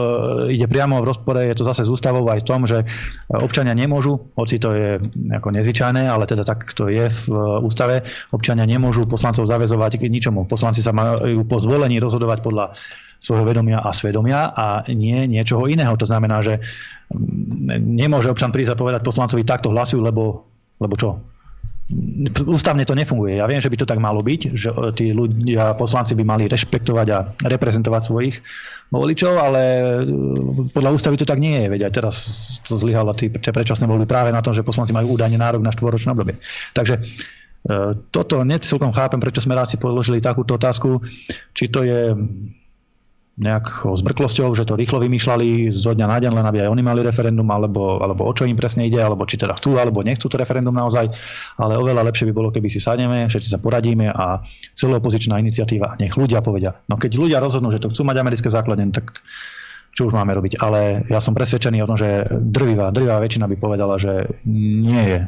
ide 0.53 0.69
priamo 0.69 1.01
v 1.01 1.09
rozpore, 1.09 1.41
je 1.41 1.57
to 1.57 1.65
zase 1.65 1.89
z 1.89 1.91
ústavou 1.91 2.21
aj 2.29 2.45
v 2.45 2.49
tom, 2.49 2.69
že 2.69 2.85
občania 3.33 3.73
nemôžu, 3.73 4.21
hoci 4.37 4.61
to 4.61 4.77
je 4.77 5.01
ako 5.33 5.49
nezvyčajné, 5.57 6.05
ale 6.05 6.29
teda 6.29 6.45
tak 6.45 6.77
to 6.77 6.93
je 6.93 7.09
v 7.09 7.23
e, 7.33 7.41
ústave, 7.65 8.05
občania 8.37 8.69
nemôžu 8.69 9.09
poslancov 9.09 9.49
zavezovať 9.49 10.05
k 10.05 10.13
ničomu. 10.13 10.45
Poslanci 10.45 10.85
sa 10.85 10.93
majú 10.93 11.49
po 11.49 11.57
zvolení 11.57 11.97
rozhodovať 11.97 12.39
podľa 12.45 12.77
svojho 13.17 13.49
vedomia 13.49 13.81
a 13.81 13.89
svedomia 13.97 14.53
a 14.53 14.85
nie 14.93 15.25
niečoho 15.25 15.65
iného. 15.65 15.97
To 15.97 16.05
znamená, 16.05 16.45
že 16.45 16.61
nemôže 17.81 18.29
občan 18.29 18.53
prísť 18.53 18.77
a 18.77 18.81
povedať 18.81 19.01
poslancovi 19.01 19.41
takto 19.49 19.73
hlasujú, 19.73 20.05
lebo, 20.05 20.45
lebo 20.77 20.95
čo? 21.01 21.34
Ústavne 22.49 22.89
to 22.89 22.97
nefunguje. 22.97 23.37
Ja 23.37 23.45
viem, 23.45 23.61
že 23.61 23.69
by 23.69 23.77
to 23.77 23.87
tak 23.89 24.01
malo 24.01 24.25
byť, 24.25 24.41
že 24.57 24.73
e, 24.73 24.89
tí 24.97 25.13
ľudia, 25.13 25.77
poslanci 25.77 26.17
by 26.17 26.25
mali 26.25 26.49
rešpektovať 26.49 27.07
a 27.13 27.19
reprezentovať 27.45 28.01
svojich 28.01 28.37
voličov, 28.89 29.37
ale 29.37 29.61
e, 29.61 29.83
podľa 30.73 30.91
ústavy 30.97 31.21
to 31.21 31.29
tak 31.29 31.45
nie 31.45 31.61
je. 31.61 31.69
Veď 31.69 31.81
aj 31.85 31.93
teraz 31.93 32.17
to 32.65 32.81
zlyhala 32.81 33.13
tie 33.13 33.29
predčasné 33.29 33.85
voľby 33.85 34.09
práve 34.09 34.33
na 34.33 34.41
tom, 34.41 34.57
že 34.57 34.65
poslanci 34.65 34.97
majú 34.97 35.13
údajne 35.13 35.37
nárok 35.37 35.61
na 35.61 35.77
štvoročné 35.77 36.17
obdobie. 36.17 36.41
Takže 36.73 36.95
e, 36.97 37.01
toto 38.09 38.41
necelkom 38.49 38.97
chápem, 38.97 39.21
prečo 39.21 39.45
smeráci 39.45 39.77
položili 39.77 40.25
takúto 40.25 40.57
otázku, 40.57 41.05
či 41.53 41.69
to 41.69 41.85
je 41.85 42.17
nejakou 43.35 43.91
zbrklosťou, 43.99 44.55
že 44.55 44.63
to 44.63 44.79
rýchlo 44.79 45.03
vymýšľali 45.03 45.75
zo 45.75 45.91
dňa 45.91 46.07
na 46.07 46.19
deň, 46.23 46.33
len 46.39 46.47
aby 46.47 46.59
aj 46.63 46.71
oni 46.71 46.83
mali 46.87 47.03
referendum, 47.03 47.47
alebo, 47.51 47.99
alebo 47.99 48.23
o 48.23 48.33
čo 48.33 48.47
im 48.47 48.55
presne 48.55 48.87
ide, 48.87 49.03
alebo 49.03 49.27
či 49.27 49.35
teda 49.35 49.59
chcú, 49.59 49.75
alebo 49.75 50.07
nechcú 50.07 50.31
to 50.31 50.39
referendum 50.39 50.71
naozaj. 50.71 51.11
Ale 51.59 51.75
oveľa 51.75 52.07
lepšie 52.07 52.31
by 52.31 52.33
bolo, 52.33 52.55
keby 52.55 52.71
si 52.71 52.79
sadneme, 52.79 53.27
všetci 53.27 53.51
sa 53.51 53.59
poradíme 53.59 54.07
a 54.07 54.39
celopozičná 54.79 55.35
iniciatíva, 55.43 55.99
nech 55.99 56.15
ľudia 56.15 56.47
povedia. 56.47 56.79
No 56.87 56.95
keď 56.95 57.19
ľudia 57.19 57.39
rozhodnú, 57.43 57.75
že 57.75 57.83
to 57.83 57.91
chcú 57.91 58.07
mať 58.07 58.23
americké 58.23 58.47
základne, 58.55 58.95
tak 58.95 59.19
čo 59.95 60.07
už 60.07 60.15
máme 60.15 60.31
robiť. 60.31 60.63
Ale 60.63 61.03
ja 61.11 61.19
som 61.19 61.35
presvedčený 61.35 61.83
o 61.83 61.91
tom, 61.91 61.99
že 61.99 62.31
drvivá, 62.31 62.95
drvivá 62.95 63.19
väčšina 63.19 63.51
by 63.51 63.57
povedala, 63.59 63.99
že 63.99 64.31
nie 64.47 65.03
je 65.11 65.21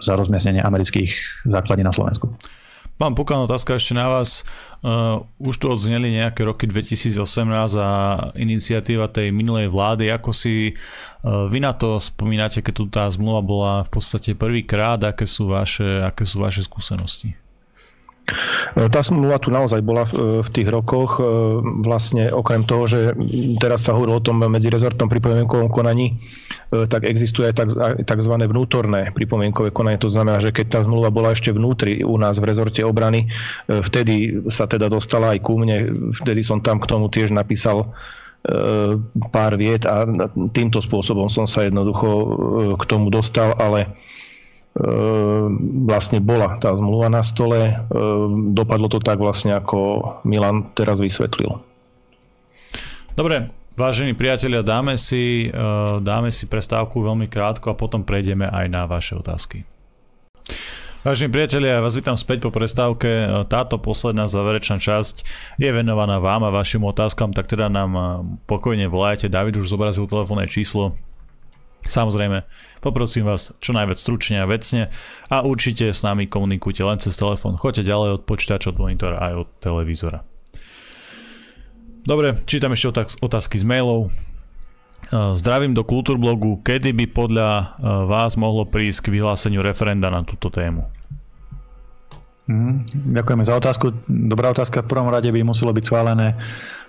za 0.00 0.16
rozmiestnenie 0.16 0.64
amerických 0.64 1.44
základní 1.44 1.84
na 1.84 1.92
Slovensku. 1.92 2.32
Mám 2.94 3.18
Pukan, 3.18 3.42
otázka 3.42 3.74
ešte 3.74 3.90
na 3.98 4.06
vás. 4.06 4.46
Uh, 4.78 5.26
už 5.42 5.58
tu 5.58 5.66
odzneli 5.66 6.14
nejaké 6.14 6.46
roky 6.46 6.70
2018 6.70 7.18
a 7.74 7.90
iniciatíva 8.38 9.10
tej 9.10 9.34
minulej 9.34 9.66
vlády. 9.66 10.14
Ako 10.14 10.30
si 10.30 10.78
uh, 10.78 11.50
vy 11.50 11.58
na 11.58 11.74
to 11.74 11.98
spomínate, 11.98 12.62
keď 12.62 12.74
tu 12.78 12.84
tá 12.86 13.10
zmluva 13.10 13.42
bola 13.42 13.72
v 13.82 13.98
podstate 13.98 14.38
prvýkrát? 14.38 15.02
Aké 15.02 15.26
sú 15.26 15.50
vaše, 15.50 16.06
aké 16.06 16.22
sú 16.22 16.38
vaše 16.38 16.62
skúsenosti? 16.62 17.34
Tá 18.74 19.04
smluva 19.04 19.36
tu 19.36 19.52
naozaj 19.52 19.84
bola 19.84 20.08
v 20.40 20.48
tých 20.48 20.64
rokoch. 20.72 21.20
E, 21.20 21.24
vlastne 21.84 22.32
okrem 22.32 22.64
toho, 22.64 22.88
že 22.88 23.12
teraz 23.60 23.84
sa 23.84 23.92
hovorilo 23.92 24.18
o 24.18 24.24
tom 24.24 24.40
medzirezortnom 24.40 25.12
pripomienkovom 25.12 25.68
konaní, 25.68 26.16
e, 26.72 26.88
tak 26.88 27.04
existuje 27.04 27.52
aj 27.52 27.68
tzv. 28.08 28.34
vnútorné 28.34 29.12
pripomienkové 29.12 29.70
konanie. 29.76 30.00
To 30.00 30.08
znamená, 30.08 30.40
že 30.40 30.56
keď 30.56 30.66
tá 30.72 30.80
zmluva 30.82 31.12
bola 31.12 31.36
ešte 31.36 31.52
vnútri 31.52 32.00
u 32.00 32.16
nás 32.16 32.40
v 32.40 32.48
rezorte 32.48 32.80
obrany, 32.80 33.28
e, 33.28 33.84
vtedy 33.84 34.48
sa 34.48 34.64
teda 34.64 34.88
dostala 34.88 35.36
aj 35.36 35.44
ku 35.44 35.60
mne, 35.60 36.10
vtedy 36.16 36.40
som 36.40 36.64
tam 36.64 36.80
k 36.80 36.88
tomu 36.88 37.12
tiež 37.12 37.30
napísal 37.30 37.92
pár 39.32 39.56
viet 39.56 39.88
a 39.88 40.04
týmto 40.52 40.84
spôsobom 40.84 41.32
som 41.32 41.48
sa 41.48 41.64
jednoducho 41.64 42.08
k 42.76 42.84
tomu 42.84 43.08
dostal, 43.08 43.56
ale 43.56 43.88
vlastne 45.86 46.18
bola 46.18 46.58
tá 46.58 46.74
zmluva 46.74 47.06
na 47.06 47.22
stole. 47.22 47.70
Ehm, 47.70 48.54
dopadlo 48.58 48.90
to 48.90 48.98
tak 48.98 49.22
vlastne, 49.22 49.54
ako 49.54 50.02
Milan 50.26 50.74
teraz 50.74 50.98
vysvetlil. 50.98 51.62
Dobre, 53.14 53.54
vážení 53.78 54.18
priatelia, 54.18 54.66
dáme 54.66 54.98
si, 54.98 55.46
ehm, 55.46 56.02
dáme 56.02 56.34
si 56.34 56.50
prestávku 56.50 56.98
veľmi 56.98 57.30
krátko 57.30 57.70
a 57.70 57.78
potom 57.78 58.02
prejdeme 58.02 58.50
aj 58.50 58.66
na 58.66 58.82
vaše 58.90 59.14
otázky. 59.14 59.62
Vážení 61.04 61.28
priatelia, 61.28 61.78
ja 61.78 61.84
vás 61.84 61.94
vítam 61.94 62.16
späť 62.16 62.48
po 62.48 62.50
prestávke. 62.50 63.44
Táto 63.52 63.76
posledná 63.76 64.24
záverečná 64.24 64.80
časť 64.80 65.20
je 65.60 65.68
venovaná 65.68 66.16
vám 66.16 66.48
a 66.48 66.50
vašim 66.50 66.80
otázkam, 66.80 67.28
tak 67.28 67.44
teda 67.44 67.68
nám 67.68 67.92
pokojne 68.48 68.88
volajte. 68.88 69.28
David 69.28 69.60
už 69.60 69.68
zobrazil 69.68 70.08
telefónne 70.08 70.48
číslo 70.48 70.96
Samozrejme, 71.84 72.48
poprosím 72.80 73.28
vás 73.28 73.52
čo 73.60 73.76
najviac 73.76 74.00
stručne 74.00 74.40
a 74.40 74.48
vecne 74.48 74.88
a 75.28 75.44
určite 75.44 75.92
s 75.92 76.00
nami 76.00 76.24
komunikujte 76.24 76.80
len 76.80 76.96
cez 76.96 77.12
telefón. 77.14 77.60
Choďte 77.60 77.84
ďalej 77.84 78.10
od 78.18 78.22
počítača, 78.24 78.72
od 78.72 78.80
monitora 78.80 79.20
aj 79.20 79.32
od 79.44 79.48
televízora. 79.60 80.24
Dobre, 82.04 82.40
čítam 82.44 82.72
ešte 82.76 83.16
otázky 83.20 83.56
z 83.56 83.64
mailov. 83.64 84.12
Zdravím 85.12 85.76
do 85.76 85.84
Kultúrblogu. 85.84 86.64
Kedy 86.64 86.96
by 86.96 87.06
podľa 87.12 87.80
vás 88.08 88.36
mohlo 88.40 88.64
prísť 88.64 89.08
k 89.08 89.20
vyhláseniu 89.20 89.60
referenda 89.60 90.08
na 90.08 90.24
túto 90.24 90.48
tému? 90.48 90.84
Mm, 92.44 92.84
ďakujeme 93.12 93.44
za 93.48 93.56
otázku. 93.56 94.04
Dobrá 94.04 94.52
otázka. 94.52 94.84
V 94.84 94.92
prvom 94.92 95.08
rade 95.08 95.32
by 95.32 95.40
muselo 95.44 95.72
byť 95.72 95.84
schválené 95.84 96.36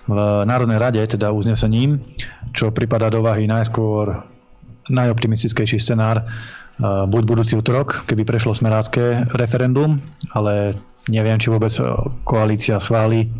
v 0.03 0.19
Národnej 0.43 0.79
rade, 0.83 0.99
teda 0.99 1.31
uznesením, 1.31 2.03
čo 2.51 2.75
pripadá 2.75 3.07
do 3.07 3.23
váhy 3.23 3.47
najskôr 3.47 4.34
najoptimistickejší 4.89 5.81
scenár, 5.81 6.25
buď 6.83 7.23
budúci 7.23 7.53
útorok, 7.55 8.03
keby 8.05 8.27
prešlo 8.27 8.51
smerácké 8.51 9.31
referendum, 9.31 9.97
ale 10.35 10.75
neviem, 11.07 11.39
či 11.39 11.47
vôbec 11.47 11.71
koalícia 12.27 12.77
schváli 12.83 13.31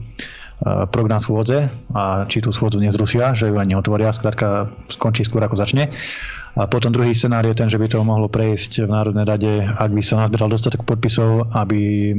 program 0.64 1.20
schôdze 1.20 1.68
a 1.92 2.24
či 2.32 2.40
tú 2.40 2.56
schôdzu 2.56 2.80
nezrušia, 2.80 3.36
že 3.36 3.52
ju 3.52 3.60
ani 3.60 3.76
otvoria, 3.76 4.16
skrátka 4.16 4.72
skončí 4.88 5.28
skôr 5.28 5.44
ako 5.44 5.60
začne. 5.60 5.92
A 6.56 6.72
potom 6.72 6.88
druhý 6.88 7.12
scenár 7.12 7.44
je 7.44 7.52
ten, 7.52 7.68
že 7.68 7.76
by 7.76 7.92
to 7.92 8.00
mohlo 8.08 8.32
prejsť 8.32 8.88
v 8.88 8.90
Národnej 8.90 9.28
rade, 9.28 9.52
ak 9.60 9.92
by 9.92 10.00
sa 10.00 10.24
nazbieral 10.24 10.48
dostatok 10.48 10.88
podpisov, 10.88 11.52
aby, 11.52 12.16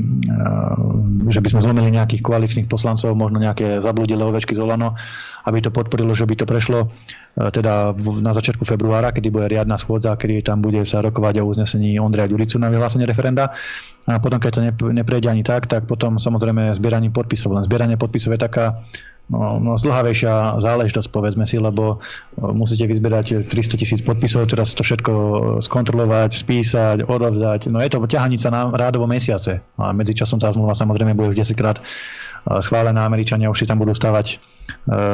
že 1.32 1.40
by 1.40 1.48
sme 1.48 1.64
zlomili 1.64 1.88
nejakých 1.88 2.20
koaličných 2.20 2.68
poslancov, 2.68 3.16
možno 3.16 3.40
nejaké 3.40 3.80
zabludilé 3.80 4.20
ovečky 4.20 4.52
z 4.52 4.60
Olano, 4.60 4.92
aby 5.48 5.64
to 5.64 5.72
podporilo, 5.72 6.12
že 6.12 6.28
by 6.28 6.36
to 6.36 6.44
prešlo 6.44 6.92
teda 7.32 7.96
na 8.20 8.32
začiatku 8.36 8.68
februára, 8.68 9.16
kedy 9.16 9.32
bude 9.32 9.48
riadna 9.48 9.80
schôdza, 9.80 10.20
kedy 10.20 10.44
tam 10.44 10.60
bude 10.60 10.84
sa 10.84 11.00
rokovať 11.00 11.40
o 11.40 11.48
uznesení 11.48 11.96
Ondreja 11.96 12.28
Ďuricu 12.28 12.60
na 12.60 12.68
vyhlásenie 12.68 13.08
referenda. 13.08 13.56
A 14.04 14.20
potom, 14.20 14.36
keď 14.36 14.52
to 14.76 14.92
neprejde 14.92 15.32
ani 15.32 15.48
tak, 15.48 15.64
tak 15.64 15.88
potom 15.88 16.20
samozrejme 16.20 16.76
zbieraním 16.76 17.10
podpisov. 17.10 17.56
Len 17.56 17.64
zbieranie 17.64 17.96
podpisov 17.96 18.36
je 18.36 18.40
taká 18.44 18.84
no, 19.30 19.58
no, 19.58 19.72
zdlhavejšia 19.74 20.62
záležitosť, 20.62 21.08
povedzme 21.10 21.44
si, 21.44 21.58
lebo 21.58 21.96
e, 21.96 22.46
musíte 22.50 22.86
vyzbierať 22.86 23.50
300 23.50 23.80
tisíc 23.80 24.00
podpisov, 24.02 24.50
teraz 24.50 24.72
to 24.72 24.86
všetko 24.86 25.12
skontrolovať, 25.62 26.30
spísať, 26.34 26.98
odovzdať. 27.06 27.68
No 27.70 27.82
je 27.82 27.90
to 27.90 28.02
ťahanica 28.06 28.48
na 28.50 28.60
rádovo 28.72 29.10
mesiace. 29.10 29.62
A 29.78 29.90
medzičasom 29.90 30.38
tá 30.38 30.50
zmluva 30.50 30.78
samozrejme 30.78 31.14
bude 31.14 31.34
už 31.34 31.38
10 31.42 31.58
krát 31.58 31.78
e, 31.78 31.82
schválená. 32.62 33.04
Američania 33.06 33.50
už 33.50 33.62
si 33.62 33.66
tam 33.66 33.82
budú 33.82 33.92
stavať, 33.92 34.26
e, 34.32 34.36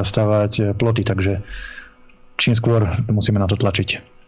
stavať 0.05 0.77
ploty, 0.77 1.03
takže 1.05 1.43
čím 2.37 2.55
skôr 2.57 2.87
musíme 3.09 3.41
na 3.41 3.49
to 3.49 3.57
tlačiť. 3.57 4.22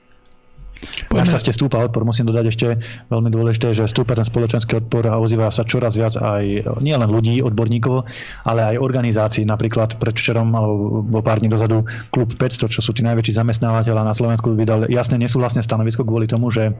Našťastie 1.14 1.54
stúpa 1.54 1.80
odpor. 1.80 2.02
Musím 2.02 2.26
dodať 2.28 2.44
ešte 2.50 2.66
veľmi 3.08 3.30
dôležité, 3.30 3.72
že 3.72 3.86
stúpa 3.86 4.18
ten 4.18 4.26
spoločenský 4.26 4.82
odpor 4.82 5.06
a 5.08 5.16
ozýva 5.16 5.48
sa 5.48 5.62
čoraz 5.62 5.94
viac 5.94 6.18
aj 6.18 6.66
nielen 6.82 7.08
ľudí, 7.08 7.40
odborníkov, 7.40 8.04
ale 8.44 8.74
aj 8.74 8.82
organizácií. 8.82 9.46
Napríklad 9.46 9.96
predvčerom 9.96 10.50
alebo 10.52 11.18
pár 11.22 11.40
dní 11.40 11.48
dozadu 11.48 11.86
klub 12.10 12.34
500, 12.34 12.68
čo 12.68 12.80
sú 12.82 12.90
tí 12.92 13.06
najväčší 13.06 13.38
zamestnávateľa 13.38 14.02
na 14.02 14.14
Slovensku, 14.14 14.52
vydal 14.52 14.90
jasne 14.90 15.16
nesúhlasné 15.16 15.62
stanovisko 15.62 16.02
kvôli 16.02 16.26
tomu, 16.26 16.50
že 16.50 16.74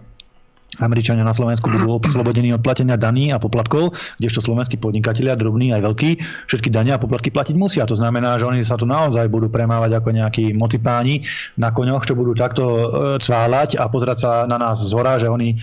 Američania 0.81 1.23
na 1.23 1.37
Slovensku 1.37 1.71
budú 1.71 1.99
oslobodení 2.03 2.55
od 2.55 2.63
platenia 2.63 2.99
daní 2.99 3.31
a 3.31 3.39
poplatkov, 3.39 3.95
kdežto 4.19 4.43
slovenskí 4.43 4.81
podnikatelia, 4.81 5.39
drobní 5.39 5.71
aj 5.75 5.83
veľkí, 5.85 6.11
všetky 6.51 6.69
dania 6.73 6.97
a 6.97 7.03
poplatky 7.03 7.31
platiť 7.31 7.55
musia. 7.55 7.87
To 7.87 7.99
znamená, 7.99 8.39
že 8.41 8.49
oni 8.49 8.63
sa 8.65 8.79
tu 8.79 8.89
naozaj 8.89 9.31
budú 9.31 9.51
premávať 9.51 9.99
ako 9.99 10.09
nejakí 10.11 10.45
mocipáni 10.57 11.23
na 11.61 11.71
koňoch, 11.71 12.07
čo 12.07 12.15
budú 12.19 12.35
takto 12.35 12.65
e, 12.65 12.85
cváľať 13.21 13.79
a 13.79 13.87
pozerať 13.91 14.19
sa 14.19 14.33
na 14.51 14.59
nás 14.59 14.83
z 14.83 14.93
hora, 14.95 15.19
že 15.21 15.31
oni 15.31 15.55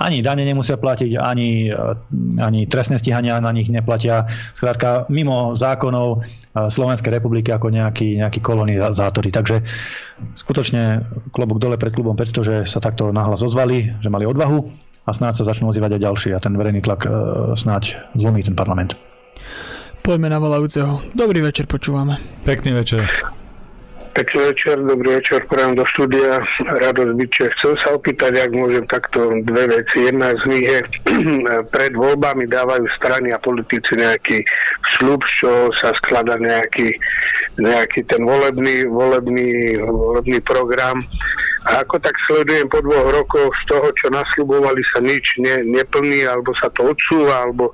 ani 0.00 0.24
dane 0.24 0.48
nemusia 0.48 0.80
platiť, 0.80 1.20
ani, 1.20 1.68
ani 2.40 2.60
trestné 2.64 2.96
stíhania 2.96 3.36
na 3.36 3.52
nich 3.52 3.68
neplatia. 3.68 4.24
Skrátka, 4.56 5.04
mimo 5.12 5.52
zákonov 5.52 6.24
Slovenskej 6.56 7.20
republiky 7.20 7.52
ako 7.52 7.68
nejakí, 7.68 8.16
nejakí 8.16 8.40
kolonizátori. 8.40 9.28
Takže 9.28 9.60
skutočne 10.40 11.04
klobúk 11.30 11.60
dole 11.60 11.76
pred 11.76 11.92
klubom 11.92 12.16
500, 12.16 12.48
že 12.48 12.56
sa 12.64 12.80
takto 12.80 13.12
nahlas 13.12 13.44
ozvali, 13.44 13.92
že 14.00 14.08
mali 14.08 14.24
odvahu 14.24 14.58
a 15.04 15.10
snáď 15.12 15.44
sa 15.44 15.48
začnú 15.52 15.68
ozývať 15.68 16.00
aj 16.00 16.04
ďalší 16.04 16.28
a 16.32 16.42
ten 16.42 16.56
verejný 16.56 16.80
tlak 16.84 17.04
e, 17.04 17.10
snáď 17.56 18.00
zlomí 18.16 18.44
ten 18.44 18.56
parlament. 18.56 18.96
Poďme 20.00 20.32
na 20.32 20.40
volajúceho. 20.40 21.04
Dobrý 21.12 21.44
večer, 21.44 21.68
počúvame. 21.68 22.16
Pekný 22.44 22.72
večer. 22.72 23.04
Pekný 24.10 24.40
večer, 24.42 24.74
dobrý 24.82 25.22
večer, 25.22 25.46
prajem 25.46 25.78
do 25.78 25.86
štúdia, 25.86 26.42
radosť 26.66 27.12
byče. 27.14 27.44
Chcem 27.54 27.74
sa 27.78 27.94
opýtať, 27.94 28.42
ak 28.42 28.50
môžem 28.50 28.82
takto 28.90 29.38
dve 29.46 29.70
veci. 29.70 30.10
Jedna 30.10 30.34
z 30.34 30.42
nich 30.50 30.66
je, 30.66 30.80
pred 31.74 31.94
voľbami 31.94 32.50
dávajú 32.50 32.90
strany 32.98 33.30
a 33.30 33.38
politici 33.38 33.94
nejaký 33.94 34.42
slub, 34.98 35.22
čo 35.38 35.70
sa 35.78 35.94
skladá 36.02 36.34
nejaký, 36.42 36.90
nejaký 37.62 38.02
ten 38.10 38.26
volebný, 38.26 38.90
volebný, 38.90 39.78
volebný 39.78 40.42
program. 40.42 40.98
A 41.70 41.86
ako 41.86 42.02
tak 42.02 42.18
sledujem 42.26 42.66
po 42.66 42.82
dvoch 42.82 43.14
rokoch 43.14 43.54
z 43.62 43.64
toho, 43.70 43.94
čo 43.94 44.10
nasľubovali 44.10 44.82
sa 44.90 45.06
nič 45.06 45.38
ne, 45.38 45.62
neplní, 45.62 46.26
alebo 46.26 46.50
sa 46.58 46.66
to 46.74 46.90
odsúva, 46.90 47.46
alebo 47.46 47.70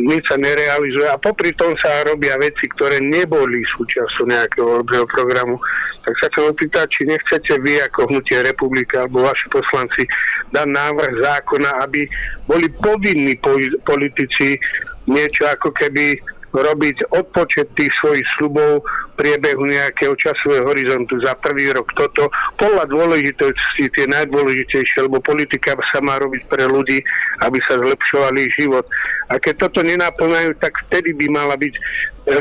nič 0.00 0.24
sa 0.24 0.40
nerealizuje 0.40 1.04
a 1.08 1.20
popri 1.20 1.52
tom 1.52 1.76
sa 1.80 2.06
robia 2.08 2.38
veci, 2.40 2.64
ktoré 2.72 3.00
neboli 3.02 3.60
súčasťou 3.76 4.24
nejakého 4.28 4.66
voľbného 4.80 5.06
programu. 5.12 5.56
Tak 6.02 6.14
sa 6.18 6.26
chcem 6.32 6.44
opýtať, 6.50 6.86
či 6.90 7.02
nechcete 7.06 7.54
vy 7.62 7.78
ako 7.86 8.10
Hnutie 8.10 8.42
republika 8.42 9.06
alebo 9.06 9.22
vaši 9.22 9.46
poslanci 9.52 10.02
dať 10.50 10.66
návrh 10.66 11.12
zákona, 11.22 11.70
aby 11.86 12.08
boli 12.48 12.66
povinní 12.82 13.38
politici 13.86 14.58
niečo 15.06 15.46
ako 15.46 15.74
keby 15.74 16.18
robiť 16.52 17.08
odpočet 17.16 17.72
tých 17.72 17.92
svojich 18.04 18.24
slubov 18.36 18.84
v 18.84 19.14
priebehu 19.16 19.64
nejakého 19.64 20.12
časového 20.20 20.68
horizontu 20.68 21.16
za 21.24 21.32
prvý 21.40 21.72
rok 21.72 21.88
toto. 21.96 22.28
Podľa 22.60 22.92
dôležitosti 22.92 23.88
tie 23.88 24.04
najdôležitejšie, 24.08 25.08
lebo 25.08 25.24
politika 25.24 25.72
sa 25.90 26.04
má 26.04 26.20
robiť 26.20 26.44
pre 26.48 26.68
ľudí, 26.68 27.00
aby 27.40 27.58
sa 27.64 27.80
zlepšovali 27.80 28.52
život. 28.52 28.84
A 29.32 29.40
keď 29.40 29.68
toto 29.68 29.80
nenaplňajú, 29.80 30.52
tak 30.60 30.76
vtedy 30.88 31.16
by 31.16 31.26
mala 31.32 31.56
byť 31.56 31.74
e, 31.74 31.80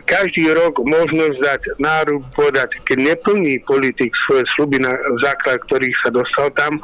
každý 0.03 0.51
rok 0.51 0.75
možnosť 0.83 1.37
dať 1.39 1.61
nárub 1.79 2.19
povedať, 2.35 2.75
keď 2.83 3.15
neplní 3.15 3.63
politik 3.63 4.11
svoje 4.27 4.43
sluby 4.59 4.83
na 4.83 4.91
základ, 5.23 5.63
ktorých 5.63 5.95
sa 6.03 6.09
dostal 6.11 6.51
tam, 6.51 6.83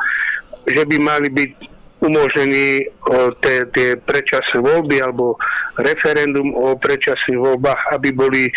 že 0.67 0.83
by 0.83 0.95
mali 0.99 1.27
byť 1.27 1.76
umožnení 1.97 2.85
tie 3.41 3.87
predčasné 3.97 4.61
voľby 4.61 5.01
alebo 5.01 5.37
referendum 5.81 6.53
o 6.53 6.77
predčasných 6.77 7.37
voľbách, 7.37 7.81
aby 7.93 8.09
boli, 8.13 8.49
e, 8.49 8.51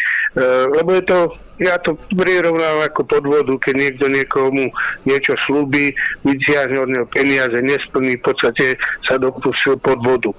lebo 0.76 0.97
je 0.97 1.05
to, 1.05 1.18
ja 1.61 1.76
to 1.80 1.97
prirovnám 2.16 2.84
ako 2.88 3.05
podvodu, 3.05 3.53
keď 3.61 3.74
niekto 3.76 4.07
niekomu 4.09 4.72
niečo 5.05 5.36
slúbi, 5.45 5.93
vyťahne 6.24 6.76
od 6.80 6.88
neho 6.88 7.07
peniaze, 7.12 7.57
nesplní, 7.61 8.16
v 8.20 8.24
podstate 8.24 8.76
sa 9.05 9.20
dopustil 9.20 9.76
podvodu. 9.80 10.32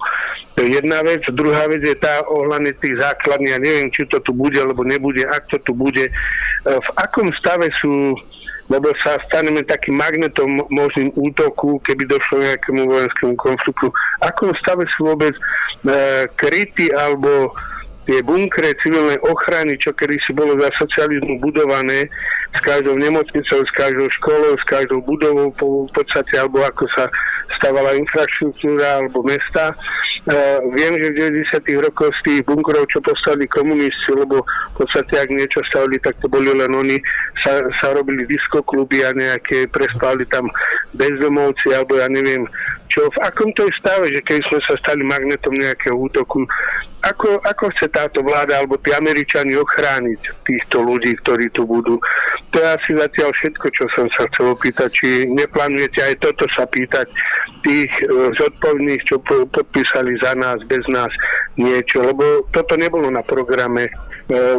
To 0.58 0.58
je 0.60 0.82
jedna 0.82 1.06
vec. 1.06 1.22
Druhá 1.32 1.70
vec 1.70 1.86
je 1.86 1.96
tá 1.96 2.26
ohľadne 2.26 2.74
tých 2.82 2.98
základní, 2.98 3.54
ja 3.54 3.60
neviem, 3.62 3.94
či 3.94 4.10
to 4.10 4.18
tu 4.26 4.34
bude, 4.34 4.58
alebo 4.58 4.82
nebude, 4.82 5.22
ak 5.26 5.50
to 5.54 5.58
tu 5.62 5.78
bude. 5.78 6.10
E, 6.10 6.12
v 6.66 6.90
akom 6.98 7.30
stave 7.38 7.70
sú 7.78 8.18
lebo 8.72 8.96
sa 9.04 9.20
staneme 9.28 9.68
takým 9.68 10.00
magnetom 10.00 10.64
možným 10.72 11.12
útoku, 11.20 11.84
keby 11.84 12.08
došlo 12.08 12.40
nejakému 12.40 12.88
vojenskému 12.88 13.36
konfliktu. 13.36 13.92
Ako 14.24 14.56
stave 14.64 14.88
sú 14.96 15.12
vôbec 15.12 15.36
e, 15.36 15.42
kryty 16.40 16.88
alebo 16.96 17.52
tie 18.08 18.24
bunkre 18.24 18.74
civilnej 18.80 19.20
ochrany, 19.28 19.76
čo 19.76 19.92
kedy 19.92 20.16
si 20.24 20.32
bolo 20.32 20.56
za 20.58 20.72
socializmu 20.80 21.44
budované, 21.44 22.08
s 22.52 22.60
každou 22.60 23.00
nemocnicou, 23.00 23.64
s 23.64 23.72
každou 23.72 24.08
školou, 24.20 24.60
s 24.60 24.66
každou 24.68 25.00
budovou 25.02 25.52
po, 25.56 25.68
v 25.88 25.92
podstate, 25.96 26.36
alebo 26.36 26.60
ako 26.64 26.84
sa 26.96 27.08
stavala 27.60 27.96
infraštruktúra 27.96 29.04
alebo 29.04 29.24
mesta. 29.24 29.76
Uh, 30.28 30.60
viem, 30.76 31.00
že 31.02 31.16
v 31.16 31.34
90. 31.42 31.82
rokoch 31.82 32.14
z 32.22 32.22
tých 32.28 32.42
bunkrov, 32.46 32.86
čo 32.92 33.00
postavili 33.02 33.48
komunisti, 33.50 34.12
lebo 34.14 34.44
v 34.44 34.76
podstate, 34.78 35.18
ak 35.18 35.30
niečo 35.32 35.64
stavili, 35.72 35.98
tak 36.04 36.20
to 36.20 36.28
boli 36.30 36.52
len 36.52 36.70
oni, 36.70 37.00
sa, 37.42 37.64
sa 37.82 37.96
robili 37.96 38.28
diskokluby 38.28 39.02
a 39.08 39.16
nejaké, 39.16 39.72
prespali 39.72 40.28
tam 40.30 40.46
bezdomovci, 40.94 41.74
alebo 41.74 41.98
ja 41.98 42.08
neviem, 42.12 42.46
čo, 42.92 43.08
v 43.08 43.18
akom 43.24 43.50
to 43.56 43.64
je 43.64 43.80
stave, 43.80 44.04
že 44.12 44.20
keď 44.28 44.44
sme 44.52 44.60
sa 44.68 44.76
stali 44.84 45.02
magnetom 45.08 45.56
nejakého 45.56 45.96
útoku, 45.96 46.44
ako, 47.02 47.40
ako 47.42 47.72
chce 47.74 47.88
táto 47.90 48.20
vláda 48.22 48.60
alebo 48.60 48.78
tí 48.78 48.92
Američani 48.94 49.56
ochrániť 49.58 50.22
týchto 50.46 50.84
ľudí, 50.84 51.16
ktorí 51.24 51.50
tu 51.56 51.64
budú. 51.66 51.98
To 52.52 52.60
je 52.60 52.68
asi 52.68 52.92
zatiaľ 53.00 53.32
všetko, 53.32 53.66
čo 53.72 53.84
som 53.96 54.06
sa 54.12 54.28
chcel 54.28 54.52
opýtať, 54.52 54.90
či 54.92 55.08
neplánujete 55.32 56.04
aj 56.04 56.16
toto 56.20 56.44
sa 56.52 56.68
pýtať 56.68 57.08
tých 57.64 57.92
e, 58.04 58.36
zodpovedných, 58.36 59.02
čo 59.08 59.24
po, 59.24 59.48
podpísali 59.48 60.20
za 60.20 60.36
nás, 60.36 60.60
bez 60.68 60.84
nás 60.92 61.08
niečo, 61.56 62.04
lebo 62.04 62.44
toto 62.52 62.76
nebolo 62.76 63.08
na 63.08 63.24
programe 63.24 63.88
e, 63.88 63.92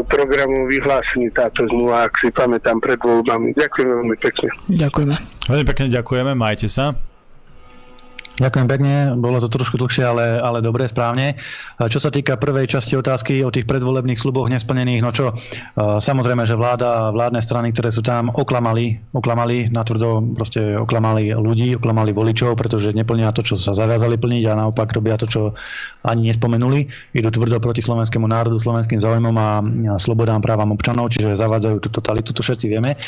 programu 0.09 0.65
vyhlásení 0.73 1.29
táto 1.37 1.69
zmluva, 1.69 2.09
ak 2.09 2.17
si 2.25 2.33
pamätám 2.33 2.81
pred 2.81 2.97
voľbami. 2.97 3.53
Ďakujem 3.61 3.89
veľmi 3.89 4.17
pekne. 4.17 4.49
Ďakujeme. 4.73 5.17
Veľmi 5.53 5.67
pekne 5.69 5.87
ďakujeme, 5.93 6.33
majte 6.33 6.73
sa. 6.73 7.12
Ďakujem 8.43 8.67
pekne, 8.67 8.95
bolo 9.23 9.39
to 9.39 9.47
trošku 9.47 9.79
dlhšie, 9.79 10.03
ale, 10.03 10.43
ale 10.43 10.59
dobre, 10.59 10.91
správne. 10.91 11.39
Čo 11.79 12.03
sa 12.03 12.11
týka 12.11 12.35
prvej 12.35 12.67
časti 12.67 12.99
otázky 12.99 13.47
o 13.47 13.55
tých 13.55 13.71
predvolebných 13.71 14.19
sluboch 14.19 14.51
nesplnených, 14.51 14.99
no 14.99 15.15
čo, 15.15 15.39
samozrejme, 15.79 16.43
že 16.43 16.59
vláda 16.59 16.89
a 16.91 17.15
vládne 17.15 17.39
strany, 17.39 17.71
ktoré 17.71 17.95
sú 17.95 18.03
tam, 18.03 18.35
oklamali, 18.35 18.99
oklamali 19.15 19.71
natvrdo, 19.71 20.35
proste 20.35 20.75
oklamali 20.75 21.31
ľudí, 21.39 21.79
oklamali 21.79 22.11
voličov, 22.11 22.59
pretože 22.59 22.91
neplnia 22.91 23.31
to, 23.31 23.47
čo 23.47 23.55
sa 23.55 23.79
zaviazali 23.79 24.19
plniť 24.19 24.43
a 24.51 24.59
naopak 24.59 24.91
robia 24.91 25.15
to, 25.15 25.31
čo 25.31 25.55
ani 26.03 26.35
nespomenuli. 26.35 26.91
Idú 27.15 27.31
tvrdo 27.31 27.63
proti 27.63 27.79
slovenskému 27.79 28.27
národu, 28.27 28.59
slovenským 28.59 28.99
záujmom 28.99 29.37
a 29.39 29.63
slobodám 30.03 30.43
právam 30.43 30.75
občanov, 30.75 31.15
čiže 31.15 31.39
zavádzajú 31.39 31.77
tú 31.79 31.95
totalitu, 31.95 32.35
to 32.35 32.43
všetci 32.43 32.67
vieme. 32.67 32.99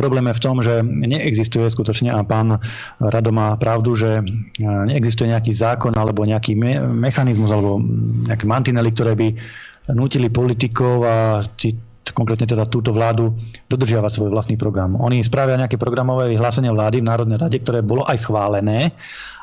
Problém 0.00 0.24
je 0.32 0.38
v 0.40 0.42
tom, 0.42 0.56
že 0.64 0.80
neexistuje 0.80 1.68
skutočne 1.68 2.16
a 2.16 2.24
pán 2.24 2.56
Rado 2.96 3.28
má 3.28 3.60
pravdu, 3.60 3.92
že 3.92 4.24
neexistuje 4.88 5.30
nejaký 5.30 5.52
zákon 5.52 5.94
alebo 5.94 6.22
nejaký 6.24 6.54
me- 6.54 6.80
mechanizmus 6.80 7.50
alebo 7.50 7.82
nejaké 8.26 8.44
mantinely, 8.46 8.90
ktoré 8.94 9.12
by 9.18 9.28
nutili 9.92 10.30
politikov 10.30 11.02
a 11.04 11.42
či, 11.58 11.74
konkrétne 12.10 12.46
teda 12.48 12.66
túto 12.66 12.90
vládu 12.90 13.34
dodržiavať 13.70 14.10
svoj 14.10 14.30
vlastný 14.34 14.58
program. 14.58 14.98
Oni 14.98 15.22
spravia 15.22 15.58
nejaké 15.58 15.78
programové 15.78 16.30
vyhlásenie 16.30 16.70
vlády 16.70 17.02
v 17.02 17.08
Národnej 17.08 17.38
rade, 17.38 17.58
ktoré 17.62 17.84
bolo 17.84 18.02
aj 18.06 18.18
schválené, 18.26 18.90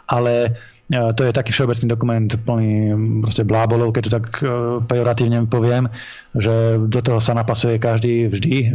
ale 0.07 0.55
to 0.87 1.21
je 1.27 1.35
taký 1.35 1.51
všeobecný 1.51 1.87
dokument 1.91 2.29
plný 2.47 2.95
proste 3.19 3.43
blábolov, 3.43 3.91
keď 3.91 4.03
to 4.07 4.11
tak 4.15 4.25
e, 4.39 4.47
pejoratívne 4.87 5.43
poviem, 5.51 5.91
že 6.31 6.79
do 6.79 7.03
toho 7.03 7.19
sa 7.19 7.35
napasuje 7.35 7.75
každý 7.75 8.31
vždy 8.31 8.55
e, 8.55 8.67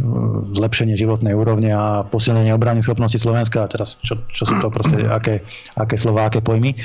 zlepšenie 0.53 0.93
životnej 0.93 1.33
úrovne 1.33 1.73
a 1.73 2.05
posilnenie 2.05 2.53
obrany 2.53 2.85
schopnosti 2.85 3.17
Slovenska 3.17 3.65
a 3.65 3.71
teraz 3.71 3.97
čo, 4.05 4.21
čo 4.29 4.45
sú 4.45 4.61
to 4.61 4.69
proste, 4.69 5.09
aké, 5.09 5.41
aké 5.73 5.97
slova, 5.97 6.29
aké 6.29 6.45
pojmy. 6.45 6.77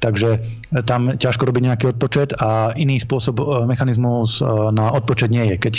Takže 0.00 0.40
tam 0.88 1.20
ťažko 1.20 1.52
robiť 1.52 1.62
nejaký 1.68 1.84
odpočet 1.92 2.32
a 2.40 2.72
iný 2.72 2.96
spôsob, 2.96 3.44
e, 3.44 3.68
mechanizmus 3.68 4.40
na 4.72 4.88
odpočet 4.88 5.28
nie 5.28 5.52
je. 5.52 5.56
Keď 5.60 5.74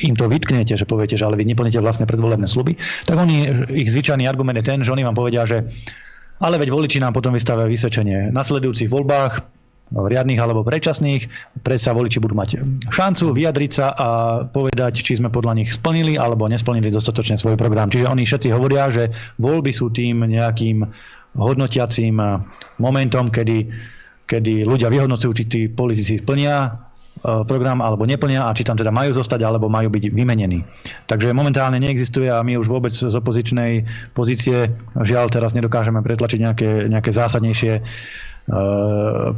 im 0.00 0.16
to 0.16 0.32
vytknete, 0.32 0.72
že 0.72 0.88
poviete, 0.88 1.20
že 1.20 1.28
ale 1.28 1.36
vy 1.36 1.44
neplníte 1.44 1.76
vlastné 1.76 2.08
predvolebné 2.08 2.48
sluby, 2.48 2.80
tak 3.04 3.20
oni, 3.20 3.68
ich 3.68 3.92
zvyčajný 3.92 4.24
argument 4.24 4.58
je 4.58 4.64
ten, 4.64 4.80
že 4.80 4.90
oni 4.90 5.04
vám 5.04 5.14
povedia, 5.14 5.44
že 5.44 5.68
ale 6.44 6.60
veď 6.60 6.68
voliči 6.68 7.00
nám 7.00 7.16
potom 7.16 7.32
vystavia 7.32 7.64
vysvedčenie. 7.64 8.28
Na 8.28 8.44
sledujúcich 8.44 8.92
voľbách 8.92 9.40
riadných 9.94 10.40
alebo 10.40 10.64
predčasných, 10.64 11.28
predsa 11.60 11.96
voliči 11.96 12.20
budú 12.20 12.36
mať 12.36 12.60
šancu 12.88 13.36
vyjadriť 13.36 13.70
sa 13.72 13.86
a 13.92 14.08
povedať, 14.44 15.00
či 15.00 15.20
sme 15.20 15.32
podľa 15.32 15.60
nich 15.60 15.70
splnili 15.72 16.20
alebo 16.20 16.48
nesplnili 16.48 16.92
dostatočne 16.92 17.40
svoj 17.40 17.56
program. 17.56 17.88
Čiže 17.88 18.10
oni 18.10 18.24
všetci 18.24 18.48
hovoria, 18.52 18.92
že 18.92 19.12
voľby 19.40 19.72
sú 19.72 19.92
tým 19.92 20.24
nejakým 20.24 20.84
hodnotiacím 21.36 22.16
momentom, 22.80 23.28
kedy, 23.28 23.70
kedy 24.24 24.64
ľudia 24.64 24.88
vyhodnocujú, 24.88 25.32
či 25.36 25.44
tí 25.48 25.60
politici 25.68 26.20
splnia 26.20 26.70
program 27.24 27.80
alebo 27.80 28.04
neplnia 28.04 28.44
a 28.44 28.52
či 28.52 28.68
tam 28.68 28.76
teda 28.76 28.92
majú 28.92 29.16
zostať 29.16 29.40
alebo 29.40 29.72
majú 29.72 29.88
byť 29.88 30.12
vymenení. 30.12 30.60
Takže 31.08 31.32
momentálne 31.32 31.80
neexistuje 31.80 32.28
a 32.28 32.44
my 32.44 32.60
už 32.60 32.68
vôbec 32.68 32.92
z 32.92 33.08
opozičnej 33.08 33.88
pozície 34.12 34.76
žiaľ 35.00 35.32
teraz 35.32 35.56
nedokážeme 35.56 36.04
pretlačiť 36.04 36.38
nejaké, 36.44 36.70
nejaké 36.92 37.10
zásadnejšie 37.16 37.72
e, 37.80 37.82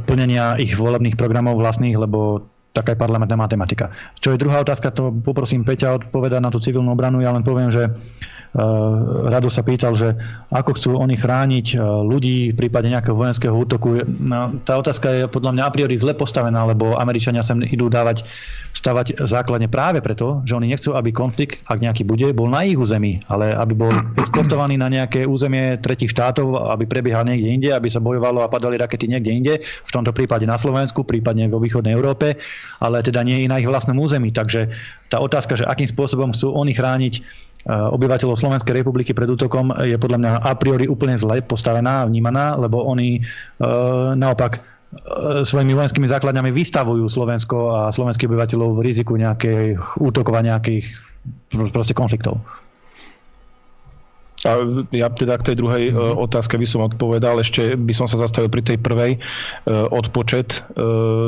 plnenia 0.03 0.59
ich 0.59 0.75
volebných 0.75 1.15
programov 1.15 1.55
vlastných, 1.55 1.95
lebo 1.95 2.43
taká 2.75 2.93
je 2.93 2.99
parlamentná 2.99 3.39
matematika. 3.39 3.89
Čo 4.19 4.35
je 4.35 4.41
druhá 4.43 4.61
otázka, 4.61 4.91
to 4.91 5.09
poprosím 5.23 5.63
Peťa 5.63 5.97
odpovedať 5.97 6.43
na 6.43 6.51
tú 6.51 6.59
civilnú 6.59 6.93
obranu. 6.93 7.23
Ja 7.23 7.31
len 7.33 7.41
poviem, 7.41 7.71
že 7.71 7.89
Eh, 7.89 8.36
Rado 9.27 9.53
sa 9.53 9.61
pýtal, 9.61 9.93
že 9.93 10.17
ako 10.49 10.71
chcú 10.73 10.89
oni 10.97 11.13
chrániť 11.13 11.77
eh, 11.77 11.79
ľudí 11.81 12.51
v 12.51 12.57
prípade 12.57 12.89
nejakého 12.89 13.13
vojenského 13.13 13.53
útoku. 13.53 14.01
No, 14.17 14.57
tá 14.65 14.81
otázka 14.81 15.07
je 15.13 15.21
podľa 15.29 15.53
mňa 15.53 15.63
a 15.69 15.71
priori 15.71 15.93
zle 15.93 16.17
postavená, 16.17 16.65
lebo 16.65 16.97
Američania 16.97 17.45
sem 17.45 17.61
idú 17.61 17.85
dávať, 17.85 18.25
stavať 18.73 19.21
základne 19.29 19.69
práve 19.69 20.01
preto, 20.01 20.41
že 20.41 20.57
oni 20.57 20.73
nechcú, 20.73 20.97
aby 20.97 21.13
konflikt, 21.13 21.61
ak 21.69 21.85
nejaký 21.85 22.01
bude, 22.01 22.33
bol 22.33 22.49
na 22.49 22.65
ich 22.65 22.81
území, 22.81 23.21
ale 23.29 23.53
aby 23.53 23.77
bol 23.77 23.93
exportovaný 24.17 24.81
na 24.81 24.89
nejaké 24.89 25.29
územie 25.29 25.77
tretich 25.77 26.09
štátov, 26.09 26.73
aby 26.73 26.89
prebiehal 26.89 27.29
niekde 27.29 27.53
inde, 27.53 27.69
aby 27.69 27.93
sa 27.93 28.01
bojovalo 28.01 28.41
a 28.41 28.49
padali 28.49 28.81
rakety 28.81 29.05
niekde 29.05 29.31
inde, 29.37 29.53
v 29.61 29.91
tomto 29.93 30.09
prípade 30.17 30.49
na 30.49 30.57
Slovensku, 30.57 31.05
prípadne 31.05 31.45
vo 31.45 31.61
východnej 31.61 31.93
Európe, 31.93 32.41
ale 32.81 33.05
teda 33.05 33.21
nie 33.21 33.45
na 33.45 33.61
ich 33.61 33.69
vlastnom 33.69 34.01
území. 34.01 34.33
Takže 34.33 34.73
tá 35.13 35.21
otázka, 35.21 35.61
že 35.61 35.69
akým 35.69 35.85
spôsobom 35.85 36.33
chcú 36.33 36.57
oni 36.57 36.73
chrániť 36.73 37.13
Eh, 37.56 37.56
obyvateľov 37.67 38.39
Slovenskej 38.39 38.79
republiky 38.83 39.11
pred 39.11 39.27
útokom 39.27 39.73
je 39.83 39.97
podľa 39.99 40.19
mňa 40.21 40.31
a 40.39 40.53
priori 40.55 40.85
úplne 40.87 41.19
zle 41.19 41.43
postavená 41.43 42.03
a 42.03 42.07
vnímaná, 42.07 42.55
lebo 42.55 42.85
oni 42.85 43.19
eh, 43.19 43.23
naopak 44.15 44.59
eh, 44.59 44.61
svojimi 45.43 45.75
vojenskými 45.75 46.07
základňami 46.07 46.53
vystavujú 46.53 47.09
Slovensko 47.09 47.57
a 47.73 47.79
slovenských 47.91 48.29
obyvateľov 48.29 48.77
v 48.77 48.83
riziku 48.87 49.19
nejakých 49.19 49.99
útokov 49.99 50.33
a 50.37 50.45
nejakých 50.47 50.85
proste 51.51 51.91
konfliktov. 51.91 52.39
A 54.45 54.61
ja 54.93 55.09
teda 55.09 55.33
k 55.41 55.49
tej 55.49 55.55
druhej 55.57 55.89
mm-hmm. 55.89 56.21
otázke 56.21 56.61
by 56.61 56.67
som 56.69 56.85
odpovedal. 56.85 57.41
Ešte 57.41 57.73
by 57.73 57.93
som 57.97 58.05
sa 58.05 58.21
zastavil 58.21 58.53
pri 58.53 58.61
tej 58.61 58.77
prvej 58.77 59.17
odpočet 59.89 60.61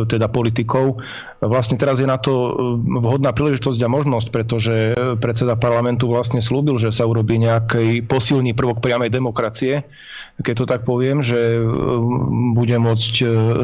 teda 0.05 0.30
politikov. 0.30 1.01
Vlastne 1.41 1.80
teraz 1.82 1.97
je 1.97 2.05
na 2.05 2.22
to 2.22 2.53
vhodná 2.86 3.34
príležitosť 3.34 3.82
a 3.82 3.89
možnosť, 3.89 4.28
pretože 4.30 4.76
predseda 5.18 5.57
parlamentu 5.57 6.05
vlastne 6.05 6.38
slúbil, 6.38 6.78
že 6.78 6.93
sa 6.93 7.10
urobí 7.10 7.41
nejaký 7.41 8.05
posilný 8.05 8.53
prvok 8.53 8.78
priamej 8.78 9.10
demokracie, 9.10 9.89
keď 10.39 10.55
to 10.55 10.65
tak 10.65 10.81
poviem, 10.87 11.19
že 11.19 11.59
bude 12.55 12.77
môcť 12.79 13.13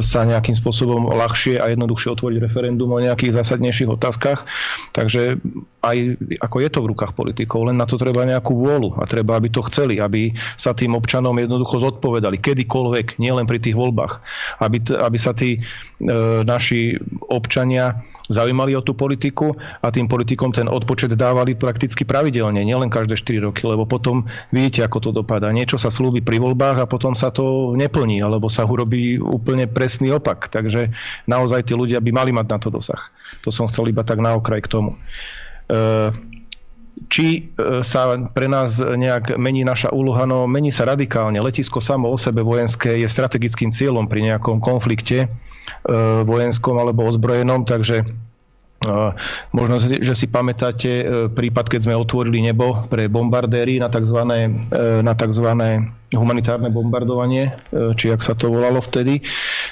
sa 0.03 0.27
nejakým 0.27 0.59
spôsobom 0.59 1.07
ľahšie 1.07 1.59
a 1.59 1.71
jednoduchšie 1.71 2.13
otvoriť 2.19 2.37
referendum 2.43 2.91
o 2.91 2.99
nejakých 2.99 3.39
zásadnejších 3.39 3.89
otázkach. 3.95 4.43
Takže 4.91 5.39
aj 5.85 5.97
ako 6.41 6.57
je 6.59 6.69
to 6.69 6.79
v 6.81 6.89
rukách 6.91 7.13
politikov, 7.13 7.69
len 7.69 7.77
na 7.77 7.85
to 7.85 7.95
treba 7.95 8.25
nejakú 8.25 8.57
vôľu 8.57 8.97
a 8.99 9.07
treba, 9.07 9.37
aby 9.37 9.53
to 9.53 9.61
chceli, 9.69 10.01
aby 10.01 10.33
sa 10.57 10.73
tým 10.73 10.97
občanom 10.97 11.37
jednoducho 11.37 11.79
zodpovedali, 11.79 12.41
kedykoľvek, 12.41 13.21
nielen 13.21 13.45
pri 13.45 13.61
tých 13.61 13.77
voľbách, 13.77 14.19
aby, 14.65 14.77
aby 14.97 15.17
sa 15.21 15.37
tí 15.37 15.57
e, 15.57 15.59
naši 16.43 16.97
občania 17.29 18.01
zaujímali 18.29 18.73
o 18.73 18.81
tú 18.81 18.97
politiku 18.97 19.53
a 19.85 19.93
tým 19.93 20.09
politikom 20.09 20.49
ten 20.49 20.65
odpočet 20.65 21.13
dávali 21.13 21.53
prakticky 21.53 22.01
pravidelne, 22.01 22.65
nielen 22.65 22.89
každé 22.89 23.21
4 23.21 23.45
roky, 23.45 23.69
lebo 23.69 23.85
potom 23.85 24.25
vidíte, 24.49 24.81
ako 24.81 24.97
to 24.97 25.09
dopadá. 25.13 25.53
Niečo 25.53 25.77
sa 25.77 25.93
slúbi 25.93 26.25
pri 26.25 26.41
voľbách 26.41 26.64
a 26.73 26.89
potom 26.89 27.13
sa 27.13 27.29
to 27.29 27.77
neplní, 27.77 28.23
alebo 28.25 28.49
sa 28.49 28.65
urobí 28.65 29.21
úplne 29.21 29.69
presný 29.69 30.15
opak. 30.17 30.49
Takže 30.49 30.89
naozaj 31.29 31.69
tí 31.69 31.77
ľudia 31.77 32.01
by 32.01 32.09
mali 32.09 32.31
mať 32.33 32.47
na 32.49 32.57
to 32.57 32.73
dosah. 32.73 33.13
To 33.45 33.53
som 33.53 33.69
chcel 33.69 33.93
iba 33.93 34.01
tak 34.01 34.17
na 34.17 34.33
okraj 34.33 34.65
k 34.65 34.71
tomu. 34.71 34.91
E, 35.69 35.77
či 37.11 37.27
e, 37.53 37.85
sa 37.85 38.17
pre 38.33 38.47
nás 38.49 38.81
nejak 38.81 39.37
mení 39.37 39.61
naša 39.61 39.93
úloha, 39.93 40.25
no 40.25 40.49
mení 40.49 40.73
sa 40.73 40.89
radikálne. 40.89 41.37
Letisko 41.37 41.83
samo 41.83 42.09
o 42.09 42.17
sebe 42.17 42.41
vojenské 42.41 42.97
je 43.03 43.07
strategickým 43.07 43.69
cieľom 43.69 44.09
pri 44.09 44.33
nejakom 44.33 44.57
konflikte 44.63 45.25
e, 45.25 45.27
vojenskom 46.25 46.79
alebo 46.81 47.05
ozbrojenom, 47.05 47.67
takže 47.67 48.24
Možno, 49.51 49.75
že 49.81 50.13
si 50.13 50.27
pamätáte 50.29 50.91
e, 51.01 51.03
prípad, 51.31 51.65
keď 51.67 51.89
sme 51.89 51.95
otvorili 51.97 52.43
nebo 52.43 52.85
pre 52.87 53.09
bombardéry 53.09 53.81
na 53.81 53.89
tzv. 53.89 54.19
E, 54.21 55.01
na 55.01 55.13
tzv. 55.17 55.47
humanitárne 56.13 56.69
bombardovanie, 56.69 57.51
e, 57.71 57.93
či 57.97 58.13
ak 58.13 58.21
sa 58.21 58.33
to 58.37 58.53
volalo 58.53 58.79
vtedy. 58.79 59.25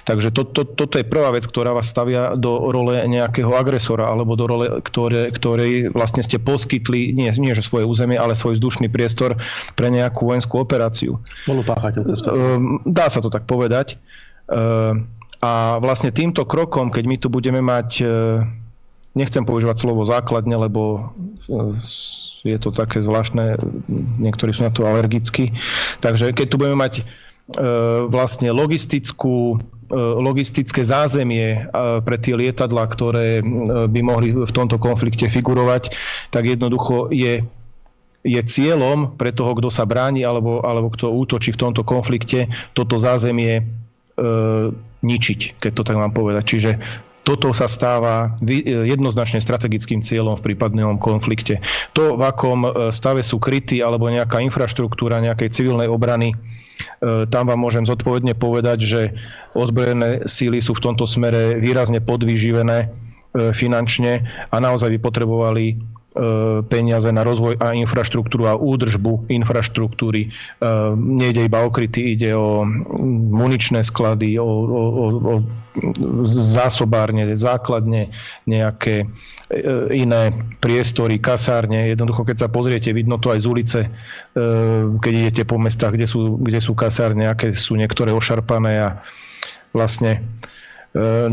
Takže 0.03 0.33
to, 0.33 0.49
to, 0.49 0.65
toto 0.65 0.97
je 0.97 1.05
prvá 1.05 1.31
vec, 1.31 1.45
ktorá 1.45 1.71
vás 1.71 1.87
stavia 1.87 2.33
do 2.35 2.73
role 2.73 2.99
nejakého 3.05 3.53
agresora, 3.53 4.09
alebo 4.09 4.33
do 4.33 4.45
role, 4.49 4.67
ktoré, 4.81 5.29
ktorej 5.31 5.93
vlastne 5.93 6.25
ste 6.25 6.41
poskytli, 6.41 7.13
nie, 7.13 7.29
nie 7.37 7.53
že 7.53 7.63
svoje 7.63 7.85
územie, 7.87 8.17
ale 8.17 8.33
svoj 8.35 8.57
vzdušný 8.59 8.89
priestor 8.89 9.37
pre 9.77 9.87
nejakú 9.93 10.27
vojenskú 10.27 10.59
operáciu. 10.59 11.21
Spolupáchateľ. 11.45 12.03
Dá 12.87 13.07
sa 13.07 13.19
to 13.21 13.29
tak 13.29 13.45
povedať. 13.45 13.95
A 15.43 15.51
vlastne 15.83 16.15
týmto 16.15 16.47
krokom, 16.47 16.87
keď 16.87 17.03
my 17.03 17.15
tu 17.19 17.27
budeme 17.27 17.59
mať 17.59 17.99
nechcem 19.13 19.45
používať 19.45 19.77
slovo 19.85 20.03
základne, 20.05 20.57
lebo 20.57 21.13
e, 21.45 21.79
je 22.43 22.57
to 22.57 22.73
také 22.73 22.99
zvláštne, 22.99 23.57
niektorí 24.19 24.51
sú 24.51 24.65
na 24.65 24.73
to 24.73 24.89
alergickí. 24.89 25.53
Takže 26.01 26.33
keď 26.33 26.45
tu 26.49 26.55
budeme 26.57 26.81
mať 26.81 26.93
e, 26.99 27.03
vlastne 28.09 28.49
logistickú 28.49 29.55
e, 29.55 29.95
logistické 29.97 30.81
zázemie 30.81 31.69
pre 32.03 32.17
tie 32.17 32.33
lietadla, 32.33 32.89
ktoré 32.89 33.45
by 33.87 34.01
mohli 34.01 34.33
v 34.33 34.51
tomto 34.51 34.81
konflikte 34.81 35.29
figurovať, 35.29 35.93
tak 36.33 36.49
jednoducho 36.49 37.13
je, 37.13 37.45
je 38.25 38.41
cieľom 38.41 39.13
pre 39.13 39.29
toho, 39.29 39.53
kto 39.53 39.69
sa 39.69 39.85
bráni 39.85 40.25
alebo, 40.25 40.65
alebo 40.65 40.89
kto 40.89 41.13
útočí 41.13 41.53
v 41.53 41.61
tomto 41.69 41.85
konflikte, 41.85 42.49
toto 42.73 42.97
zázemie 42.97 43.61
e, 43.61 43.63
ničiť, 45.03 45.61
keď 45.61 45.71
to 45.75 45.83
tak 45.85 46.01
mám 46.01 46.15
povedať. 46.15 46.43
Čiže 46.47 46.71
toto 47.23 47.55
sa 47.55 47.71
stáva 47.71 48.35
jednoznačne 48.87 49.39
strategickým 49.39 50.03
cieľom 50.03 50.35
v 50.35 50.51
prípadnom 50.51 50.99
konflikte. 50.99 51.63
To, 51.95 52.19
v 52.19 52.21
akom 52.27 52.91
stave 52.91 53.23
sú 53.23 53.39
krytí 53.39 53.79
alebo 53.79 54.11
nejaká 54.11 54.43
infraštruktúra 54.43 55.23
nejakej 55.23 55.55
civilnej 55.55 55.87
obrany, 55.87 56.35
tam 57.03 57.47
vám 57.47 57.59
môžem 57.63 57.87
zodpovedne 57.87 58.35
povedať, 58.35 58.83
že 58.83 59.01
ozbrojené 59.55 60.27
síly 60.27 60.59
sú 60.59 60.75
v 60.75 60.83
tomto 60.91 61.07
smere 61.07 61.63
výrazne 61.63 62.03
podvýživené 62.03 62.91
finančne 63.55 64.27
a 64.51 64.55
naozaj 64.59 64.93
by 64.93 64.99
potrebovali 64.99 65.79
E, 65.79 65.92
peniaze 66.69 67.09
na 67.09 67.25
rozvoj 67.25 67.57
a 67.57 67.73
infraštruktúru 67.73 68.45
a 68.45 68.53
údržbu 68.53 69.33
infraštruktúry. 69.33 70.29
E, 70.29 70.29
nejde 70.93 71.49
iba 71.49 71.65
o 71.65 71.73
kryty, 71.73 72.13
ide 72.13 72.37
o 72.37 72.61
muničné 73.33 73.81
sklady, 73.81 74.37
o, 74.37 74.45
o, 74.45 74.81
o, 74.85 75.05
o 75.25 75.33
zásobárne, 76.29 77.25
základne, 77.33 78.13
nejaké 78.45 79.03
e, 79.03 79.05
iné 79.97 80.37
priestory, 80.61 81.17
kasárne. 81.17 81.89
Jednoducho, 81.97 82.29
keď 82.29 82.45
sa 82.45 82.49
pozriete, 82.49 82.93
vidno 82.93 83.17
to 83.17 83.33
aj 83.33 83.41
z 83.41 83.47
ulice, 83.49 83.79
keď 85.01 85.13
idete 85.13 85.43
po 85.49 85.57
mestách, 85.57 85.97
kde 85.97 86.05
sú, 86.05 86.37
kde 86.37 86.61
sú 86.61 86.77
kasárne, 86.77 87.25
aké 87.25 87.57
sú 87.57 87.73
niektoré 87.73 88.13
ošarpané 88.13 88.85
a 88.85 88.89
vlastne 89.73 90.21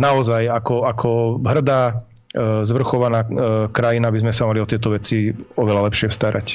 naozaj 0.00 0.48
ako, 0.48 0.88
ako 0.88 1.10
hrdá 1.44 2.00
E, 2.09 2.09
zvrchovaná 2.38 3.26
e, 3.26 3.28
krajina 3.74 4.08
by 4.10 4.18
sme 4.22 4.32
sa 4.34 4.46
mali 4.46 4.62
o 4.62 4.68
tieto 4.68 4.94
veci 4.94 5.34
oveľa 5.58 5.90
lepšie 5.90 6.08
starať. 6.14 6.46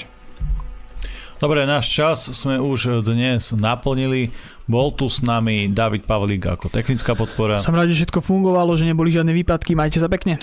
Dobre, 1.35 1.67
náš 1.67 1.91
čas 1.91 2.31
sme 2.31 2.63
už 2.63 3.03
dnes 3.03 3.51
naplnili. 3.51 4.31
Bol 4.71 4.95
tu 4.95 5.11
s 5.11 5.19
nami 5.19 5.67
David 5.67 6.07
Pavlík 6.07 6.47
ako 6.47 6.71
technická 6.71 7.11
podpora. 7.11 7.59
Som 7.59 7.75
rád, 7.75 7.91
že 7.91 8.07
všetko 8.07 8.23
fungovalo, 8.23 8.71
že 8.79 8.87
neboli 8.87 9.11
žiadne 9.11 9.35
výpadky. 9.35 9.75
Majte 9.75 9.99
sa 9.99 10.07
pekne. 10.07 10.39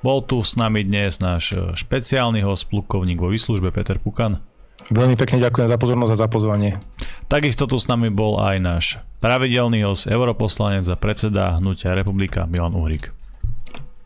Bol 0.00 0.24
tu 0.24 0.40
s 0.40 0.56
nami 0.56 0.80
dnes 0.80 1.20
náš 1.20 1.52
špeciálny 1.76 2.40
host, 2.40 2.72
plukovník 2.72 3.20
vo 3.20 3.28
výslužbe 3.28 3.68
Peter 3.68 4.00
Pukan. 4.00 4.40
Veľmi 4.88 5.20
pekne 5.20 5.44
ďakujem 5.44 5.68
za 5.68 5.76
pozornosť 5.76 6.12
a 6.16 6.20
za 6.24 6.28
pozvanie. 6.32 6.80
Takisto 7.28 7.68
tu 7.68 7.76
s 7.76 7.84
nami 7.84 8.08
bol 8.08 8.40
aj 8.40 8.56
náš 8.64 8.84
pravidelný 9.20 9.84
host, 9.84 10.08
europoslanec 10.08 10.88
a 10.88 10.96
predseda 10.96 11.60
Hnutia 11.60 11.92
Republika 11.92 12.48
Milan 12.48 12.72
Uhrik. 12.72 13.12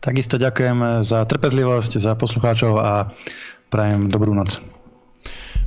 Takisto 0.03 0.35
ďakujem 0.35 1.07
za 1.07 1.23
trpezlivosť, 1.23 1.95
za 1.95 2.11
poslucháčov 2.19 2.75
a 2.75 3.07
prajem 3.71 4.11
dobrú 4.11 4.35
noc. 4.35 4.59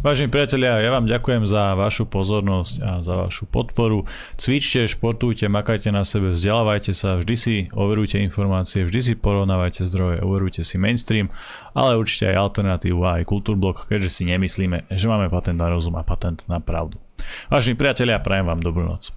Vážení 0.04 0.28
priatelia, 0.28 0.84
ja 0.84 0.92
vám 0.92 1.08
ďakujem 1.08 1.48
za 1.48 1.72
vašu 1.72 2.04
pozornosť 2.04 2.74
a 2.84 2.90
za 3.00 3.16
vašu 3.16 3.48
podporu. 3.48 4.04
Cvičte, 4.36 4.84
športujte, 4.84 5.48
makajte 5.48 5.88
na 5.88 6.04
sebe, 6.04 6.36
vzdelávajte 6.36 6.92
sa, 6.92 7.16
vždy 7.16 7.34
si 7.34 7.54
overujte 7.72 8.20
informácie, 8.20 8.84
vždy 8.84 9.00
si 9.00 9.12
porovnávajte 9.16 9.88
zdroje, 9.88 10.20
overujte 10.20 10.62
si 10.62 10.76
mainstream, 10.76 11.32
ale 11.72 11.96
určite 11.96 12.28
aj 12.28 12.36
alternatívu 12.36 13.00
a 13.08 13.24
aj 13.24 13.24
kultúrblok, 13.24 13.88
keďže 13.88 14.20
si 14.20 14.22
nemyslíme, 14.28 14.92
že 14.92 15.06
máme 15.08 15.32
patent 15.32 15.56
na 15.56 15.72
rozum 15.72 15.96
a 15.96 16.04
patent 16.04 16.44
na 16.46 16.60
pravdu. 16.60 17.00
Vážení 17.48 17.74
priatelia, 17.74 18.20
prajem 18.20 18.52
vám 18.52 18.60
dobrú 18.60 18.84
noc. 18.84 19.16